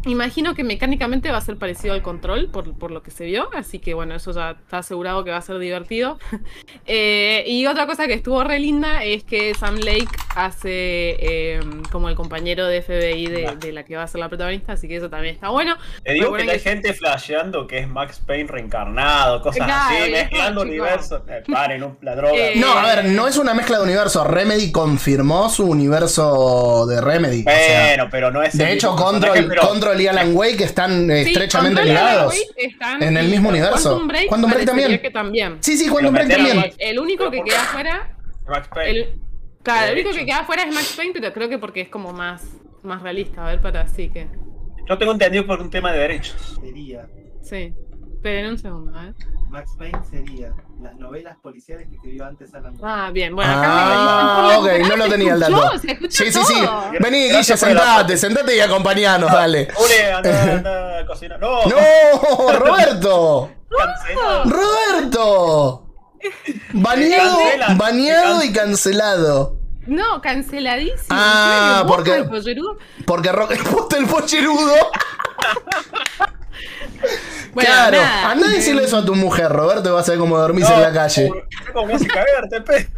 [0.06, 3.51] Imagino que mecánicamente va a ser parecido al control, por, por lo que se vio,
[3.55, 6.18] así que bueno, eso ya está asegurado que va a ser divertido.
[6.93, 10.70] Eh, y otra cosa que estuvo re linda es que Sam Lake hace
[11.20, 11.60] eh,
[11.93, 14.89] como el compañero de FBI de, de la que va a ser la protagonista, así
[14.89, 15.77] que eso también está bueno.
[16.02, 20.10] Te digo que hay que- gente flasheando que es Max Payne reencarnado, cosas Claro, así,
[20.10, 21.22] mezclando universos.
[21.28, 22.35] Eh, paren, la droga.
[22.35, 24.27] Eh, No, a ver, no es una mezcla de universos.
[24.27, 27.43] Remedy confirmó su universo de Remedy.
[27.47, 28.55] o sea, bueno, pero no es.
[28.55, 29.48] el de hecho, Control,
[29.98, 32.34] y Alan Wake están eh, Sí, estrechamente ligados.
[32.56, 33.90] Están- en el mismo universo.
[33.90, 35.00] Quantum Break, Quantum Break parecería también.
[35.02, 35.56] que también.
[35.60, 36.72] Sí, sí, Quantum Break también.
[36.78, 38.90] El único que queda afuera Max Payne.
[38.90, 39.20] El,
[39.62, 42.12] claro, el único que queda afuera es Max Payne, pero creo que porque es como
[42.12, 42.42] más,
[42.82, 43.46] más realista.
[43.46, 44.26] A ver, para así que.
[44.88, 46.58] Yo tengo entendido por un tema de derechos.
[46.62, 47.06] sería,
[47.42, 47.72] Sí.
[48.22, 49.14] Pero en un segundo, a ver.
[49.48, 52.84] Max Payne sería las novelas policiales que escribió antes Alan Wake.
[52.86, 55.60] Ah, bien, bueno, acá Ah, me ok, no lo ¿Se tenía el escuchó?
[55.62, 55.78] dato.
[55.78, 56.64] ¿Se Sí, sí, sí.
[56.64, 56.90] todo?
[57.01, 59.68] Vení, Guille, sentate, sentate y acompañanos, dale.
[59.84, 61.40] Ule, anda, anda a cocinar.
[61.40, 62.52] No, ¡No!
[62.59, 63.51] ¡Roberto!
[64.44, 65.86] ¡Roberto!
[66.74, 67.74] Baneado, Cancela.
[67.76, 69.56] baneado y cancelado.
[69.86, 71.06] No, canceladísimo.
[71.10, 72.78] Ah, porque- ¿Vos, el pollerudo?
[73.06, 73.52] Porque Rock
[73.98, 74.74] el pocherudo.
[77.53, 78.31] Bueno, claro, nada.
[78.31, 80.74] anda a decirle eso a tu mujer, Roberto, y vas a ver cómo dormís No,
[80.77, 81.31] en la calle.
[81.73, 82.89] ¿Cómo hace cagarte, pe?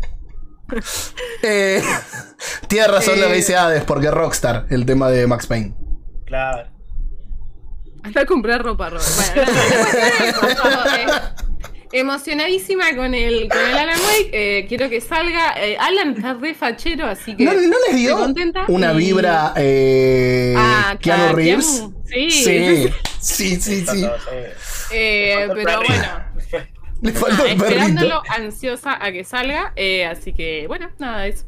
[1.42, 1.82] Eh,
[2.68, 3.36] tiene razón lo que Eh.
[3.36, 5.74] dice Hades, porque Rockstar, el tema de Max Payne.
[6.26, 6.68] Claro.
[8.04, 9.04] Hasta comprar ropa, Robert.
[10.40, 11.06] Bueno, nada, eh,
[11.92, 14.30] emocionadísima con el, con el Alan Wake.
[14.32, 15.54] eh, quiero que salga.
[15.62, 17.44] Eh, Alan está re fachero, así que.
[17.44, 21.66] ¿No, no les dio contenta una vibra eh, Ah, Keanu Reeves?
[21.66, 22.30] Keanu, sí.
[22.30, 22.88] sí,
[23.20, 24.08] sí, sí, sí.
[24.92, 26.64] Eh, Falta pero bueno,
[27.00, 27.64] Le faltó nada, el perrito.
[27.64, 29.72] esperándolo ansiosa a que salga.
[29.76, 31.44] eh, así que, bueno, nada, eso.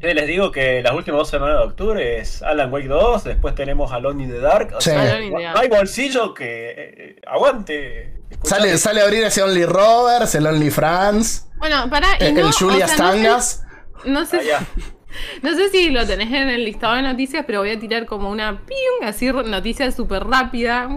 [0.00, 3.90] Les digo que las últimas dos semanas de octubre es Alan Wake 2, después tenemos
[3.92, 4.74] Alone in the Dark.
[4.76, 4.90] O Sí.
[4.90, 8.14] sea, no hay bolsillo que eh, aguante.
[8.42, 12.40] Sale, sale a abrir ese Only Roberts, el Only France, Bueno, pará, y el, no,
[12.40, 13.58] el o Julias sea, no sé-.
[14.04, 14.60] No sé, Ah.
[15.42, 18.30] no sé si lo tenés en el listado de noticias, pero voy a tirar como
[18.30, 18.60] una
[19.02, 20.88] así noticia súper rápida,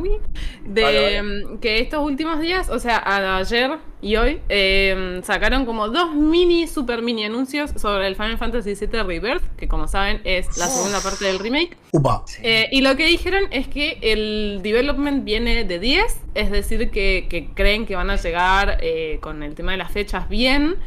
[0.66, 1.24] de Vale, vale.
[1.24, 6.68] mm, que estos últimos días, o sea, ayer y hoy, eh, sacaron como dos mini,
[6.68, 11.02] super mini anuncios sobre el Final Fantasy VII Rebirth, que como saben es la segunda
[11.02, 11.76] parte del remake.
[11.92, 12.24] Upa.
[12.42, 16.04] Eh, y lo que dijeron es que el development viene de 10,
[16.34, 19.92] es decir, que, que creen que van a llegar eh, con el tema de las
[19.92, 20.78] fechas bien,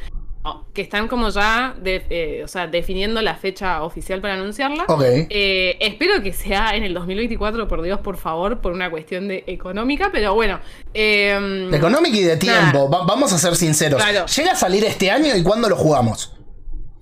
[0.45, 4.85] o que están como ya de- eh, o sea, definiendo la fecha oficial para anunciarla.
[4.89, 5.03] Ok.
[5.31, 9.45] Eh, espero que sea en el 2024, por Dios, por favor, por una cuestión de
[9.47, 10.59] económica, pero bueno.
[10.95, 14.03] eh, De económica y de tiempo, va- vamos a ser sinceros.
[14.03, 14.27] Claro.
[14.27, 16.33] Llega a salir este año y cuándo lo jugamos.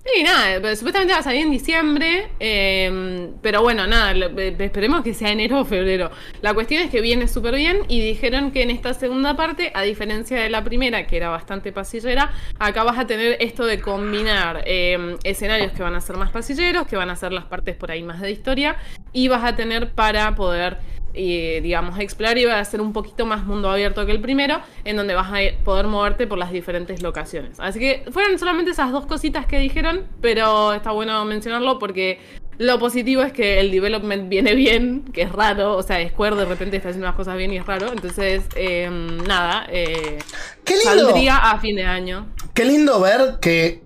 [0.03, 5.13] Sí, nada, supuestamente va a salir en diciembre, eh, pero bueno, nada, eh, esperemos que
[5.13, 6.09] sea enero o febrero.
[6.41, 9.83] La cuestión es que viene súper bien y dijeron que en esta segunda parte, a
[9.83, 14.63] diferencia de la primera, que era bastante pasillera, acá vas a tener esto de combinar
[14.65, 17.91] eh, escenarios que van a ser más pasilleros, que van a ser las partes por
[17.91, 18.77] ahí más de historia,
[19.13, 20.79] y vas a tener para poder
[21.13, 24.61] eh, digamos, explorar y va a ser un poquito más mundo abierto que el primero,
[24.83, 27.59] en donde vas a ir- poder moverte por las diferentes locaciones.
[27.59, 32.19] Así que fueron solamente esas dos cositas que dijeron, pero está bueno mencionarlo porque
[32.57, 35.75] Lo positivo es que el development viene bien, que es raro.
[35.77, 37.91] O sea, Square de repente está haciendo las cosas bien y es raro.
[37.91, 38.87] Entonces, eh,
[39.27, 39.65] nada.
[39.69, 40.19] Eh,
[40.63, 41.05] Qué lindo.
[41.05, 42.27] saldría a fin de año.
[42.53, 43.81] Qué lindo ver que.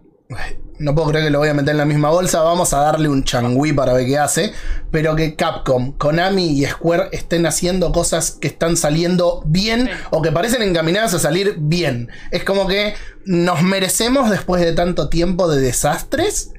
[0.78, 2.42] No puedo creer que lo voy a meter en la misma bolsa.
[2.42, 4.52] Vamos a darle un changüí para ver qué hace.
[4.92, 9.92] Pero que Capcom, Konami y Square estén haciendo cosas que están saliendo bien Sí.
[10.12, 12.10] o que parecen encaminadas a salir bien.
[12.32, 12.94] Es como que
[13.26, 16.52] nos merecemos, después de tanto tiempo de desastres,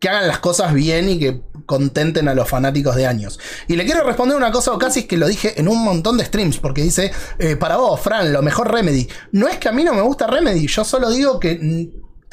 [0.00, 3.38] que hagan las cosas bien y que contenten a los fanáticos de años.
[3.66, 6.24] Y le quiero responder una cosa a Casis que lo dije en un montón de
[6.24, 9.08] streams, porque dice, eh, para vos, Fran, lo mejor Remedy.
[9.32, 11.90] No es que a mí no me gusta Remedy, yo solo digo que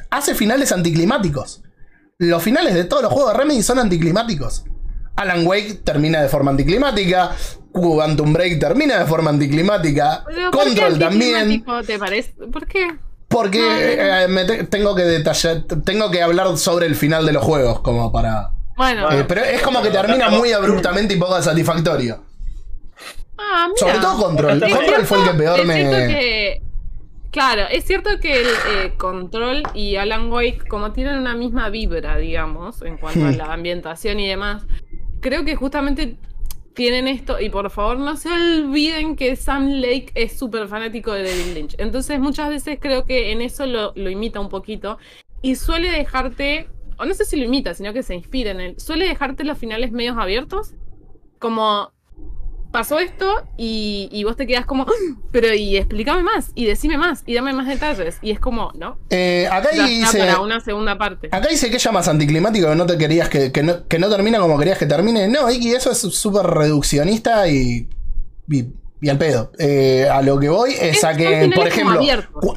[0.10, 1.62] hace finales anticlimáticos.
[2.18, 4.64] Los finales de todos los juegos de Remedy son anticlimáticos.
[5.18, 7.32] Alan Wake termina de forma anticlimática,
[7.72, 11.36] Quantum Break termina de forma anticlimática, Pero, ¿por qué Control también.
[11.36, 12.34] anticlimático ¿Te parece?
[12.52, 12.88] ¿Por qué?
[13.28, 17.44] Porque eh, me te- tengo que detallar, tengo que hablar sobre el final de los
[17.44, 18.52] juegos, como para.
[18.78, 22.24] Bueno, eh, pero es como que termina muy abruptamente y poco satisfactorio.
[23.38, 23.78] ah, mira.
[23.78, 24.60] Sobre todo Control.
[24.60, 25.76] Control fue el que peor me.
[25.76, 26.62] que-
[27.36, 32.16] claro, es cierto que el eh, Control y Alan Wake, como tienen una misma vibra,
[32.18, 33.36] digamos, en cuanto a Hmm.
[33.36, 34.66] la ambientación y demás,
[35.20, 36.18] creo que justamente
[36.74, 41.24] tienen esto, y por favor no se olviden que Sam Lake es súper fanático de
[41.24, 41.76] David Lynch.
[41.78, 44.98] Entonces muchas veces creo que en eso lo, lo imita un poquito
[45.42, 48.80] y suele dejarte, o no sé si lo imita, sino que se inspira en él,
[48.80, 50.74] suele dejarte los finales medios abiertos,
[51.40, 51.92] como
[52.76, 53.26] pasó esto
[53.58, 57.34] y, y vos te quedás como, "Ah, pero y explícame más, y decime más, y
[57.34, 58.18] dame más detalles.
[58.22, 58.98] Y es como, ¿no?
[59.10, 60.20] Eh, acá Ya dice.
[60.20, 61.30] para una segunda parte.
[61.32, 64.40] Acá dice que llamas anticlimático que no te querías que, que no, que no termina
[64.40, 65.28] como querías que termine.
[65.30, 67.88] No, Iki, eso es súper reduccionista y,
[68.52, 68.66] y,
[69.02, 69.52] y al pedo.
[69.58, 72.02] Eh, a lo que voy es, Es- a que, por ejemplo,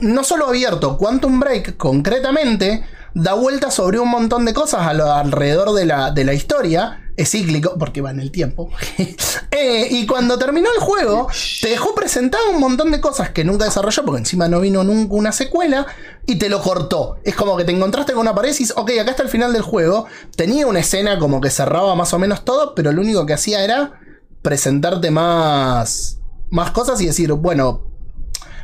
[0.01, 2.85] no solo abierto, Quantum Break concretamente
[3.15, 7.05] da vuelta sobre un montón de cosas a lo- alrededor de la, de la historia.
[7.19, 8.71] Es cíclico, porque va en el tiempo.
[9.51, 11.27] Eh, y cuando terminó el juego,
[11.61, 15.15] te dejó presentado un montón de cosas que nunca desarrolló, porque encima no vino nunca
[15.15, 15.85] una secuela,
[16.27, 17.17] y te lo cortó.
[17.25, 19.53] Es como que te encontraste con una pared y dices, ok, acá está el final
[19.53, 20.07] del juego.
[20.37, 23.65] Tenía una escena como que cerraba más o menos todo, pero lo único que hacía
[23.65, 23.99] era
[24.43, 26.21] presentarte más,
[26.51, 27.88] más cosas y decir, bueno,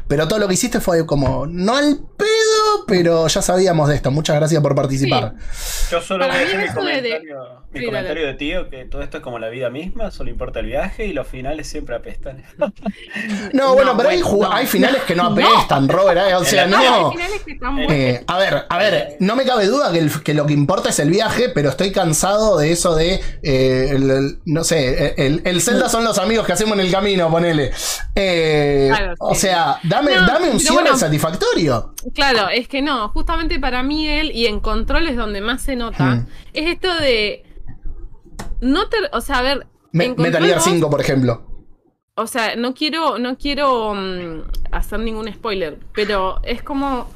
[0.08, 4.10] pero todo lo que hiciste fue como, no al pedo, pero ya sabíamos de esto.
[4.10, 5.34] Muchas gracias por participar.
[5.90, 8.84] Yo solo Para voy a decir mi de- comentario, mi Sí, comentario de tío, que
[8.84, 11.94] todo esto es como la vida misma, solo importa el viaje y los finales siempre
[11.96, 12.42] apestan.
[13.52, 14.52] No, bueno, pero hay, bueno, ju- no.
[14.52, 15.46] hay finales que no No.
[15.48, 16.20] apestan, Robert.
[16.28, 16.78] eh, O sea, no.
[16.78, 17.92] Hay finales que están buenos.
[17.92, 20.88] Eh, a ver, a ver, no me cabe duda que, el- que lo que importa
[20.90, 25.42] es el viaje, pero estoy cansado de eso de, eh, el- el- no sé, el,
[25.44, 27.70] el Zelda son los amigos que hacemos en el camino, ponele.
[28.14, 29.42] Eh, Claro, O sí.
[29.42, 30.96] sea, dame, No, dame un cierre bueno.
[30.96, 31.94] satisfactorio.
[32.14, 35.76] Claro, es que no, justamente para mí él, y en control es donde más se
[35.76, 36.26] nota, Hmm.
[36.52, 37.44] es esto de.
[38.60, 38.96] No te.
[39.12, 39.66] O sea, a ver.
[39.92, 41.46] Me- Metal Gear vos- 5, por ejemplo.
[42.16, 44.42] O sea, no quiero, no quiero mm,
[44.72, 47.08] hacer ningún spoiler, pero es como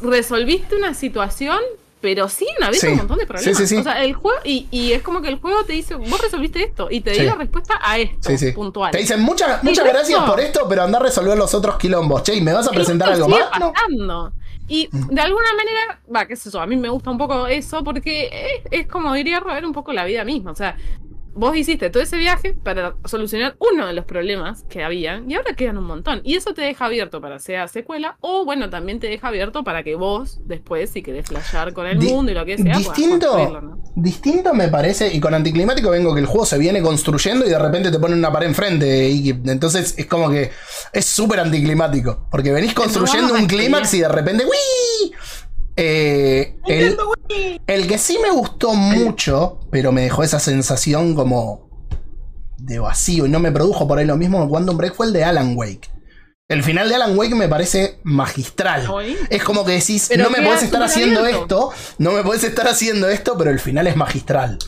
[0.00, 1.58] resolviste una situación,
[2.02, 2.88] pero siguen habiendo Sí.
[2.88, 3.56] un montón de problemas.
[3.56, 3.80] Sí, sí, sí.
[3.80, 6.62] O sea, el juego, y, y es como que el juego te dice, vos resolviste
[6.62, 8.52] esto, y te dio la respuesta a esto, Sí, sí.
[8.52, 8.90] puntual.
[8.90, 12.22] Te dicen muchas, muchas eso- gracias por esto, pero anda a resolver los otros quilombos.
[12.24, 13.48] Che, ¿y ¿me vas a presentar algo sigue más?
[13.58, 14.32] Pasando.
[14.68, 17.82] Y de alguna manera, va, qué sé yo, a mí me gusta un poco eso
[17.84, 20.50] porque es, es como diría Robert un poco la vida misma.
[20.50, 20.76] O sea,
[21.34, 25.54] vos hiciste todo ese viaje para solucionar uno de los problemas que había y ahora
[25.54, 26.20] quedan un montón.
[26.24, 29.82] Y eso te deja abierto para sea secuela o, bueno, también te deja abierto para
[29.82, 32.78] que vos después, si querés flashear con el Di- mundo y lo que sea, puedas
[32.78, 33.82] distinto, ¿no?
[33.96, 37.58] distinto me parece, y con anticlimático vengo que el juego se viene construyendo y de
[37.58, 39.08] repente te ponen una pared enfrente.
[39.08, 40.50] Y entonces es como que
[40.92, 42.26] es súper anticlimático.
[42.30, 44.44] Porque venís construyendo un clímax y de repente.
[44.44, 45.12] ¡Wii!
[45.76, 46.96] Eh, el,
[47.66, 51.68] el que sí me gustó mucho, pero me dejó esa sensación como
[52.58, 55.12] de vacío y no me produjo por ahí lo mismo que Quantum Break fue el
[55.12, 55.90] de Alan Wake.
[56.48, 58.88] El final de Alan Wake me parece magistral.
[58.90, 59.16] Oye.
[59.30, 61.72] Es como que decís, Pero no me podés estar haciendo abierto.
[61.72, 64.58] esto, no me podés estar haciendo esto, pero el final es magistral.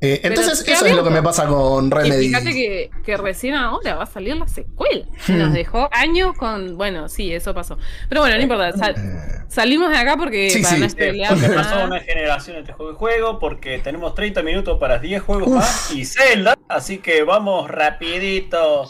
[0.00, 2.28] Eh, entonces, eso es lo que me pasa con Y Remedy.
[2.28, 5.04] fíjate que, que recién ahora va a salir la secuela.
[5.26, 5.38] Y Hmm.
[5.38, 6.76] nos dejó años con.
[6.76, 7.78] Bueno, sí, eso pasó.
[8.08, 8.72] Pero bueno, no importa.
[8.76, 10.50] sal- salimos de acá porque Eh.
[10.50, 10.80] Sí, para sí.
[10.80, 14.98] no Eh, porque pasó una generación entre juego y juego, porque tenemos 30 minutos para
[15.00, 18.88] 10 juegos más y Zelda, así que vamos rapidito.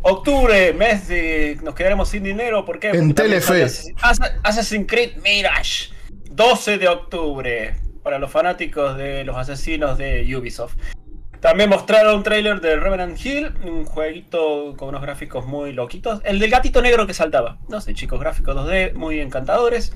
[0.00, 1.58] Octubre, mes de...
[1.62, 2.88] Nos quedaremos sin dinero, ¿por qué?
[2.90, 3.92] En Porque también Telefe.
[4.44, 5.90] Assassin's Creed Mirage,
[6.30, 7.74] 12 de octubre,
[8.08, 10.76] para los fanáticos de los asesinos de Ubisoft.
[11.40, 16.22] También mostraron un tráiler de Revenant Hill, un jueguito con unos gráficos muy loquitos.
[16.24, 17.58] El del gatito negro que saltaba.
[17.68, 19.92] No sé, chicos, gráficos 2D muy encantadores.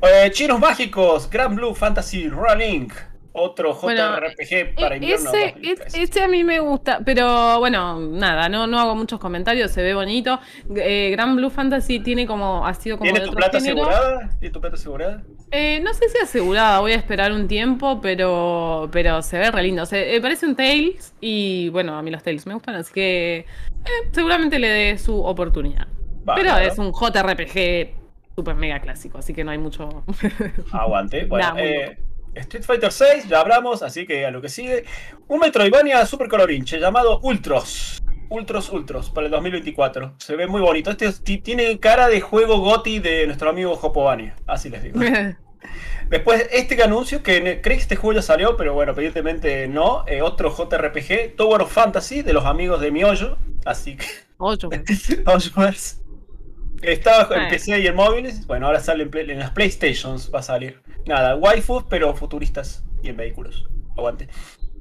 [0.00, 2.86] Eh, Chinos Mágicos, Grand Blue Fantasy Rolling.
[3.32, 5.30] Otro Bueno, JRPG para E- invierno.
[5.30, 5.84] ese, 2013.
[6.02, 9.82] es- ese a mí me gusta, pero bueno, nada, no, no hago muchos comentarios, se
[9.82, 10.38] ve bonito.
[10.76, 13.88] Eh, Gran Blue Fantasy tiene como, ha sido como ¿Tiene de tu otro plata género.
[13.88, 14.30] asegurada?
[14.38, 15.22] ¿Tiene tu plata asegurada?
[15.52, 19.62] Eh, no sé si asegurada, voy a esperar un tiempo, pero, pero se ve re
[19.64, 19.84] lindo.
[19.84, 23.38] Se, eh, parece un Tails y bueno, a mí los Tails me gustan, así que
[23.38, 25.88] eh, seguramente le dé su oportunidad.
[26.28, 26.66] Va, pero claro.
[26.66, 28.00] es un JRPG
[28.36, 30.04] super mega clásico, así que no hay mucho...
[30.72, 31.24] Aguante.
[31.24, 31.98] Bueno, eh,
[32.34, 34.84] Street Fighter 6, ya hablamos, así que a lo que sigue.
[35.26, 38.00] Un Metroidvania super colorinche llamado Ultros.
[38.30, 40.14] Ultros Ultros para el 2024.
[40.18, 40.90] Se ve muy bonito.
[40.90, 44.36] Este ti- tiene cara de juego GOTI de nuestro amigo Hopovania.
[44.46, 44.98] Así les digo.
[46.08, 50.04] Después, este anuncio, que creo que este juego ya salió, pero bueno, evidentemente no.
[50.08, 53.36] eh, otro JRPG, Tower of Fantasy, de los amigos de Miollo.
[53.64, 54.06] Así que.
[54.38, 54.70] Ocho.
[55.26, 56.02] Oswars.
[56.82, 57.50] Estaba en.
[57.50, 58.46] PC y en móviles.
[58.46, 60.30] Bueno, ahora sale en, play- en las PlayStations.
[60.34, 60.80] Va a salir.
[61.06, 63.66] Nada, waifus, pero futuristas y en vehículos.
[63.96, 64.28] Aguante.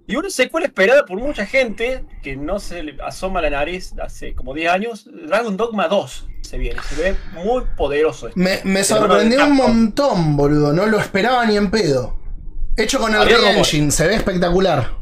[0.10, 4.34] Y una secuela esperada por mucha gente que no se le asoma la nariz hace
[4.34, 5.10] como 10 años.
[5.27, 6.81] Dragon Dogma 2 se viene.
[6.81, 8.27] Se ve muy poderoso.
[8.27, 8.40] esto.
[8.40, 10.73] Me, me sorprendió un montón, boludo.
[10.73, 12.18] No lo esperaba ni en pedo.
[12.76, 13.30] Hecho con el.
[13.30, 14.95] Engine, se ve espectacular.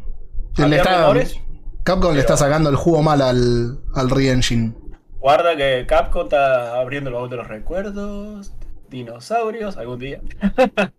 [0.57, 1.39] Le Había está- rumores.
[1.83, 4.73] Capcom le está sacando el jugo mal al, al Real Engine.
[5.19, 8.51] Guarda que Capcom está abriendo el baúl de los recuerdos.
[8.89, 10.19] Dinosaurios, algún día.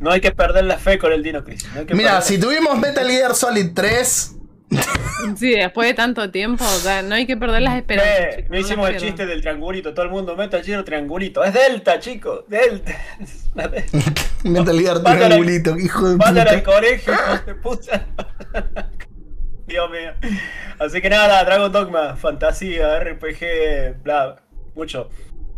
[0.00, 1.68] no hay que perder la fe con el Dino Crisis.
[1.74, 4.34] no Mira, si tuvimos Metal Gear Solid 3,
[5.36, 8.14] Sí, después de tanto tiempo, o sea, no hay que perder las esperanzas.
[8.18, 11.42] Eh, chicos, no hicimos el chiste del triangulito, todo el mundo Metal Gear triangulito.
[11.42, 12.92] Es Delta, chicos, Delta.
[14.44, 16.62] Metal Gear Vayan al- triangulito, hijo de Vayan al puta.
[16.74, 17.14] colegio,
[17.46, 18.06] de puta.
[19.66, 20.12] Dios mío.
[20.78, 24.36] Así que nada, Dragon Dogma, fantasía, RPG, bla,
[24.74, 25.08] mucho.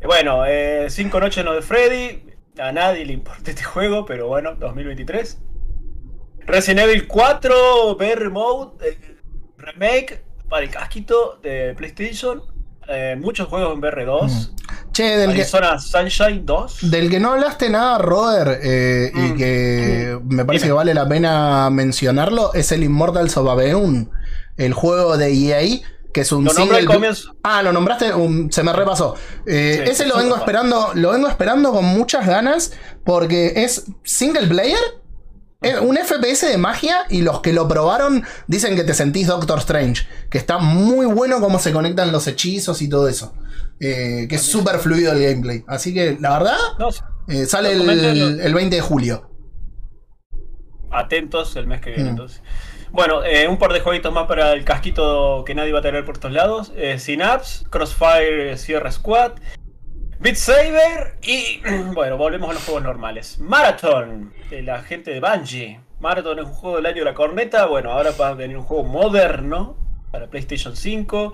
[0.01, 2.30] Eh, Bueno, eh, cinco noches no de Freddy.
[2.59, 5.39] A nadie le importa este juego, pero bueno, 2023.
[6.47, 8.99] Resident Evil 4 VR Mode eh,
[9.59, 12.43] Remake para el casquito de PlayStation.
[12.89, 14.51] Eh, muchos juegos en VR2.
[14.93, 16.91] Che, del que, Arizona Sunshine 2.
[16.91, 19.37] del que no hablaste nada, Roder, eh, y Mm.
[19.37, 20.71] que me parece Dime.
[20.71, 24.11] que vale la pena mencionarlo, es el Immortals of Aveum,
[24.57, 25.81] el juego de EA,
[26.13, 27.37] que es un Lo single- comienzo.
[27.43, 29.15] Ah, lo nombraste, um, se me repasó.
[29.47, 32.73] Eh, Sí, ese lo vengo esperando, lo vengo esperando con muchas ganas
[33.05, 34.79] porque es single player,
[35.63, 39.59] es un FPS de magia y los que lo probaron dicen que te sentís Doctor
[39.59, 43.35] Strange, que está muy bueno cómo se conectan los hechizos y todo eso.
[43.79, 45.65] Eh, que es súper fluido el gameplay.
[45.67, 46.57] Así que la verdad,
[47.29, 49.27] eh, sale el, el 20 de julio.
[50.93, 52.17] atentos el mes que viene Mm.
[52.93, 56.05] Bueno, eh, un par de jueguitos más para el casquito que nadie va a tener
[56.05, 56.73] por estos lados.
[56.77, 59.33] Eh, Synapse, Crossfire Sierra Squad,
[60.19, 61.61] Beat Saber y
[61.95, 63.39] bueno, volvemos a los juegos normales.
[63.39, 65.81] Marathon, de la gente de Bungie.
[66.01, 67.67] Marathon es un juego del año de la corneta.
[67.67, 69.77] Bueno, ahora va a venir un juego moderno
[70.11, 71.33] para PlayStation 5,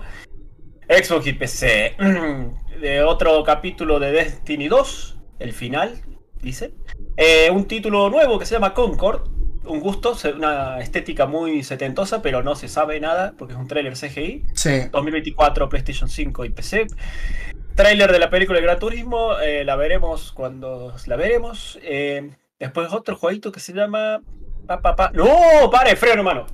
[0.87, 1.95] Xbox y PC.
[2.79, 5.99] De otro capítulo de Destiny 2, el final,
[6.43, 6.75] dice.
[7.15, 9.36] Eh, un título nuevo que se llama Concord.
[9.67, 13.93] Un gusto, una estética muy setentosa, pero no se sabe nada porque es un tráiler
[13.93, 14.43] CGI.
[14.53, 14.81] Sí.
[14.91, 16.87] 2024, PlayStation 5 y PC.
[17.75, 21.77] Tráiler de la película de Gran Turismo, eh, la veremos cuando la veremos.
[21.83, 24.21] Eh, después otro jueguito que se llama...
[24.65, 25.11] Pa, pa, pa.
[25.13, 25.25] ¡No!
[25.71, 25.95] ¡Pare!
[25.95, 26.45] ¡Freno hermano!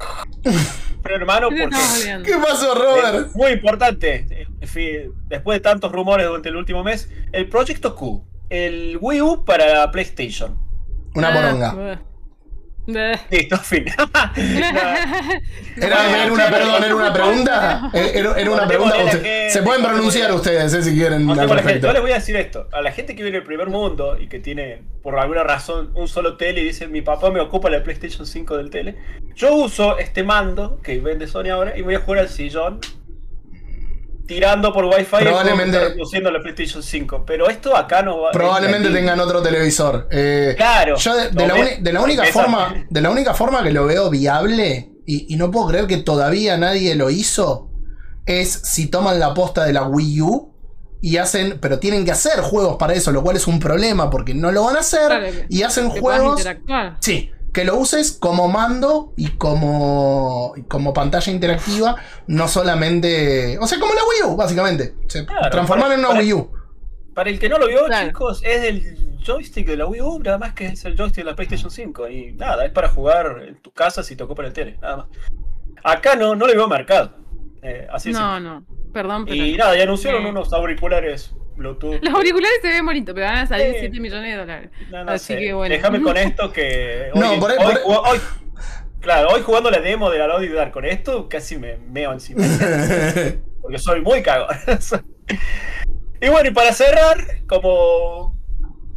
[1.01, 2.23] Freno hermano ¿Qué te porque...
[2.23, 3.29] ¿Qué pasó, Robert?
[3.35, 8.23] Muy importante, en fin, después de tantos rumores durante el último mes, el Proyecto Q,
[8.49, 10.57] el Wii U para PlayStation.
[11.15, 11.73] Una Ah, poronga.
[11.73, 11.83] bleh.
[11.85, 11.99] Bleh.
[12.85, 13.85] Listo, fin.
[15.75, 17.89] Era, era una, perdón, era una pregunta.
[17.93, 18.95] Era, era una pregunta.
[19.03, 21.27] Usted- se pueden pronunciar ustedes, eh, si quieren.
[21.27, 21.47] Gente.
[21.47, 21.87] respecto.
[21.87, 22.67] Yo les voy a decir esto.
[22.71, 25.91] A la gente que vive en el primer mundo y que tiene, por alguna razón,
[25.95, 28.95] un solo tele y dice, mi papá me ocupa la PlayStation 5 del tele.
[29.35, 32.79] Yo uso este mando que vende Sony ahora y voy a jugar al sillón
[34.27, 37.23] tirando por Wi-Fi Probablemente- y reproduciendo la PlayStation 5.
[37.25, 38.31] Pero esto acá no va.
[38.31, 40.07] Probablemente tengan otro televisor.
[40.11, 40.95] Eh, Claro.
[40.97, 43.63] Yo de, de No la, me- uni- de la única forma, de la única forma
[43.63, 47.69] que lo veo viable, y, y no puedo creer que todavía nadie lo hizo,
[48.25, 50.53] es si toman la posta de la Wii U
[51.01, 54.33] y hacen, pero tienen que hacer juegos para eso, lo cual es un problema porque
[54.33, 56.41] no lo van a hacer Claro, y hacen juegos.
[57.01, 61.95] Sí, que lo uses como mando y como, y como pantalla interactiva,
[62.27, 63.57] no solamente.
[63.59, 64.95] O sea, como la Wii U, básicamente.
[65.07, 66.51] Se Claro, transformar para- en una para- Wii U.
[67.13, 68.07] Para el que no lo vio, Claro.
[68.07, 71.29] chicos, es el joystick de la Wii U, nada más que es el joystick de
[71.29, 72.09] la PlayStation 5.
[72.09, 75.05] Y nada, es para jugar en tu casa si te ocupa el tele, nada más.
[75.83, 77.11] Acá no, no le veo mercado.
[77.61, 78.17] Eh, así es.
[78.17, 78.65] No, no.
[78.91, 79.35] Perdón, pero.
[79.35, 80.29] Y nada, y anunciaron Eh.
[80.29, 81.99] unos auriculares Bluetooth.
[82.01, 83.79] Los auriculares se ven bonitos, pero van a salir Sí.
[83.81, 84.69] 7 millones de dólares.
[84.89, 85.39] No, no Así sé.
[85.39, 85.73] que bueno.
[85.75, 87.09] Déjame con esto que.
[87.13, 88.19] Hoy, No, por ahí- hoy- por hoy-
[89.01, 92.43] claro, hoy jugando la demo de la Lodi Dark con esto, casi me meo encima.
[93.61, 94.47] porque soy muy cagón.
[96.21, 97.17] y bueno, y para cerrar,
[97.47, 98.32] como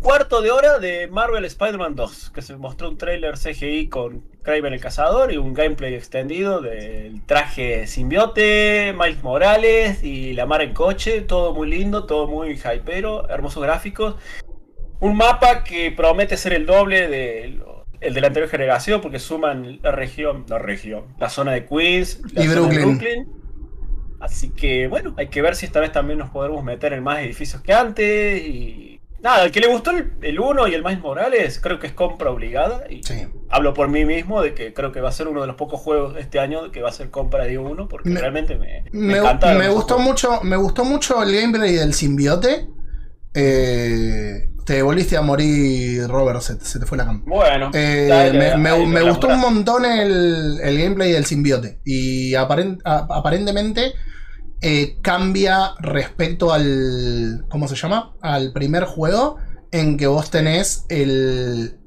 [0.00, 4.72] cuarto de hora de Marvel Spider-Man 2, que se mostró un trailer CGI con Kraven
[4.72, 10.72] el Cazador y un gameplay extendido del traje simbiote, Miles Morales y la mar en
[10.72, 14.16] coche, todo muy lindo, todo muy hypero, hermosos gráficos.
[15.00, 17.62] Un mapa que promete ser el doble del
[18.00, 22.20] el de la anterior generación porque suman la región, la región, la zona de Queens
[22.34, 23.28] la Y zona de Brooklyn.
[24.20, 27.20] Así que bueno, hay que ver si esta vez también nos podremos meter en más
[27.20, 31.00] edificios que antes y nada, al que le gustó el, el 1 y el Miles
[31.00, 33.26] Morales, creo que es compra obligada y Sí.
[33.50, 35.80] hablo por mí mismo de que creo que va a ser uno de los pocos
[35.80, 39.12] juegos este año que va a ser compra de uno porque Me- realmente me, me
[39.14, 39.54] Me, encanta.
[39.54, 42.68] me gustó mucho, me gustó mucho el gameplay del simbiote.
[43.34, 47.22] Eh, te volviste a morir, Robert, se, se te fue la cama.
[47.26, 51.80] Bueno, Eh, me me- gustó un montón el, el gameplay del simbiote.
[51.84, 53.92] Y aparen- a- aparentemente
[54.60, 57.44] eh, cambia respecto al.
[57.48, 58.14] ¿Cómo se llama?
[58.20, 59.36] Al primer juego.
[59.72, 61.78] En que vos tenés el.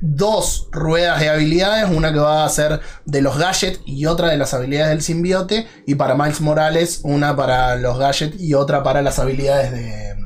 [0.00, 4.36] Dos ruedas de habilidades, una que va a ser de los gadgets y otra de
[4.36, 5.68] las habilidades del simbiote.
[5.86, 10.16] Y para Miles Morales, una para los gadgets y otra para las habilidades de,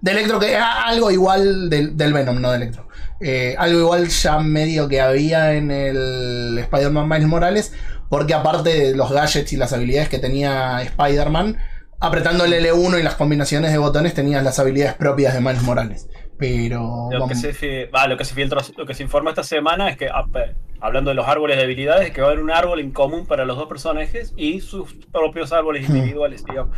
[0.00, 2.87] de Electro, que es algo igual del, del Venom, no de Electro.
[3.20, 7.74] Eh, algo igual ya medio que había en el Spider-Man Miles Morales,
[8.08, 11.58] porque aparte de los gadgets y las habilidades que tenía Spider-Man,
[12.00, 16.08] apretando el L1 y las combinaciones de botones tenías las habilidades propias de Miles Morales.
[16.38, 17.08] Pero...
[17.10, 19.96] Lo que, se, va, lo que se filtró, lo que se informó esta semana es
[19.96, 22.78] que, ap- hablando de los árboles de habilidades, es que va a haber un árbol
[22.78, 25.96] en común para los dos personajes y sus propios árboles Hmm.
[25.96, 26.76] individuales, digamos.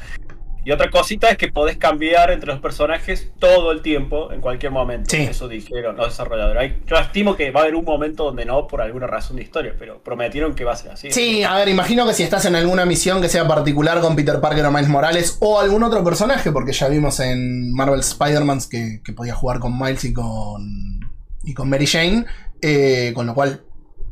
[0.65, 4.73] Y otra cosita es que podés cambiar entre los personajes todo el tiempo, en cualquier
[4.73, 5.11] momento.
[5.11, 5.23] Sí.
[5.23, 6.61] Eso dijeron los desarrolladores.
[6.63, 9.43] Hay- Yo estimo que va a haber un momento donde no, por alguna razón de
[9.43, 11.11] historia, pero prometieron que va a ser así.
[11.11, 14.41] Sí, a ver, imagino que si estás en alguna misión que sea particular con Peter
[14.41, 19.01] Parker o Miles Morales o algún otro personaje, porque ya vimos en Marvel Spider-Man que,
[19.05, 21.01] que podía jugar con Miles y con,
[21.43, 22.27] y con Mary Jane,
[22.61, 23.63] eh, con lo cual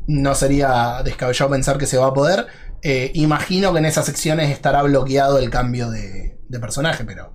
[0.06, 2.46] no sería descabellado pensar que se va a poder.
[2.82, 7.34] Eh, imagino que en esas secciones estará bloqueado el cambio de, de personaje, pero...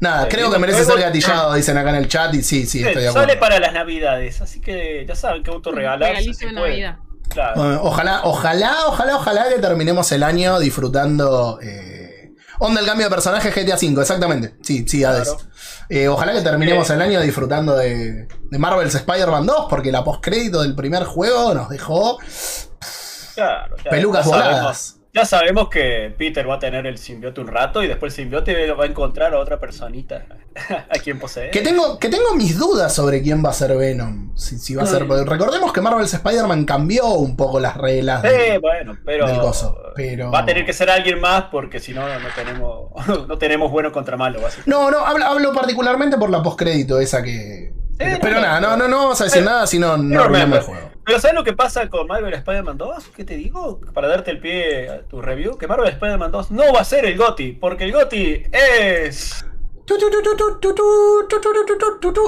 [0.00, 2.78] Nada, Sí, creo que merece ser gatillado, dicen acá en el chat, y sí, sí,
[2.80, 3.28] Sí, estoy de acuerdo.
[3.28, 5.44] sale para las navidades, así que ya saben.
[5.44, 6.70] Regalito se de puede.
[6.70, 6.96] Navidad.
[7.28, 7.54] Claro.
[7.62, 11.58] Bueno, ojalá, ojalá, ojalá, ojalá que terminemos el año disfrutando.
[11.62, 14.56] Eh, onda el cambio de personaje GTA V, exactamente.
[14.62, 15.28] Sí, sí, Hades.
[15.32, 15.44] Claro.
[15.88, 16.94] Eh, ojalá que terminemos Eh.
[16.94, 21.68] el año disfrutando de, de Marvel's Spider-Man 2, porque la postcrédito del primer juego nos
[21.68, 22.18] dejó
[23.34, 23.90] Claro, claro.
[23.90, 24.96] pelucas sabemos- voladas.
[25.14, 28.72] Ya sabemos que Peter va a tener el simbiote un rato y después el simbiote
[28.72, 30.26] va a encontrar a otra personita
[30.90, 31.52] a quien posee.
[31.52, 34.36] Que tengo, que tengo mis dudas sobre quién va a ser Venom.
[34.36, 35.04] Si, si va a ser.
[35.04, 35.24] Mm.
[35.28, 38.22] Recordemos que Marvel's Spider-Man cambió un poco las reglas.
[38.22, 39.36] Sí, de- bueno, pero, del
[39.94, 42.90] pero- va a tener que ser alguien más porque si no no tenemos
[43.28, 44.40] no tenemos bueno contra malo.
[44.66, 48.98] No, no, hablo, hablo particularmente por la postcrédito esa que pero, nada, no, no, no
[48.98, 50.90] vamos a decir nada si no, no el juego.
[51.04, 53.10] Pero ¿sabes lo que pasa con Marvel Spider-Man 2?
[53.14, 53.78] ¿Qué te digo?
[53.92, 57.04] Para darte el pie a tu review, que Marvel Spider-Man 2 no va a ser
[57.04, 59.44] el GOTI, porque el GOTI es...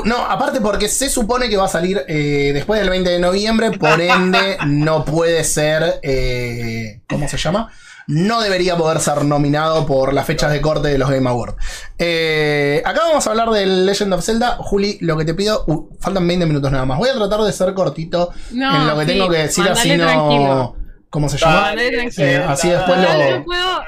[0.04, 3.98] No, aparte porque se supone que va a salir después del 20 de noviembre, por
[3.98, 5.98] ende no puede ser...
[6.02, 7.72] Eh, ¿Cómo se llama?
[8.08, 11.56] No debería poder ser nominado por las fechas de corte de los Game Awards.
[11.98, 14.56] Eh, acá vamos a hablar del Legend of Zelda.
[14.60, 16.98] Juli, lo que te pido, uh, faltan 20 minutos nada más.
[16.98, 19.96] Voy a tratar de ser cortito No, en lo que sí, tengo que decir, así
[19.96, 20.04] no...
[20.04, 20.76] tranquilo.
[21.10, 21.60] ¿Cómo se llama?
[21.62, 22.26] Dale, tranquilo.
[22.26, 23.36] Eh, así después Dale, lo...
[23.38, 23.80] yo puedo,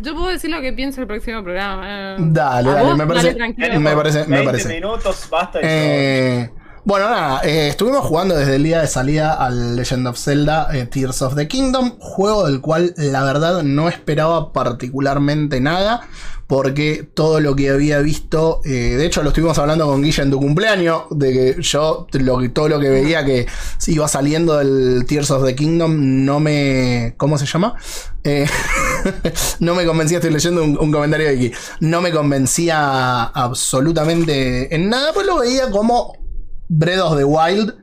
[0.00, 1.82] yo puedo decir lo que pienso el próximo programa.
[1.86, 2.16] eh.
[2.18, 3.80] Dale, dale, me parece- tranquilo.
[3.80, 4.68] me parece- me 20 parece.
[4.68, 5.58] minutos, basta.
[5.58, 6.50] y Eh,
[6.90, 10.86] bueno, nada, eh, estuvimos jugando desde el día de salida al Legend of Zelda eh,
[10.86, 16.08] Tears of the Kingdom, juego del cual la verdad no esperaba particularmente nada,
[16.48, 20.32] porque todo lo que había visto, eh, de hecho lo estuvimos hablando con Guilla en
[20.32, 22.08] tu cumpleaños, de que yo
[22.52, 23.46] todo lo que veía que
[23.86, 27.14] iba saliendo del Tears of the Kingdom no me...
[27.18, 27.76] ¿Cómo se llama?
[29.60, 34.90] No me convencía, estoy leyendo un, un comentario de aquí, no me convencía absolutamente en
[34.90, 36.18] nada, pues lo veía como
[36.72, 37.74] Breath of the Wild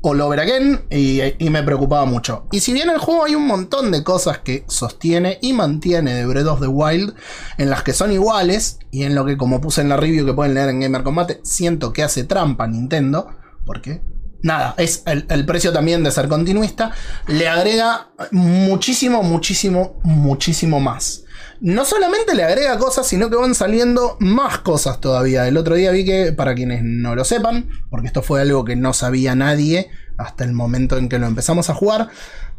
[0.00, 2.48] o Over Again y, me preocupaba mucho.
[2.50, 6.26] Y si bien el juego hay un montón de cosas que sostiene y mantiene de
[6.26, 7.14] Breath of the Wild,
[7.56, 10.34] en las que son iguales y en lo que como puse en la review que
[10.34, 13.28] pueden leer en Gamer Combate, siento que hace trampa Nintendo,
[13.64, 14.02] porque
[14.42, 16.90] nada, es el precio también de ser continuista,
[17.28, 21.22] le agrega muchísimo, muchísimo, muchísimo más.
[21.62, 25.46] No solamente le agrega cosas, sino que van saliendo más cosas todavía.
[25.46, 28.74] El otro día vi que, para quienes no lo sepan, porque esto fue algo que
[28.74, 32.08] no sabía nadie hasta el momento en que lo empezamos a jugar,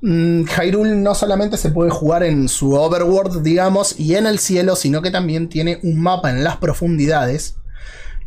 [0.02, 4.78] mm, Hyrule no solamente se puede jugar en su overworld, digamos, y en el cielo,
[4.78, 7.58] sino que también tiene un mapa en las profundidades,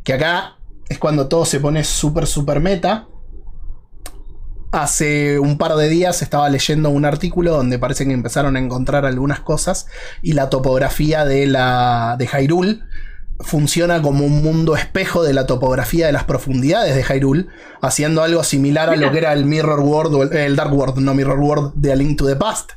[0.04, 0.58] que acá
[0.90, 3.08] es cuando todo se pone súper, súper meta.
[4.72, 9.06] Hace un par de días estaba leyendo un artículo donde parece que empezaron a encontrar
[9.06, 9.86] algunas cosas
[10.22, 12.80] y la topografía de la de Hyrule
[13.40, 17.46] funciona como un mundo espejo de la topografía de las profundidades de Hyrule,
[17.80, 20.98] haciendo algo similar a lo que era el Mirror World o el, el Dark World,
[20.98, 22.72] no Mirror World de A Link to the Past.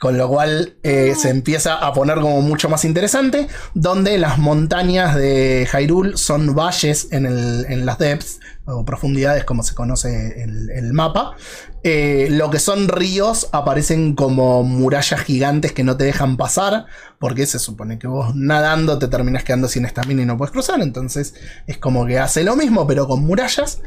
[0.00, 5.14] Con lo cual eh, se empieza a poner como mucho más interesante, donde las montañas
[5.14, 10.70] de Hyrule son valles en, el- en las depths, o profundidades como se conoce el,
[10.70, 11.32] el mapa.
[11.82, 16.86] Eh, lo que son ríos aparecen como murallas gigantes que no te dejan pasar,
[17.18, 20.80] porque se supone que vos nadando te terminas quedando sin estamina y no puedes cruzar,
[20.80, 21.34] entonces
[21.66, 23.82] es como que hace lo mismo, pero con murallas.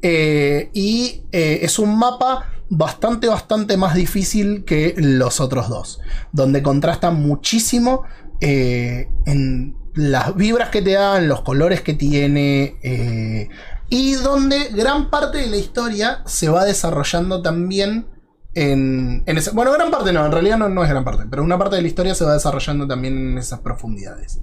[0.00, 6.00] Eh, y eh, es un mapa bastante, bastante más difícil que los otros dos,
[6.32, 8.04] donde contrasta muchísimo
[8.40, 13.48] eh, en las vibras que te dan, los colores que tiene, eh,
[13.88, 18.06] y donde gran parte de la historia se va desarrollando también
[18.54, 21.76] en, bueno, gran parte no, en realidad no, no es gran parte, pero una parte
[21.76, 24.40] de la historia se va desarrollando también en esas profundidades.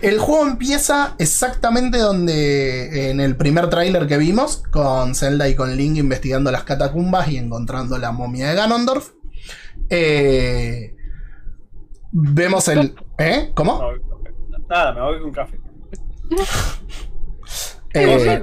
[0.00, 5.76] El juego empieza exactamente donde en el primer tráiler que vimos, con Zelda y con
[5.76, 9.10] Link investigando las catacumbas y encontrando la momia de Ganondorf.
[9.90, 10.94] Eh,
[12.12, 12.94] vemos el...
[13.18, 13.50] ¿Eh?
[13.54, 13.82] ¿Cómo?
[14.68, 15.58] Nada, me voy con un café.
[17.94, 18.40] Eh,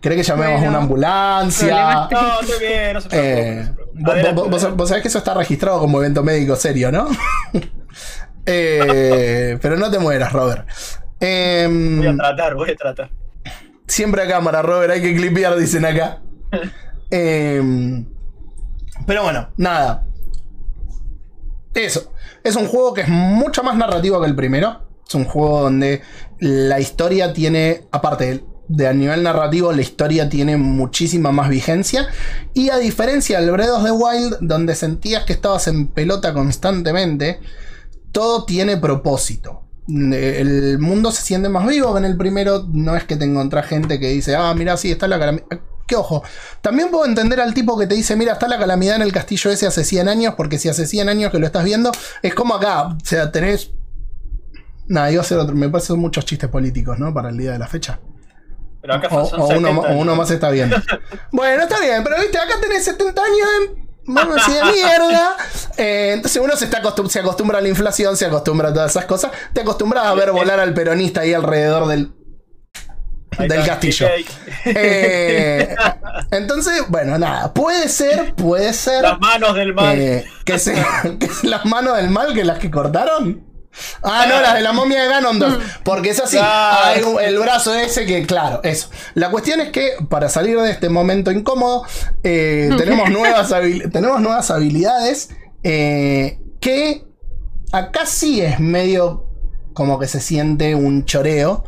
[0.00, 2.08] ¿Cree que llamemos Bueno, una ambulancia?
[2.08, 3.40] problemas No, estoy bien, no se preocupe.
[3.40, 4.00] Eh, no se preocupe.
[4.02, 4.40] vos, Adelante.
[4.42, 7.08] vos- vos- vos sabés que eso está registrado como evento médico serio, ¿no?
[8.46, 10.68] Eh, pero no te mueras, Robert.
[11.20, 13.10] Em, Voy a tratar, voy a tratar.
[13.86, 16.20] Siempre a cámara, Robert, hay que clipear, dicen acá.
[17.12, 18.06] Em,
[19.04, 20.06] pero bueno, nada.
[21.74, 22.12] Eso.
[22.44, 24.86] Es un juego que es mucho más narrativo que el primero.
[25.06, 26.02] Es un juego donde
[26.38, 32.06] la historia tiene, aparte de, de a nivel narrativo, la historia tiene muchísima más vigencia.
[32.54, 37.40] Y a diferencia del of the Wild, donde sentías que estabas en pelota constantemente,
[38.12, 39.62] todo tiene propósito.
[39.88, 42.64] El mundo se siente más vivo que en el primero.
[42.72, 45.46] No es que te encontrás gente que dice, ah, mira, sí, está la calamidad.
[45.86, 46.22] Que ojo,
[46.60, 49.50] también puedo entender al tipo que te dice, mira, está la calamidad en el castillo
[49.50, 51.90] ese hace 100 años, porque si hace 100 años que lo estás viendo,
[52.22, 52.84] es como acá.
[52.86, 53.72] O sea, tenés.
[54.86, 55.56] Nada, iba a hacer otro.
[55.56, 57.12] Me parecen muchos chistes políticos, ¿no?
[57.12, 58.00] Para el día de la fecha.
[58.80, 60.16] Pero acá O, son o uno, 70, o uno ¿no?
[60.16, 60.70] más está bien.
[61.32, 63.89] bueno, está bien, pero viste, acá tenés 70 años de.
[64.14, 65.36] Vamos a de mierda.
[65.76, 68.90] Eh, entonces uno se, está acostum- se acostumbra a la inflación, se acostumbra a todas
[68.90, 69.30] esas cosas.
[69.52, 72.12] Te acostumbras a ver volar al peronista ahí alrededor del,
[73.38, 74.06] del castillo.
[74.66, 75.74] Eh,
[76.30, 77.52] entonces, bueno, nada.
[77.54, 79.02] Puede ser, puede ser.
[79.02, 79.98] Las manos del mal.
[79.98, 80.74] eh, que, se,
[81.18, 83.49] que las manos del mal que las que cortaron.
[84.02, 85.78] Ah, no, las de la momia de Ganondorf.
[85.84, 86.38] Porque es así.
[86.40, 88.90] Hay el brazo ese que, claro, eso.
[89.14, 91.84] La cuestión es que para salir de este momento incómodo,
[92.22, 93.48] eh, tenemos, nuevas
[93.92, 95.30] tenemos nuevas habilidades
[95.62, 97.04] eh, que
[97.72, 99.26] acá sí es medio
[99.72, 101.64] como que se siente un choreo.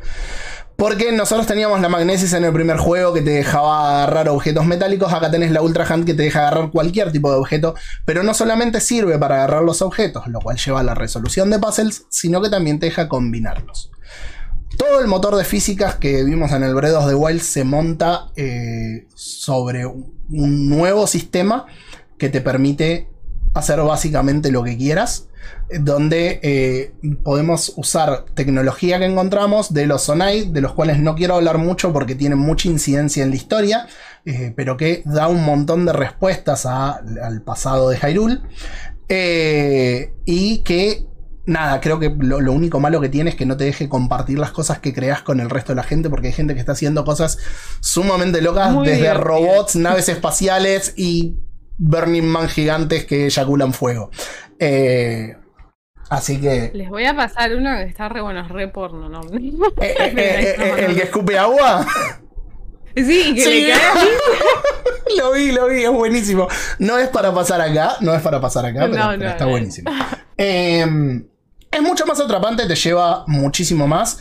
[0.82, 5.12] Porque nosotros teníamos la magnesis en el primer juego que te dejaba agarrar objetos metálicos.
[5.12, 7.76] Acá tenés la Ultra Hand que te deja agarrar cualquier tipo de objeto.
[8.04, 11.60] Pero no solamente sirve para agarrar los objetos, lo cual lleva a la resolución de
[11.60, 13.92] puzzles, sino que también te deja combinarlos.
[14.76, 19.06] Todo el motor de físicas que vimos en el of the Wild se monta eh,
[19.14, 21.66] sobre un nuevo sistema
[22.18, 23.08] que te permite
[23.54, 25.28] hacer básicamente lo que quieras,
[25.80, 26.92] donde eh,
[27.22, 31.92] podemos usar tecnología que encontramos de los Sonai, de los cuales no quiero hablar mucho
[31.92, 33.86] porque tienen mucha incidencia en la historia,
[34.24, 38.40] eh, pero que da un montón de respuestas a- al pasado de Hyrule,
[39.08, 41.06] eh, y que
[41.44, 44.38] Nada, creo que lo, lo único malo que tiene es que no te deje compartir
[44.38, 46.70] las cosas que creas con el resto de la gente, porque hay gente que está
[46.70, 47.36] haciendo cosas
[47.80, 51.34] sumamente locas, Muy desde robots, naves espaciales y
[51.84, 54.10] Burning Man gigantes que eyaculan fuego.
[54.58, 55.34] Eh,
[56.10, 56.70] así que.
[56.74, 59.20] Les voy a pasar uno que está re bueno, es re porno, ¿no?
[59.36, 61.84] eh, eh, el que escupe agua.
[62.94, 63.66] Sí, que Sí.
[63.66, 63.74] le
[65.16, 66.46] lo vi, lo vi, es buenísimo.
[66.78, 69.44] No es para pasar acá, no es para pasar acá, pero, No, pero no, está
[69.44, 69.50] no.
[69.50, 69.90] buenísimo.
[70.38, 70.86] Eh,
[71.70, 74.18] es mucho más atrapante, te lleva muchísimo más.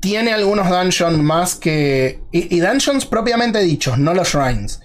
[0.00, 2.22] Tiene algunos dungeons más que.
[2.32, 4.80] Y, y dungeons propiamente dichos, no los shrines.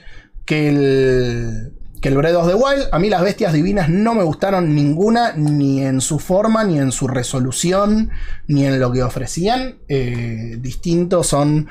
[0.46, 1.74] Que el.
[2.02, 2.90] Que el Breath of the Wild.
[2.92, 6.92] A mí las bestias divinas no me gustaron ninguna, ni en su forma, ni en
[6.92, 8.12] su resolución,
[8.48, 9.80] ni en lo que ofrecían.
[9.88, 11.68] Eh, distintos son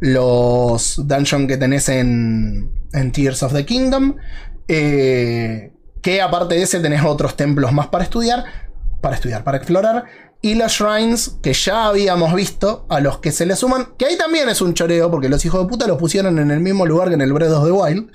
[0.00, 2.70] los dungeons que tenés en,
[3.12, 4.16] Tears of the Kingdom.
[4.68, 5.72] eh,
[6.02, 8.44] que aparte de ese tenés otros templos más para estudiar,
[9.00, 10.04] para estudiar, para explorar.
[10.44, 14.18] Y los shrines que ya habíamos visto, a los que se le suman, que ahí
[14.18, 17.08] también es un choreo, porque los hijos de puta los pusieron en el mismo lugar
[17.08, 18.10] que en el Breath of the Wild.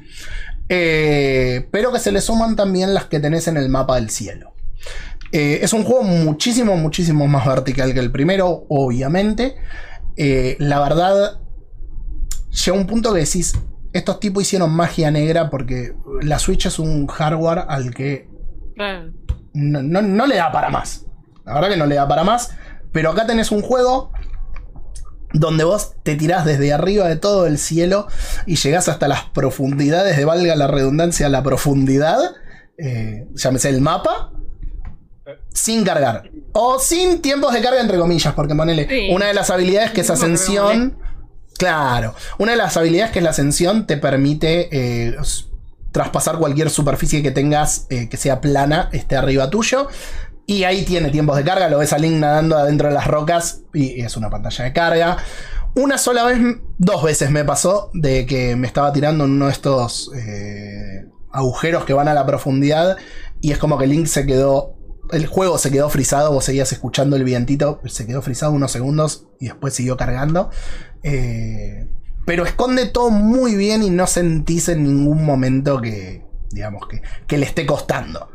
[0.69, 4.53] Eh, pero que se le suman también las que tenés en el mapa del cielo.
[5.31, 9.55] Eh, es un juego muchísimo, muchísimo más vertical que el primero, obviamente.
[10.15, 11.39] Eh, la verdad,
[12.65, 13.53] llega un punto que decís,
[13.93, 18.29] estos tipos hicieron magia negra porque la Switch es un hardware al que
[19.53, 21.05] no, no- no le da para más.
[21.45, 22.51] La verdad que no le da para más.
[22.91, 24.11] Pero acá tenés un juego
[25.39, 28.07] donde vos te tirás desde arriba de todo el cielo
[28.45, 32.17] y llegás hasta las profundidades, de valga la redundancia, la profundidad,
[32.77, 34.31] eh, llámese el mapa,
[35.53, 36.29] sin cargar.
[36.53, 39.09] O sin tiempos de carga, entre comillas, porque ponele, Sí.
[39.11, 40.97] una de las habilidades que es ascensión.
[41.57, 45.15] Claro, una de las habilidades que es la ascensión te permite eh,
[45.91, 49.87] traspasar cualquier superficie que tengas eh, que sea plana, esté arriba tuyo.
[50.49, 53.63] Y ahí tiene tiempos de carga, lo ves a Link nadando adentro de las rocas
[53.73, 55.17] y es una pantalla de carga.
[55.75, 56.39] Una sola vez,
[56.77, 61.83] dos veces me pasó de que me estaba tirando en uno de estos eh, agujeros
[61.83, 62.95] que van a la profundidad
[63.41, 64.77] y es como que Link se quedó,
[65.11, 69.27] el juego se quedó frisado, vos seguías escuchando el vientito, se quedó frisado unos segundos
[69.41, 70.49] y después siguió cargando.
[71.03, 71.89] Eh,
[72.25, 77.37] pero esconde todo muy bien y no sentís en ningún momento que, digamos, que, que
[77.37, 78.29] le esté costando.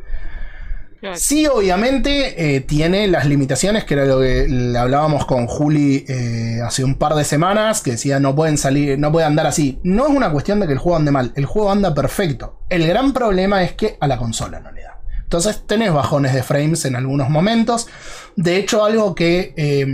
[1.14, 6.60] Sí, obviamente eh, tiene las limitaciones, que era lo que le hablábamos con Juli eh,
[6.64, 9.80] hace un par de semanas, que decía no pueden salir, no puede andar así.
[9.82, 12.60] No es una cuestión de que el juego ande mal, el juego anda perfecto.
[12.68, 15.00] El gran problema es que a la consola no le da.
[15.24, 17.88] Entonces tenés bajones de frames en algunos momentos.
[18.36, 19.86] De hecho, algo que eh,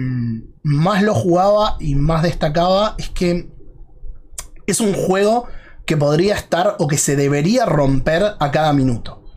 [0.62, 3.48] más lo jugaba y más destacaba es que
[4.66, 5.46] es un juego
[5.86, 9.27] que podría estar o que se debería romper a cada minuto.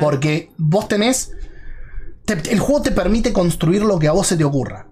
[0.00, 1.32] Porque vos tenés.
[2.24, 4.88] te- el juego te permite construir lo que a vos se te ocurra.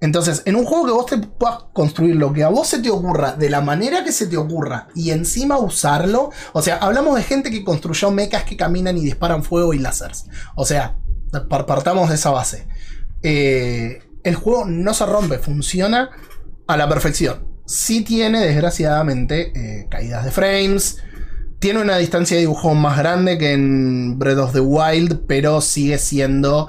[0.00, 2.90] Entonces, en un juego que vos te puedas construir lo que a vos se te
[2.90, 6.30] ocurra, de la manera que se te ocurra, y encima usarlo.
[6.54, 10.24] O sea, hablamos de gente que construyó mechas que caminan y disparan fuego y láseres.
[10.56, 10.96] O sea,
[11.48, 12.66] par- partamos de esa base.
[13.22, 16.10] Eh, el juego no se rompe, funciona
[16.66, 17.46] a la perfección.
[17.66, 20.98] Sí tiene, desgraciadamente, eh, caídas de frames.
[21.62, 25.96] Tiene una distancia de dibujo más grande que en Breath of the Wild, pero sigue
[25.96, 26.68] siendo.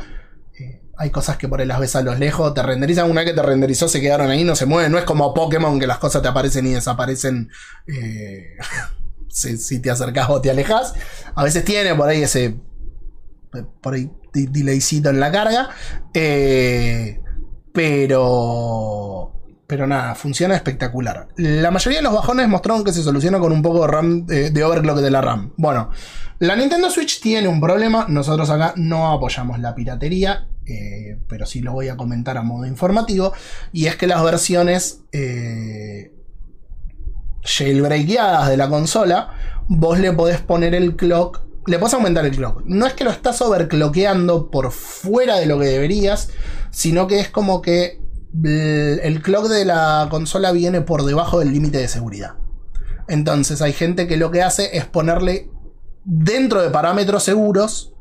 [0.59, 3.09] eh, hay cosas que por ahí las ves a los lejos, te renderizan.
[3.09, 4.91] Una que te renderizó, se quedaron ahí, no se mueven.
[4.91, 7.49] No es como Pokémon que las cosas te aparecen y desaparecen
[7.87, 8.49] eh,
[9.29, 10.93] si, te acercas o te alejas.
[11.33, 12.59] A veces tiene por ahí ese.
[13.81, 15.69] Por ahí, delaycito en la carga.
[16.13, 17.19] Eh,
[17.73, 19.42] pero.
[19.65, 21.29] Pero nada, funciona espectacular.
[21.37, 24.49] La mayoría de los bajones mostraron que se soluciona con un poco de RAM eh,
[24.51, 25.53] de overclock de la RAM.
[25.57, 25.89] Bueno,
[26.39, 28.05] la Nintendo Switch tiene un problema.
[28.09, 30.47] Nosotros acá no apoyamos la piratería.
[30.65, 33.33] eh, pero sí lo voy a comentar a modo informativo.
[33.71, 36.13] Y es que las versiones eh,
[37.43, 39.31] jailbreakeadas de la consola,
[39.67, 41.41] vos le podés poner el clock.
[41.67, 42.63] Le podés aumentar el clock.
[42.65, 46.29] No es que lo estás overclockeando por fuera de lo que deberías,
[46.71, 48.02] sino que es como que
[48.41, 52.35] el clock de la consola viene por debajo del límite de seguridad.
[53.07, 55.49] Entonces hay gente que lo que hace es ponerle
[56.05, 57.93] dentro de parámetros seguros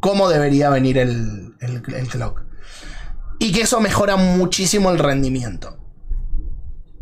[0.00, 2.42] cómo debería venir el, el- el clock.
[3.38, 5.76] Y que eso mejora muchísimo el rendimiento.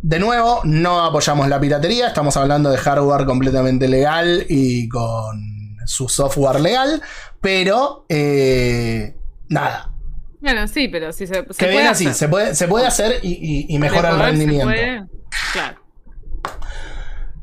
[0.03, 6.09] De nuevo, no apoyamos la piratería, estamos hablando de hardware completamente legal y con su
[6.09, 7.03] software legal,
[7.41, 9.17] pero eh,
[9.49, 9.93] nada,
[10.53, 12.15] Bueno, sí, pero si se, se que puede así, hacer.
[12.15, 14.67] se puede, se puede hacer y, y- y mejora el rendimiento.
[14.67, 15.05] puede,
[15.53, 15.81] Claro.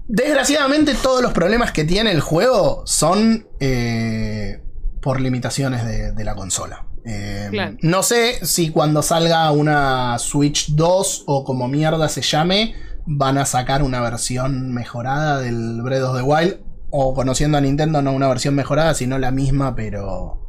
[0.07, 4.61] Desgraciadamente todos los problemas que tiene el juego son eh,
[5.01, 6.85] por limitaciones de, de la consola.
[7.05, 7.77] Eh, Claro.
[7.81, 12.75] No sé si cuando salga una Switch 2 o como mierda se llame,
[13.05, 16.57] van a sacar una versión mejorada del Breath of the Wild.
[16.95, 20.42] O conociendo a Nintendo, no una versión mejorada, sino la misma, pero...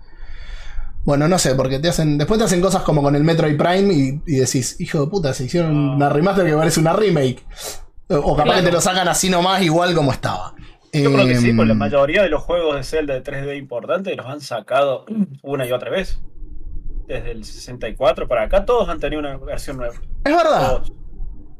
[1.04, 2.16] Bueno, no sé, porque te hacen.
[2.18, 5.34] Después te hacen cosas como con el Metroid Prime y, y decís, hijo de puta,
[5.34, 7.44] se hicieron una remaster que parece una remake.
[8.08, 8.60] O- O capaz Claro.
[8.60, 10.54] que te lo sacan así nomás, igual como estaba.
[10.92, 13.56] Yo creo que sí, Em, porque la mayoría de los juegos de Zelda de 3D
[13.58, 15.04] importantes los han sacado
[15.42, 16.20] una y otra vez.
[17.06, 19.94] Desde el 64 para acá, todos han tenido una versión nueva.
[20.24, 20.68] Es verdad.
[20.68, 20.92] Todos.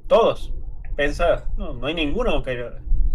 [0.07, 0.53] Todos.
[0.97, 2.65] Pensá, no, no hay ninguno que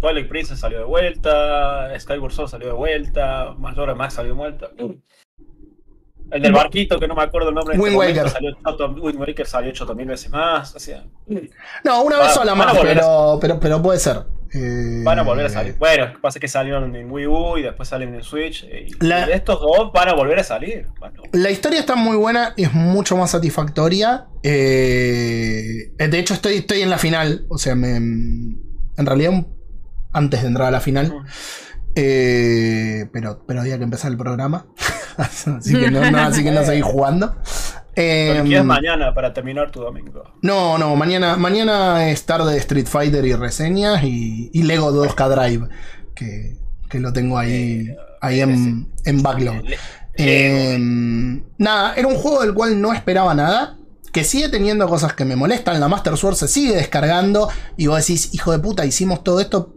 [0.00, 4.68] Twilight Princess salió de vuelta, Skyward Sword salió de vuelta, Majora Max salió de vuelta.
[6.30, 7.78] El del barquito, que no me acuerdo el nombre.
[7.78, 8.28] Wind este Waker.
[8.30, 8.56] Salió
[9.02, 10.74] Wind Waker salió 8000 veces más.
[10.74, 11.04] O sea,
[11.84, 14.24] No, una Va- vez sola más, a- pero, pero, pero puede ser.
[14.52, 15.76] Eh, van a volver a salir.
[15.78, 18.64] Bueno, lo que pasa es que salieron en Wii U y después salen en Switch.
[18.64, 20.86] eh, Y, La- y estos dos van a volver a salir.
[20.98, 24.26] Bueno, La historia está muy buena, es mucho más satisfactoria.
[24.42, 27.44] eh, de hecho, estoy, estoy en la final.
[27.48, 29.46] O sea, me, en realidad,
[30.12, 31.14] antes de entrar a la final.
[31.94, 34.66] Eh, pero, pero había que empezar el programa.
[35.16, 37.34] así, que no, no, así que no seguí jugando.
[37.96, 40.22] Eh, Pero quieres mañana para terminar tu domingo.
[40.42, 45.28] no, no, mañana, mañana es tarde de Street Fighter y reseñas y, y Lego 2K
[45.28, 45.68] Drive.
[46.14, 46.56] Que,
[46.88, 47.88] que lo tengo ahí,
[48.20, 49.62] ahí en, en backlog.
[50.14, 50.76] Eh,
[51.58, 53.76] nada, era un juego del cual no esperaba nada.
[54.12, 55.78] Que sigue teniendo cosas que me molestan.
[55.78, 57.48] La Master Sword se sigue descargando.
[57.76, 59.74] Y vos decís, hijo de puta, hicimos todo esto.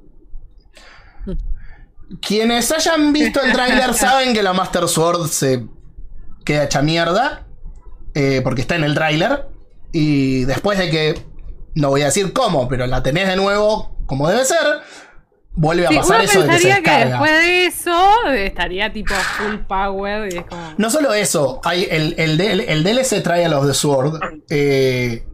[2.22, 5.66] Quienes hayan visto el tráiler saben que la Master Sword se
[6.46, 7.48] queda hecha mierda.
[8.16, 9.48] eh, porque está en el tráiler.
[9.92, 11.26] Y después de que.
[11.76, 14.60] No voy a decir cómo, pero la tenés de nuevo como debe ser.
[15.56, 17.10] Vuelve a pasar eso de que se pensaría que, descarga.
[17.10, 20.74] después de eso estaría tipo full power y es como.
[20.78, 24.20] No solo eso, hay el, el, el DLC Trial of the Sword
[24.50, 25.26] eh,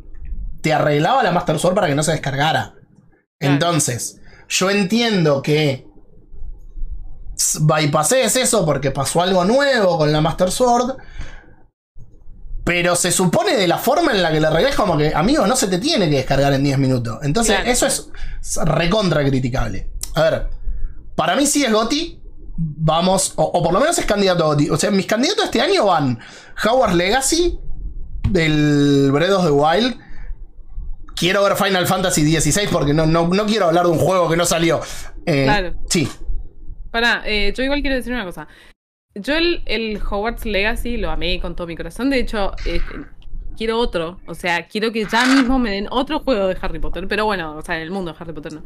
[0.61, 2.73] te arreglaba la Master Sword para que no se descargara.
[3.39, 3.53] Claro.
[3.53, 4.19] Entonces,
[4.49, 5.87] yo entiendo que
[7.61, 10.95] bypases eso porque pasó algo nuevo con la Master Sword.
[12.63, 15.55] Pero se supone de la forma en la que le arreglás como que, amigo, no
[15.55, 17.17] se te tiene que descargar en 10 minutos.
[17.23, 17.71] Entonces, Claro.
[17.71, 18.09] eso es
[18.63, 19.89] recontra criticable.
[20.13, 20.49] A ver,
[21.15, 22.21] para mí sí es Gotti.
[22.61, 24.69] Vamos, o, o por lo menos es candidato a Gotti.
[24.69, 26.19] O sea, mis candidatos este año van
[26.63, 27.57] Howard Legacy
[28.29, 29.97] del Breath of the Wild.
[31.15, 34.37] Quiero ver Final Fantasy XVI porque no, no, no quiero hablar de un juego que
[34.37, 34.79] no salió.
[35.25, 35.73] Eh, Claro.
[35.89, 36.07] Sí,
[36.91, 38.47] Pará, eh, yo igual quiero decir una cosa.
[39.15, 42.09] Yo el, el Hogwarts Legacy lo amé con todo mi corazón.
[42.09, 42.81] De hecho, eh,
[43.57, 44.19] quiero otro.
[44.27, 47.07] O sea, quiero que ya mismo me den otro juego de Harry Potter.
[47.07, 48.63] Pero bueno, o sea, en el mundo de Harry Potter no.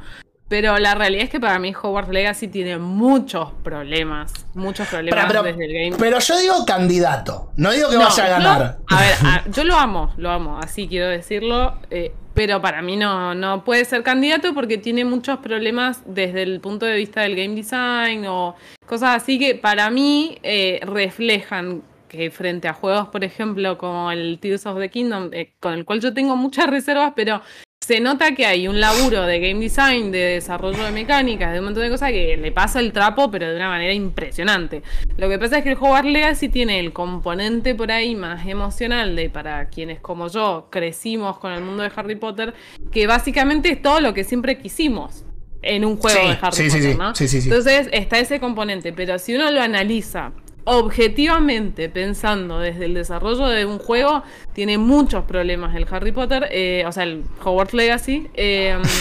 [0.50, 4.46] Pero la realidad es que para mí Hogwarts Legacy tiene muchos problemas.
[4.54, 5.96] Muchos problemas pero, desde el game.
[5.98, 7.52] pero yo digo candidato.
[7.56, 8.78] No digo que No, vaya a yo- ganar.
[8.88, 11.80] a ver, a- yo lo amo, lo amo, así quiero decirlo.
[11.90, 16.60] eh, pero para mí no, no puede ser candidato porque tiene muchos problemas desde el
[16.60, 18.56] punto de vista del game design o
[18.86, 24.38] cosas así que para mí eh, reflejan que frente a juegos, por ejemplo, como el
[24.40, 27.42] Tears of the Kingdom, eh, con el cual yo tengo muchas reservas, pero
[27.84, 31.66] se nota que hay un laburo de game design, de desarrollo de mecánicas, de un
[31.66, 34.84] montón de cosas que le pasa el trapo, pero de una manera impresionante.
[35.18, 39.18] Lo que pasa es que el Hogwarts Legacy tiene el componente por ahí más emocional
[39.18, 42.54] de para quienes como yo crecimos con el mundo de Harry Potter,
[42.90, 45.26] que básicamente es todo lo que siempre quisimos
[45.62, 46.98] en un juego Sí, de Harry sí, Potter, sí.
[46.98, 47.16] ¿no?
[47.16, 47.50] Sí, sí, sí.
[47.50, 50.32] Entonces está ese componente, pero si uno lo analiza
[50.66, 54.24] objetivamente pensando desde el desarrollo de un juego,
[54.54, 58.28] tiene muchos problemas el Harry Potter, eh, o sea, el Hogwarts Legacy.
[58.34, 58.78] eh,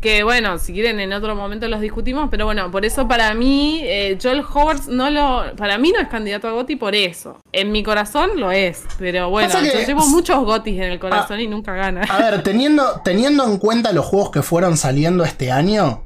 [0.00, 3.80] que bueno, si quieren en otro momento los discutimos, pero bueno, por eso para mí,
[3.82, 5.56] eh, yo el Hogwarts no lo.
[5.56, 7.40] Para mí no es candidato a Goti por eso.
[7.50, 11.00] En mi corazón lo es, pero bueno, Pasa que- yo llevo muchos Gotis en el
[11.00, 12.02] corazón y nunca gana.
[12.08, 16.04] A ver, teniendo, teniendo en cuenta los juegos que fueron saliendo este año,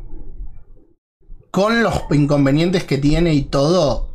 [1.51, 4.12] con los inconvenientes que tiene y todo,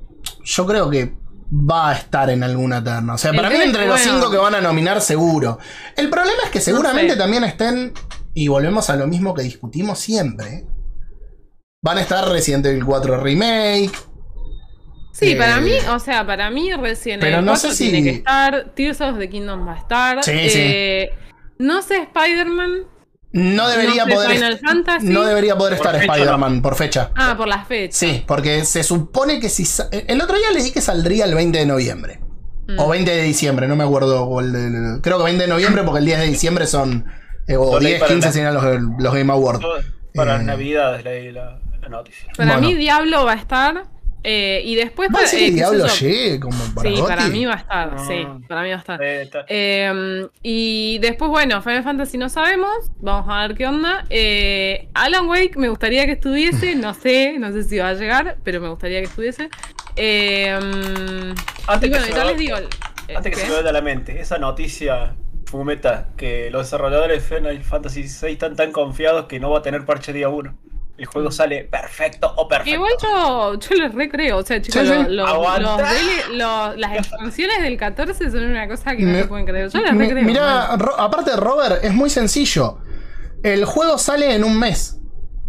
[0.47, 1.13] yo creo que
[1.51, 3.13] va a estar en alguna terna.
[3.13, 4.19] O sea, para mí entre los bueno.
[4.19, 5.59] cinco que van a nominar, seguro.
[5.95, 7.17] El problema es que seguramente sé.
[7.19, 7.93] también estén,
[8.33, 10.65] y volvemos a lo mismo que discutimos siempre,
[11.81, 13.91] van a estar Resident Evil 4 Remake.
[15.13, 17.89] Sí, Eh, para mí, o sea, para mí recién pero el no 4 sé si-
[17.91, 20.23] tiene que estar, Tears of the Kingdom va a estar.
[20.23, 21.09] Sí, eh,
[21.59, 22.83] No sé, Spider-Man.
[23.33, 24.31] No debería No poder.
[24.31, 25.07] Final Fantasy.
[25.07, 27.11] No debería poder Por estar Spider-Man por fecha.
[27.15, 27.97] Ah, por las fechas.
[27.97, 29.65] Sí, porque se supone que si.
[29.65, 32.19] sa- El otro día leí que saldría el 20 de noviembre.
[32.67, 32.79] Mm.
[32.79, 34.23] O 20 de diciembre, no me acuerdo.
[34.25, 37.05] o el de- creo que 20 de noviembre porque el 10 de diciembre son.
[37.47, 38.63] eh, o Son ahí 10, para 15 la- serían los,
[39.03, 39.65] los Game Awards.
[40.15, 40.37] Para Eh.
[40.37, 42.27] las navidades leí la, la noticia.
[42.35, 42.67] Para Bueno.
[42.67, 43.83] mí, Diablo va a estar.
[44.29, 45.09] Eh, y después.
[45.13, 47.07] ¿Va a decir eh, Diablo llegue como para Sí, Gotti?
[47.07, 47.93] para mí va a estar.
[47.93, 48.07] No.
[48.07, 48.99] Sí, para mí va a estar.
[49.01, 52.91] Eh, Eh, y después, bueno, Final Fantasy no sabemos.
[52.99, 54.05] Vamos a ver qué onda.
[54.09, 56.75] Eh, Alan Wake me gustaría que estuviese.
[56.75, 59.49] No sé, no sé si va a llegar, pero me gustaría que estuviese.
[59.95, 60.51] Eh,
[61.67, 62.55] Antes y que bueno, se les digo.
[62.57, 63.35] Antes que ¿qué?
[63.37, 68.03] se me vaya a la mente, esa noticia fumeta que los desarrolladores de Final Fantasy
[68.03, 70.53] VI están tan confiados que no va a tener parche día 1.
[70.97, 72.71] El juego sale perfecto o perfecto.
[72.73, 74.93] Igual yo, yo les recreo, o sea, chicos, Sí, sí.
[74.93, 75.91] lo- lo- Aguanta.
[76.31, 79.69] los las expansiones del 14 son una cosa que no Me- se pueden creer.
[79.69, 80.23] Yo les recreo.
[80.23, 80.79] Mirá, man.
[80.79, 82.79] Ro- aparte de Robert, es muy sencillo.
[83.43, 84.95] El juego sale en un mes.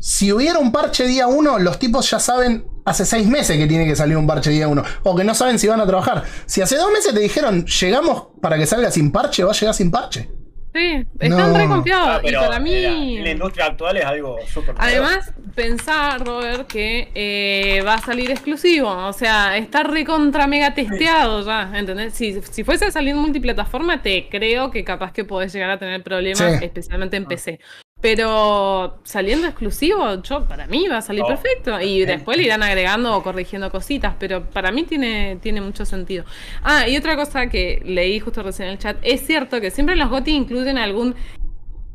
[0.00, 3.84] si hubiera un parche día 1, los tipos ya saben hace seis meses que tiene
[3.84, 4.84] que salir un parche día 1.
[5.02, 6.22] O que no saben si van a trabajar.
[6.46, 9.74] Si hace dos meses te dijeron, llegamos para que salga sin parche, va a llegar
[9.74, 10.30] sin parche.
[10.78, 11.58] Sí, están No.
[11.58, 12.08] re confiados.
[12.08, 13.16] Ah, y pero para mí.
[13.18, 14.74] en la industria actual es algo súper.
[14.78, 18.88] Además, pensar, Robert, que eh, va a salir exclusivo.
[18.88, 22.14] O sea, está recontra mega testeado ya, ¿entendés?
[22.14, 26.02] Si, si fuese a salir multiplataforma, te creo que capaz que podés llegar a tener
[26.02, 26.64] problemas, Sí.
[26.64, 27.58] especialmente en PC.
[28.00, 31.28] Pero saliendo exclusivo, yo para mí va a salir Oh.
[31.28, 31.80] perfecto.
[31.80, 34.14] Y después le irán agregando o corrigiendo cositas.
[34.20, 36.24] Pero para mí tiene, tiene mucho sentido.
[36.62, 38.96] Ah, y otra cosa que leí justo recién en el chat.
[39.02, 41.16] Es cierto que siempre los GOTY incluyen algún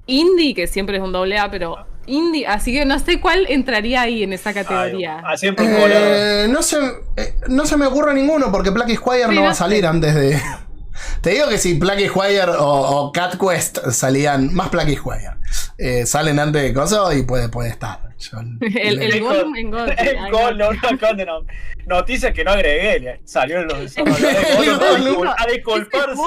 [0.06, 2.46] indie, que siempre es un doble A, pero indie.
[2.48, 5.22] Así que no sé cuál entraría ahí en esa categoría.
[5.24, 5.36] Ah.
[5.42, 6.78] Eh, no, se,
[7.16, 10.14] eh, no se me ocurre ninguno porque Black Squire Sí, no va a salir antes
[10.14, 10.38] de.
[11.22, 15.32] Te digo que si Black Squire o, o Cat Quest salían, más Black Squire,
[15.78, 18.00] eh, salen antes de cosas y puede, puede estar.
[18.18, 19.94] Yo- El, el en Gotti.
[19.98, 20.72] El gol, no.
[20.72, 21.40] no, no, conde, no.
[21.86, 23.20] Noticias que no agregué.
[23.26, 23.78] Salió en los
[25.38, 26.22] a disculparse.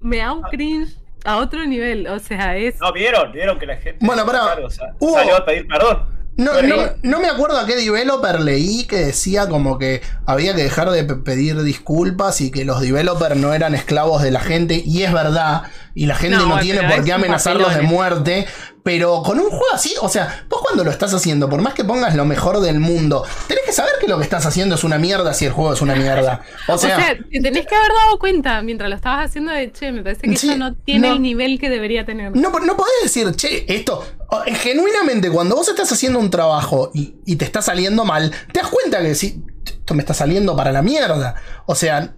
[0.00, 0.94] Me da un cringe
[1.24, 2.06] a otro nivel.
[2.08, 2.78] O sea, es.
[2.80, 3.98] No, vieron, vieron que la gente.
[4.04, 4.40] Bueno, pará.
[4.44, 6.16] Claro, o sea, Hubo- Salió a pedir perdón.
[6.38, 10.64] No, no, no me acuerdo a qué developer leí que decía como que había que
[10.64, 14.82] dejar de pe- pedir disculpas y que los developers no eran esclavos de la gente,
[14.84, 15.62] y es verdad,
[15.96, 18.46] y la gente No, tiene por qué amenazarlos de muerte,
[18.82, 21.84] pero con un juego así, o sea, vos cuando lo estás haciendo, por más que
[21.84, 24.98] pongas lo mejor del mundo, tenés que saber que lo que estás haciendo es una
[24.98, 26.42] mierda si el juego es una mierda.
[26.68, 29.72] O O sea, sea, te tenés que haber dado cuenta mientras lo estabas haciendo de
[29.72, 31.14] che, me parece que Sí, esto no tiene no.
[31.14, 32.36] el nivel que debería tener.
[32.36, 34.04] No, no podés decir, che, esto.
[34.46, 38.68] Genuinamente, cuando vos estás haciendo un trabajo y, y te está saliendo mal, te das
[38.68, 41.36] cuenta que sí, esto me está saliendo para la mierda.
[41.64, 42.12] O sea,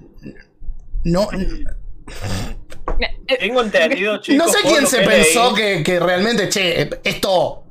[1.05, 1.29] no.
[3.39, 4.47] Tengo entendido, chicos.
[4.47, 7.65] no sé quién se que pensó que, que realmente, che, esto.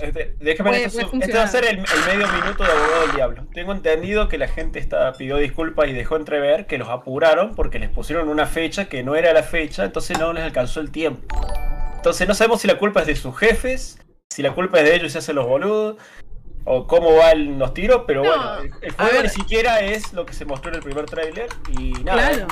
[0.00, 1.84] Este, déjame Puede- puede este va a ser el, el
[2.18, 3.46] medio minuto de abogado del diablo.
[3.52, 7.80] Tengo entendido que la gente está, pidió disculpas y dejó entrever que los apuraron porque
[7.80, 11.22] les pusieron una fecha que no era la fecha, entonces no les alcanzó el tiempo.
[11.96, 13.98] Entonces no sabemos si la culpa es de sus jefes,
[14.30, 15.96] si la culpa es de ellos y se hacen los boludos,
[16.64, 20.24] o cómo van los tiros, pero No, bueno, el, el juego ni siquiera es lo
[20.26, 22.28] que se mostró en el primer tráiler y nada.
[22.30, 22.46] Claro.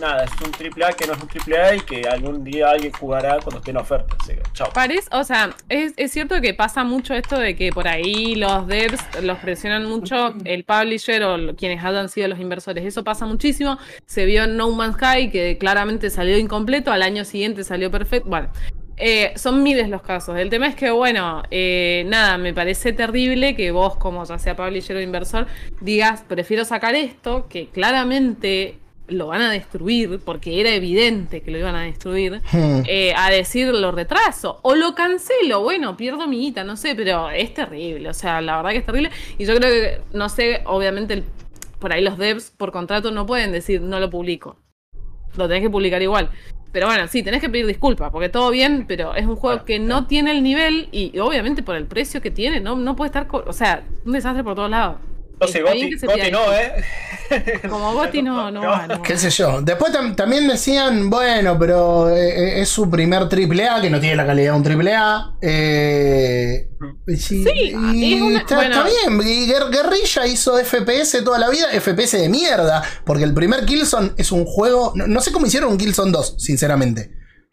[0.00, 2.70] Nada, es un triple A que no es un triple A y que algún día
[2.70, 4.16] alguien jugará cuando esté en oferta.
[4.18, 4.70] Así que, chao.
[4.72, 8.66] Parece, o sea, es, es cierto que pasa mucho esto de que por ahí los
[8.66, 12.84] devs los presionan mucho, el publisher o quienes hayan sido los inversores.
[12.84, 13.78] Eso pasa muchísimo.
[14.06, 18.30] Se vio en No Man's Sky que claramente salió incompleto, al año siguiente salió perfecto.
[18.30, 18.48] Bueno,
[18.96, 20.38] eh, son miles los casos.
[20.38, 24.54] El tema es que, bueno, eh, nada, me parece terrible que vos, como ya sea
[24.54, 25.46] publisher o inversor,
[25.80, 28.78] digas, prefiero sacar esto, que claramente
[29.10, 32.82] lo van a destruir, porque era evidente que lo iban a destruir Hmm.
[32.86, 37.30] eh, a decir lo retraso o lo cancelo, bueno, pierdo mi guita, no sé, pero
[37.30, 40.62] es terrible, o sea, la verdad que es terrible y yo creo que, no sé,
[40.66, 41.24] obviamente el-
[41.78, 44.56] por ahí los devs por contrato no pueden decir no lo publico,
[45.36, 46.30] lo tenés que publicar igual.
[46.72, 49.64] Pero bueno, sí, tenés que pedir disculpas, porque todo bien, pero es un juego Bueno,
[49.64, 53.08] que no tiene el nivel y obviamente por el precio que tiene, no, no puede
[53.08, 54.98] estar, o sea, un desastre por todos lados.
[55.40, 57.60] Entonces, Goti, Goti no, ¿eh?
[57.68, 59.02] Como Goti no, no, no.
[59.02, 59.62] ¿Qué sé yo?
[59.62, 63.98] Después tam- también decían, bueno, pero eh, eh, es su primer triple A, que no
[64.00, 65.32] tiene la calidad de un triple A.
[65.40, 66.68] Eh,
[67.16, 68.84] sí, Sí, y es una- está, bueno.
[68.84, 69.20] está bien.
[69.26, 72.82] Y Guer- Guerrilla hizo FPS toda la vida, FPS de mierda.
[73.06, 74.92] Porque el primer Killzone es un juego.
[74.94, 77.12] No, no sé cómo hicieron un Killzone 2, sinceramente.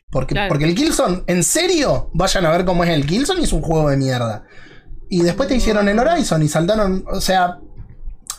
[0.09, 0.49] Porque, Claro.
[0.49, 3.61] porque el Killzone, en serio, vayan a ver cómo es el Killzone y es un
[3.61, 4.45] juego de mierda.
[5.09, 7.05] Y después te hicieron el Horizon y saltaron.
[7.11, 7.59] O sea,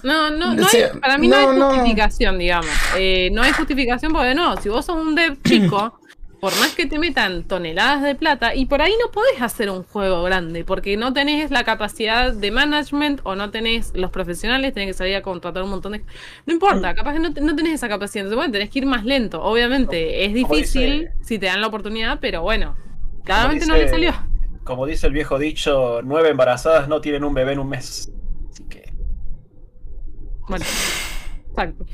[0.02, 1.70] No, no, no O sea, hay, para mí no, no, hay no.
[1.70, 2.70] justificación, digamos.
[2.96, 5.98] Eh, no hay justificación porque no, si vos sos un dev chico,
[6.40, 9.82] por más que te metan toneladas de plata, y por ahí no podés hacer un
[9.82, 14.90] juego grande, porque no tenés la capacidad de management o no tenés los profesionales, tenés
[14.90, 16.04] que salir a contratar un montón de...
[16.46, 19.04] No importa, capaz que no, no tenés esa capacidad, entonces bueno, tenés que ir más
[19.04, 19.42] lento.
[19.42, 22.76] Obviamente es difícil dice- si te dan la oportunidad, pero bueno,
[23.24, 24.14] claramente no le dice- salió.
[24.62, 28.12] Como dice el viejo dicho, nueve embarazadas no tienen un bebé en un mes.
[30.48, 30.64] Bueno,
[31.50, 31.84] exacto.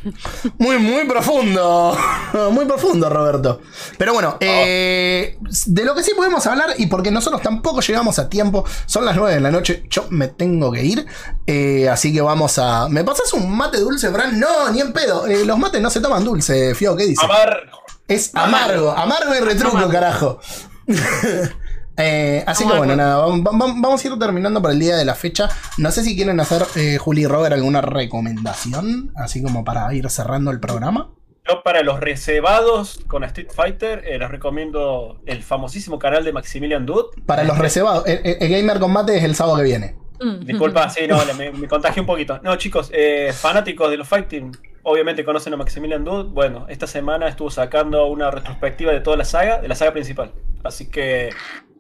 [0.59, 1.97] Muy, muy profundo.
[2.53, 3.61] Muy profundo, Roberto.
[3.97, 8.29] Pero bueno, eh, de lo que sí podemos hablar, y porque nosotros tampoco llegamos a
[8.29, 11.07] tiempo, son las 9 de la noche, yo me tengo que ir.
[11.47, 12.89] eh, así que vamos a.
[12.89, 14.39] ¿Me pasas un mate dulce, Fran?
[14.39, 15.27] No, ni en pedo.
[15.27, 17.25] eh, los mates no se toman dulce, Fio, ¿qué dice?
[17.25, 17.71] Amar.
[18.07, 19.93] Es amargo, amargo y retruco, Amargo.
[19.93, 20.41] carajo.
[21.97, 25.05] Eh, así que bueno, nada, vam- vam- vamos a ir terminando para el día de
[25.05, 25.49] la fecha.
[25.79, 30.09] No sé si quieren hacer, eh, Juli y Robert, alguna recomendación, así como para ir
[30.11, 31.11] cerrando el programa.
[31.49, 36.87] Yo para los reservados con Street Fighter eh, les recomiendo el famosísimo canal de Maximilian
[36.87, 37.23] Dude.
[37.27, 39.95] Para los reservados, el, el- el Gamer Combate es el sábado que viene.
[40.21, 40.47] Mm.
[40.47, 42.41] Disculpa, sí, no, me, me contagié un poquito.
[42.43, 46.31] No, chicos, eh, fanáticos de los fighting, obviamente conocen a Maximilian Dude.
[46.31, 50.33] Bueno, esta semana estuvo sacando una retrospectiva de toda la saga, de la saga principal.
[50.65, 51.29] Así que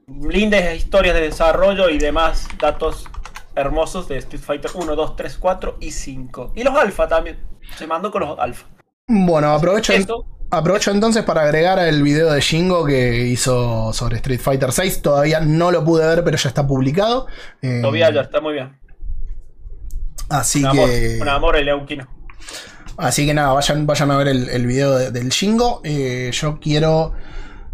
[0.06, 3.06] lindas historias de desarrollo y demás datos
[3.56, 6.52] hermosos de Street Fighter 1, 2, 3, 4 y 5.
[6.56, 7.38] Y los alfa también.
[7.76, 8.66] Se mandó con los alfa.
[9.06, 14.40] Bueno, aprovecho, Esto, aprovecho entonces para agregar el video de Shingo que hizo sobre Street
[14.40, 15.02] Fighter 6.
[15.02, 17.26] Todavía no lo pude ver, pero ya está publicado.
[17.62, 18.78] Eh, Todavía ya está muy bien.
[20.28, 21.18] Así Un amor, que.
[21.20, 22.08] un amor el Euquino.
[22.96, 25.80] Así que nada, vayan, vayan a ver el, el video de- del Shingo.
[25.84, 27.12] Eh, yo quiero.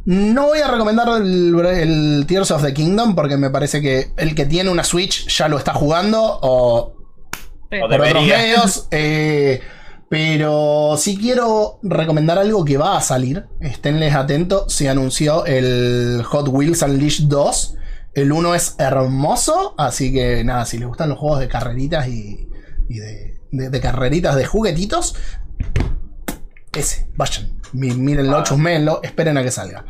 [0.07, 4.35] No voy a recomendar el, el Tears of the Kingdom porque me parece que el
[4.35, 6.95] que tiene una Switch ya lo está jugando o
[7.71, 7.77] Sí.
[7.81, 8.89] O por otros medios.
[8.91, 9.61] eh,
[10.09, 13.47] pero sí quiero recomendar algo que va a salir.
[13.61, 14.73] Esténles atentos.
[14.73, 17.75] Se anunció el Hot Wheels Unleashed 2.
[18.15, 19.77] El 1 es hermoso.
[19.79, 22.49] Así que nada, si les gustan los juegos de carreritas y,
[22.89, 25.15] y de, de- de carreritas de juguetitos.
[26.73, 27.60] Ese, vayan.
[27.73, 28.43] Mírenlo, Ah.
[28.43, 29.85] chusmenlo, esperen a que salga.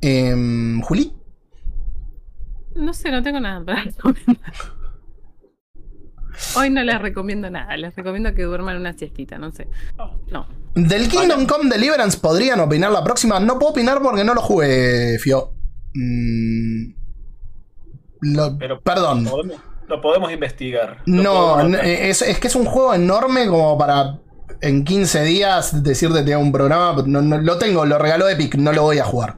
[0.00, 1.12] Em, Juli.
[2.76, 4.52] No sé, no tengo nada para recomendar.
[6.56, 9.68] Hoy no les recomiendo nada, les recomiendo que duerman una siestita, no sé.
[10.30, 10.48] No.
[10.74, 13.38] Del Kingdom Come Deliverance podrían opinar la próxima.
[13.38, 15.52] No puedo opinar porque no lo jugué, Fio.
[15.94, 16.92] Mm,
[18.22, 19.24] lo- Pero perdón.
[19.26, 21.02] Podemos- lo podemos investigar.
[21.06, 21.86] Lo No, podemos anotar.
[21.86, 24.18] es, es que es un juego enorme como para
[24.60, 27.02] en 15 días decirte te hago un programa.
[27.06, 29.36] No, no- lo tengo, lo regaló Epic, no lo voy a jugar.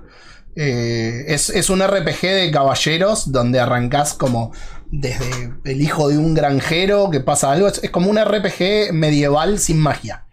[0.59, 4.53] Eh, es, es un RPG de caballeros donde arrancás como
[4.91, 7.69] desde el hijo de un granjero que pasa algo.
[7.69, 10.25] Es, es como un RPG medieval sin magia.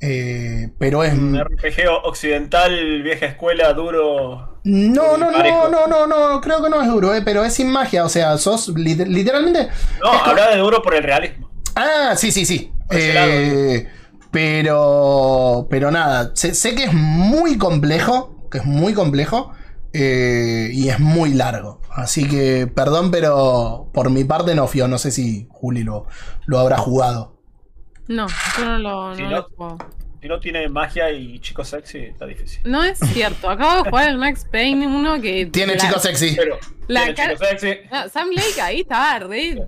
[0.00, 1.12] Eh, pero es.
[1.12, 4.60] Un RPG occidental, vieja escuela, duro.
[4.64, 5.68] No, no, no, Parejo.
[5.68, 8.04] no, no, no, creo que no es duro, eh, pero es sin magia.
[8.04, 9.68] O sea, sos lit- literalmente.
[10.02, 11.50] No, habla de duro por el realismo.
[11.76, 12.72] Ah, sí, sí, sí.
[12.90, 13.86] Eh,
[14.30, 15.66] pero.
[15.70, 16.32] Pero nada.
[16.34, 18.48] Sé, sé que es muy complejo.
[18.50, 19.52] Que es muy complejo.
[19.92, 21.80] eh, y es muy largo.
[21.90, 24.86] Así que, perdón, pero por mi parte no fío.
[24.86, 26.06] No sé si Juli lo,
[26.46, 27.36] lo habrá jugado.
[28.06, 28.26] No,
[28.58, 29.78] yo no lo, Si no no- lo juego.
[30.22, 32.60] Si no tiene magia y chico sexy, está difícil.
[32.64, 35.46] No es cierto, acabo de jugar el Max Payne uno que.
[35.46, 36.34] Tiene la- chico sexy.
[36.36, 36.58] Pero,
[36.88, 37.78] La tiene chico sexy.
[37.90, 39.66] No, Sam Lake ahí estaba re.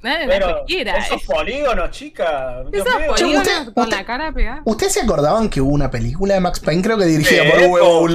[0.00, 0.96] Nada, Pero, cualquiera.
[0.98, 2.62] esos polígonos, chica.
[2.70, 3.14] Dios Esos mío.
[3.14, 4.62] Che, polígonos usted- con usted- la cara pegada.
[4.64, 6.82] ¿Ustedes se acordaban que hubo una película de Max Payne?
[6.82, 8.10] Creo que dirigida por.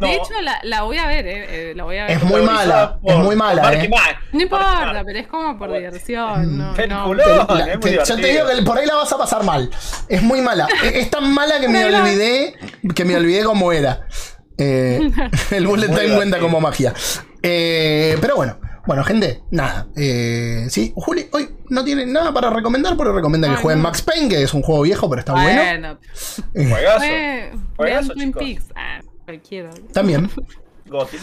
[0.00, 2.12] No, De hecho, la, la voy a ver, eh, eh, la voy a ver.
[2.16, 3.88] Es muy mala, es muy mala, Marky eh.
[3.90, 4.16] Mark.
[4.32, 6.56] No importa, pero es como por diversión.
[6.56, 6.72] No, no.
[6.74, 8.26] Te- la- es muy te- yo te divertido.
[8.28, 9.68] digo que por ahí la vas a pasar mal.
[10.08, 10.66] Es muy mala.
[10.84, 12.54] E- Es tan mala que me Pero- olvidé.
[12.94, 14.06] Que me olvidé cómo era.
[14.56, 15.00] Eh,
[15.50, 16.40] el bullet Muy time cuenta divertido.
[16.46, 16.94] como magia.
[17.42, 18.58] Eh, pero bueno.
[18.90, 19.86] Bueno, gente, nada.
[19.94, 23.80] Eh, sí, Juli hoy no tiene nada para recomendar, pero recomienda que jueguen.
[23.80, 25.62] Max Payne, que es un juego viejo, pero está bueno.
[25.62, 25.98] Bueno,
[26.52, 26.98] Juegazo.
[26.98, 27.08] fue.
[27.08, 28.42] Vean Juegazo, Twin chicos.
[28.42, 28.64] Peaks.
[28.74, 29.70] Ah, cualquiera.
[29.92, 30.28] También.
[30.86, 31.18] Goti.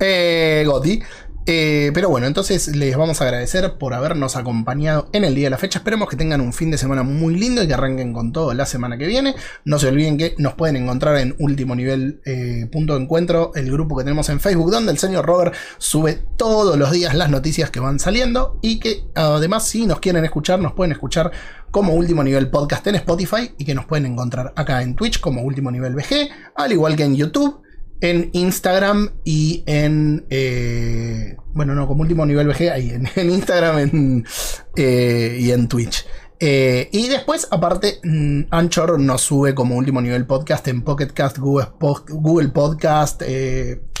[0.00, 1.00] Eh, Goti.
[1.46, 5.50] Eh, pero bueno, entonces les vamos a agradecer por habernos acompañado en el día de
[5.50, 5.80] la fecha.
[5.80, 8.64] Esperemos que tengan un fin de semana muy lindo y que arranquen con todo la
[8.64, 9.34] semana que viene.
[9.64, 13.70] No se olviden que nos pueden encontrar en último nivel eh, punto de encuentro, el
[13.72, 17.70] grupo que tenemos en Facebook, donde el señor Robert sube todos los días las noticias
[17.70, 18.58] que van saliendo.
[18.62, 21.32] Y que además, si nos quieren escuchar, nos pueden escuchar
[21.72, 25.42] como último nivel podcast en Spotify y que nos pueden encontrar acá en Twitch como
[25.42, 27.62] último nivel VG, al igual que en YouTube
[28.02, 30.26] en Instagram y en.
[30.28, 34.24] eh, bueno, no, como último nivel VG, ahí en, en Instagram
[34.76, 36.04] eh, y en Twitch.
[36.44, 41.68] Eh, y después, aparte, mm, Anchor nos sube como último nivel podcast en Pocketcast, Google,
[42.08, 43.22] Google Podcast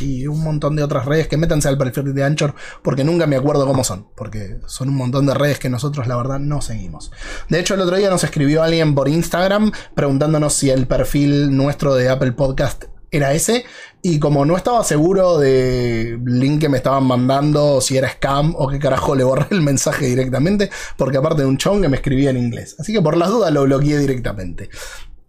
[0.00, 1.28] y un montón de otras redes.
[1.28, 4.08] Que métanse al perfil de Anchor porque nunca me acuerdo cómo son.
[4.16, 7.12] Porque son un montón de redes que nosotros, la verdad, no seguimos.
[7.48, 11.94] De hecho, el otro día nos escribió alguien por Instagram preguntándonos si el perfil nuestro
[11.94, 13.64] de Apple Podcast era ese.
[14.02, 18.68] Y como no estaba seguro del link que me estaban mandando, si era scam o
[18.68, 20.70] qué carajo, le borré el mensaje directamente.
[20.96, 22.74] Porque aparte de un chon que me escribía en inglés.
[22.80, 24.68] Así que por las dudas lo bloqueé directamente.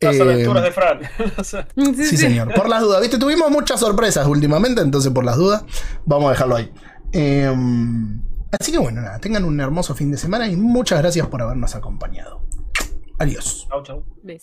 [0.02, 1.00] Las Eh, aventuras de Fran.
[2.04, 2.54] Sí, señor.
[2.56, 3.02] Por las dudas.
[3.02, 5.64] Viste, tuvimos muchas sorpresas últimamente, entonces por las dudas,
[6.06, 6.72] vamos a dejarlo ahí.
[7.14, 7.54] Eh,
[8.60, 11.76] así que bueno, nada, tengan un hermoso fin de semana y muchas gracias por habernos
[11.76, 12.42] acompañado.
[13.20, 13.68] Adiós.
[13.70, 14.04] chau, chau.
[14.24, 14.42] Besos.